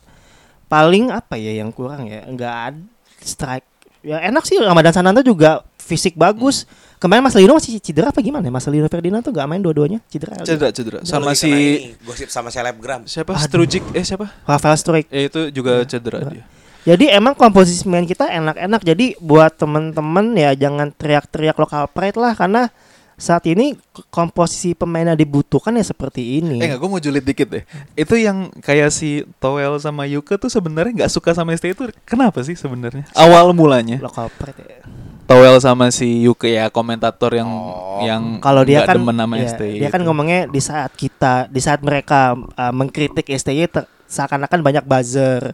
Paling 0.66 1.10
apa 1.10 1.38
ya 1.38 1.56
yang 1.56 1.72
kurang 1.72 2.06
ya? 2.06 2.26
Enggak 2.26 2.54
ada 2.70 2.82
strike. 3.24 3.66
Ya 4.00 4.22
enak 4.22 4.44
sih 4.44 4.56
Ramadan 4.56 4.92
Sananta 4.92 5.20
juga 5.20 5.64
fisik 5.90 6.14
bagus. 6.14 6.70
Kemarin 7.02 7.26
Mas 7.26 7.34
Lino 7.34 7.58
masih 7.58 7.82
cedera 7.82 8.14
apa 8.14 8.22
gimana? 8.22 8.46
Mas 8.54 8.70
Lino 8.70 8.86
Ferdinand 8.86 9.26
tuh 9.26 9.34
gak 9.34 9.50
main 9.50 9.58
dua-duanya 9.58 9.98
cedera. 10.06 10.38
Cedera, 10.46 10.70
cedera. 10.70 11.00
Sama 11.02 11.34
si 11.34 11.50
ini, 11.50 11.98
gosip 12.06 12.30
sama 12.30 12.54
selebgram. 12.54 13.10
siapa? 13.10 13.34
Aduh. 13.34 13.66
Strujic 13.66 13.82
eh 13.98 14.06
siapa? 14.06 14.30
Rafael 14.46 14.78
Struik. 14.78 15.10
Eh 15.10 15.26
itu 15.26 15.50
juga 15.50 15.82
cedera 15.90 16.22
dia. 16.30 16.46
Jadi 16.86 17.12
emang 17.12 17.36
komposisi 17.36 17.84
pemain 17.84 18.06
kita 18.06 18.30
enak-enak. 18.30 18.82
Jadi 18.86 19.18
buat 19.20 19.52
temen-temen 19.58 20.38
ya 20.38 20.54
jangan 20.56 20.94
teriak-teriak 20.96 21.58
lokal 21.60 21.90
pride 21.92 22.16
lah 22.16 22.34
karena 22.38 22.72
saat 23.20 23.44
ini 23.52 23.76
komposisi 24.08 24.72
pemain 24.72 25.12
yang 25.12 25.20
dibutuhkan 25.20 25.76
ya 25.76 25.84
seperti 25.84 26.40
ini. 26.40 26.64
Eh 26.64 26.72
enggak, 26.72 26.80
gue 26.80 26.90
mau 26.90 27.04
julid 27.04 27.26
dikit 27.28 27.52
deh. 27.52 27.64
Itu 28.00 28.16
yang 28.16 28.48
kayak 28.64 28.96
si 28.96 29.28
Toel 29.44 29.76
sama 29.84 30.08
Yuka 30.08 30.40
tuh 30.40 30.48
sebenarnya 30.48 31.04
nggak 31.04 31.12
suka 31.12 31.36
sama 31.36 31.52
ST 31.52 31.68
itu 31.68 31.92
kenapa 32.08 32.40
sih 32.48 32.56
sebenarnya? 32.56 33.04
Awal 33.12 33.52
mulanya. 33.52 34.00
Lokal 34.00 34.32
pride. 34.40 34.64
Ya. 34.64 34.82
Toel 35.30 35.56
sama 35.62 35.94
si 35.94 36.26
Yuka 36.26 36.50
ya 36.50 36.66
komentator 36.68 37.30
yang 37.32 37.46
Oh. 37.46 38.02
yang 38.02 38.42
Kalau 38.42 38.66
dia 38.66 38.82
nggak 38.82 38.88
kan 38.88 38.96
demen 38.98 39.16
sama 39.16 39.36
ya, 39.38 39.46
STI 39.48 39.78
dia 39.78 39.90
kan 39.90 40.02
itu. 40.02 40.08
ngomongnya 40.10 40.40
di 40.48 40.58
saat 40.58 40.90
kita 40.92 41.46
di 41.48 41.62
saat 41.62 41.80
mereka 41.80 42.34
uh, 42.34 42.74
mengkritik 42.74 43.30
STY 43.30 43.70
ter- 43.70 43.86
seakan-akan 44.06 44.60
banyak 44.60 44.84
buzzer. 44.84 45.54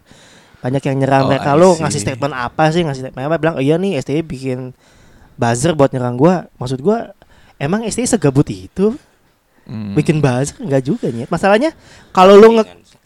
Banyak 0.61 0.79
yang 0.81 0.95
nyerang 0.97 1.23
Oh, 1.23 1.29
mereka 1.29 1.51
see. 1.53 1.77
ngasih 1.77 2.01
statement 2.01 2.33
apa 2.33 2.63
sih 2.71 2.81
ngasih 2.81 3.01
statement 3.03 3.25
apa 3.25 3.35
bilang 3.35 3.55
oh, 3.55 3.61
iya 3.61 3.75
nih 3.75 3.99
STY 3.99 4.23
bikin 4.23 4.71
buzzer 5.35 5.75
buat 5.75 5.91
nyerang 5.91 6.15
gua. 6.15 6.47
Maksud 6.55 6.79
gua 6.79 7.11
emang 7.57 7.83
STY 7.83 8.07
segabut 8.07 8.47
itu 8.47 8.95
Hmm. 9.65 9.91
bikin 9.91 10.21
buzzer 10.21 10.55
enggak 10.57 10.85
juga 10.85 11.09
nih. 11.09 11.25
Masalahnya 11.25 11.73
kalau 12.09 12.37
lu 12.37 12.53
nge 12.55 12.63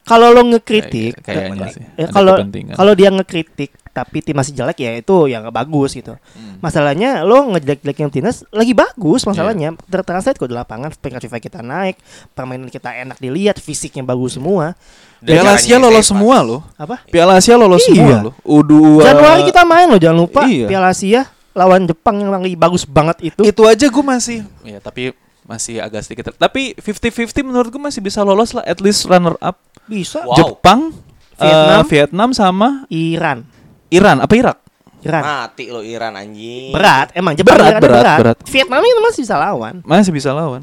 kalau 0.09 0.33
lu 0.33 0.41
ngekritik 0.49 1.21
Kayak- 1.21 1.53
kayaknya 1.53 1.67
sih. 1.69 1.83
ya, 1.93 2.05
Ada 2.05 2.11
kalau 2.11 2.33
kalau 2.73 2.93
dia 2.93 3.09
ngekritik 3.09 3.69
tapi 3.89 4.21
tim 4.21 4.31
masih 4.31 4.53
jelek 4.53 4.79
ya 4.79 4.91
itu 4.95 5.27
yang 5.27 5.43
bagus 5.49 5.91
gitu. 5.91 6.15
Hmm. 6.15 6.55
Masalahnya 6.59 7.21
lo 7.21 7.45
ngejelek-jelekin 7.47 8.09
timnas 8.09 8.47
lagi 8.49 8.71
bagus 8.71 9.21
masalahnya 9.23 9.75
tertranslate 9.85 10.35
kok 10.35 10.47
di 10.47 10.55
lapangan 10.55 10.93
peringkat 10.93 11.21
FIFA 11.21 11.37
kita 11.37 11.59
naik, 11.59 11.95
permainan 12.31 12.67
kita 12.67 12.95
enak 12.95 13.17
dilihat, 13.17 13.57
fisiknya 13.57 14.01
bagus 14.01 14.33
semua. 14.33 14.73
Dan 15.19 15.35
Piala 15.35 15.53
Asia 15.53 15.75
lolos 15.75 16.07
semua 16.07 16.37
loh. 16.39 16.61
Apa? 16.73 17.03
Piala 17.05 17.37
Asia 17.37 17.59
lolos 17.59 17.83
Iya. 17.83 18.23
semua. 18.23 18.31
U2 18.41 19.03
Januari 19.03 19.41
kita 19.45 19.61
main 19.63 19.85
loh 19.85 19.99
jangan 19.99 20.17
lupa 20.17 20.41
Iya. 20.47 20.65
Piala 20.65 20.89
Asia 20.89 21.21
lawan 21.51 21.83
Jepang 21.83 22.15
yang 22.17 22.31
lagi 22.31 22.55
bagus 22.55 22.87
banget 22.87 23.19
itu. 23.25 23.41
itu 23.43 23.61
aja 23.67 23.85
gue 23.85 24.05
masih 24.05 24.47
ya 24.63 24.79
tapi 24.79 25.11
masih 25.43 25.81
agak 25.81 26.05
sedikit 26.05 26.29
tapi 26.31 26.77
50-50 26.77 27.41
menurut 27.41 27.67
gue 27.67 27.81
masih 27.81 27.99
bisa 27.99 28.21
lolos 28.21 28.53
lah 28.53 28.61
at 28.63 28.77
least 28.77 29.03
runner 29.03 29.33
up 29.39 29.57
Bisa 29.89 30.21
Wow. 30.21 30.37
Jepang 30.37 30.93
Vietnam. 31.35 31.81
eh, 31.81 31.85
Vietnam 31.89 32.29
sama 32.31 32.67
Iran. 32.87 33.43
Iran 33.89 34.21
apa 34.21 34.33
Irak? 34.37 34.57
Iran. 34.99 35.23
Mati 35.23 35.71
lo 35.71 35.79
Iran 35.79 36.11
anjing. 36.13 36.75
Berat, 36.75 37.15
emang 37.15 37.31
Jepang 37.31 37.55
Berat, 37.55 37.71
Iran 37.71 37.81
berat, 37.81 38.19
berat. 38.19 38.37
Vietnam 38.43 38.83
itu 38.83 38.99
masih 38.99 39.21
bisa 39.23 39.35
lawan. 39.39 39.75
Masih 39.81 40.11
bisa 40.11 40.29
lawan. 40.35 40.61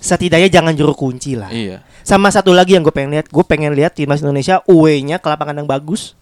Setidaknya 0.00 0.48
jangan 0.48 0.72
juru 0.72 0.96
kunci 0.96 1.36
lah. 1.36 1.52
Iya. 1.52 1.84
Sama 2.00 2.32
satu 2.32 2.56
lagi 2.56 2.76
yang 2.76 2.82
gue 2.82 2.92
pengen 2.92 3.12
lihat, 3.12 3.28
gue 3.28 3.44
pengen 3.44 3.76
lihat 3.76 3.92
timnas 3.92 4.24
Indonesia 4.24 4.64
away-nya 4.64 5.20
ke 5.20 5.28
lapangan 5.28 5.60
yang 5.60 5.68
bagus. 5.68 6.16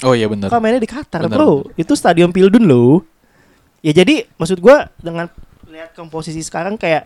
Oh 0.00 0.16
iya 0.16 0.26
benar. 0.26 0.48
Kalau 0.48 0.64
mainnya 0.64 0.80
di 0.80 0.88
Qatar, 0.88 1.28
Benar, 1.28 1.36
bro. 1.36 1.68
Itu 1.76 1.92
stadion 1.94 2.32
Pildun 2.32 2.64
loh. 2.64 3.04
Ya 3.84 3.92
jadi 3.92 4.24
maksud 4.34 4.58
gue 4.58 4.76
dengan 4.98 5.28
lihat 5.68 5.92
komposisi 5.92 6.40
sekarang 6.40 6.80
kayak 6.80 7.04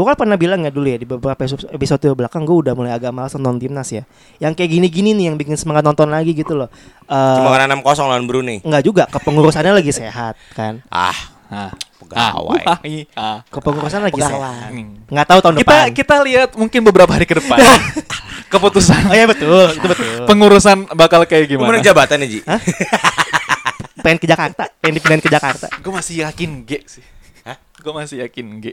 gue 0.00 0.06
kan 0.06 0.16
pernah 0.16 0.34
bilang 0.34 0.64
ya 0.64 0.72
dulu 0.72 0.88
ya 0.88 0.96
di 0.96 1.04
beberapa 1.04 1.36
episode 1.44 2.00
belakang 2.16 2.42
gue 2.42 2.56
udah 2.56 2.72
mulai 2.72 2.96
agak 2.96 3.12
malas 3.12 3.36
nonton 3.36 3.60
timnas 3.60 3.84
ya. 3.86 4.08
Yang 4.40 4.56
kayak 4.56 4.70
gini-gini 4.72 5.12
nih 5.12 5.28
yang 5.28 5.36
bikin 5.36 5.60
semangat 5.60 5.84
nonton 5.84 6.08
lagi 6.08 6.32
gitu 6.32 6.56
loh. 6.56 6.72
Eh, 7.04 7.36
Cuma 7.36 7.52
kan 7.52 7.68
6-0 7.68 7.84
lawan 8.08 8.24
Brunei. 8.24 8.64
Enggak 8.64 8.80
juga, 8.80 9.04
kepengurusannya 9.06 9.76
lagi 9.76 9.92
sehat 9.92 10.40
kan. 10.56 10.80
Ah, 10.88 11.12
Ah. 11.50 11.68
pegawai. 12.00 12.62
Ah. 12.64 12.78
ah. 13.12 13.38
Kepengurusan 13.44 14.00
lagi 14.00 14.16
Pegawai. 14.16 14.32
sehat. 14.32 14.70
Nggak 15.06 15.26
tahu 15.28 15.38
tahun 15.42 15.54
Kita 15.58 15.68
depan. 15.68 15.86
kita 15.92 16.16
lihat 16.24 16.48
mungkin 16.56 16.80
beberapa 16.80 17.12
hari 17.12 17.26
ke 17.26 17.36
depan. 17.36 17.60
Keputusan 18.54 19.04
Oh 19.04 19.14
iya 19.14 19.26
betul, 19.26 19.68
itu 19.68 19.84
betul. 19.84 20.26
pengurusan 20.26 20.88
bakal 20.94 21.22
kayak 21.22 21.46
gimana? 21.46 21.70
menang 21.70 21.84
jabatan 21.84 22.18
ya, 22.22 22.28
Ji? 22.28 22.40
pengen 24.00 24.18
ke 24.18 24.26
Jakarta, 24.26 24.64
pengen 24.80 24.96
dipindahin 24.96 25.20
ke 25.20 25.28
Jakarta. 25.28 25.66
Gue 25.76 25.92
masih 25.92 26.24
yakin 26.24 26.64
G 26.64 26.70
sih. 26.82 27.04
Hah? 27.44 27.54
Gue 27.76 27.92
masih 27.92 28.16
yakin 28.22 28.46
G. 28.58 28.66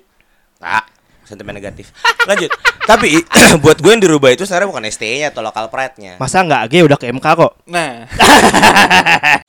Ah, 0.58 0.82
sentimen 1.28 1.52
negatif. 1.52 1.92
Lanjut. 2.24 2.48
Tapi 2.88 3.20
buat 3.64 3.84
gue 3.84 3.92
yang 3.92 4.00
dirubah 4.00 4.32
itu 4.32 4.48
sebenarnya 4.48 4.72
bukan 4.72 4.84
STE-nya 4.88 5.36
atau 5.36 5.44
local 5.44 5.68
pride-nya. 5.68 6.16
Masa 6.24 6.48
nggak 6.48 6.64
G 6.72 6.74
udah 6.88 6.98
ke 6.98 7.12
MK 7.12 7.28
kok? 7.36 7.52
Nah, 7.68 8.08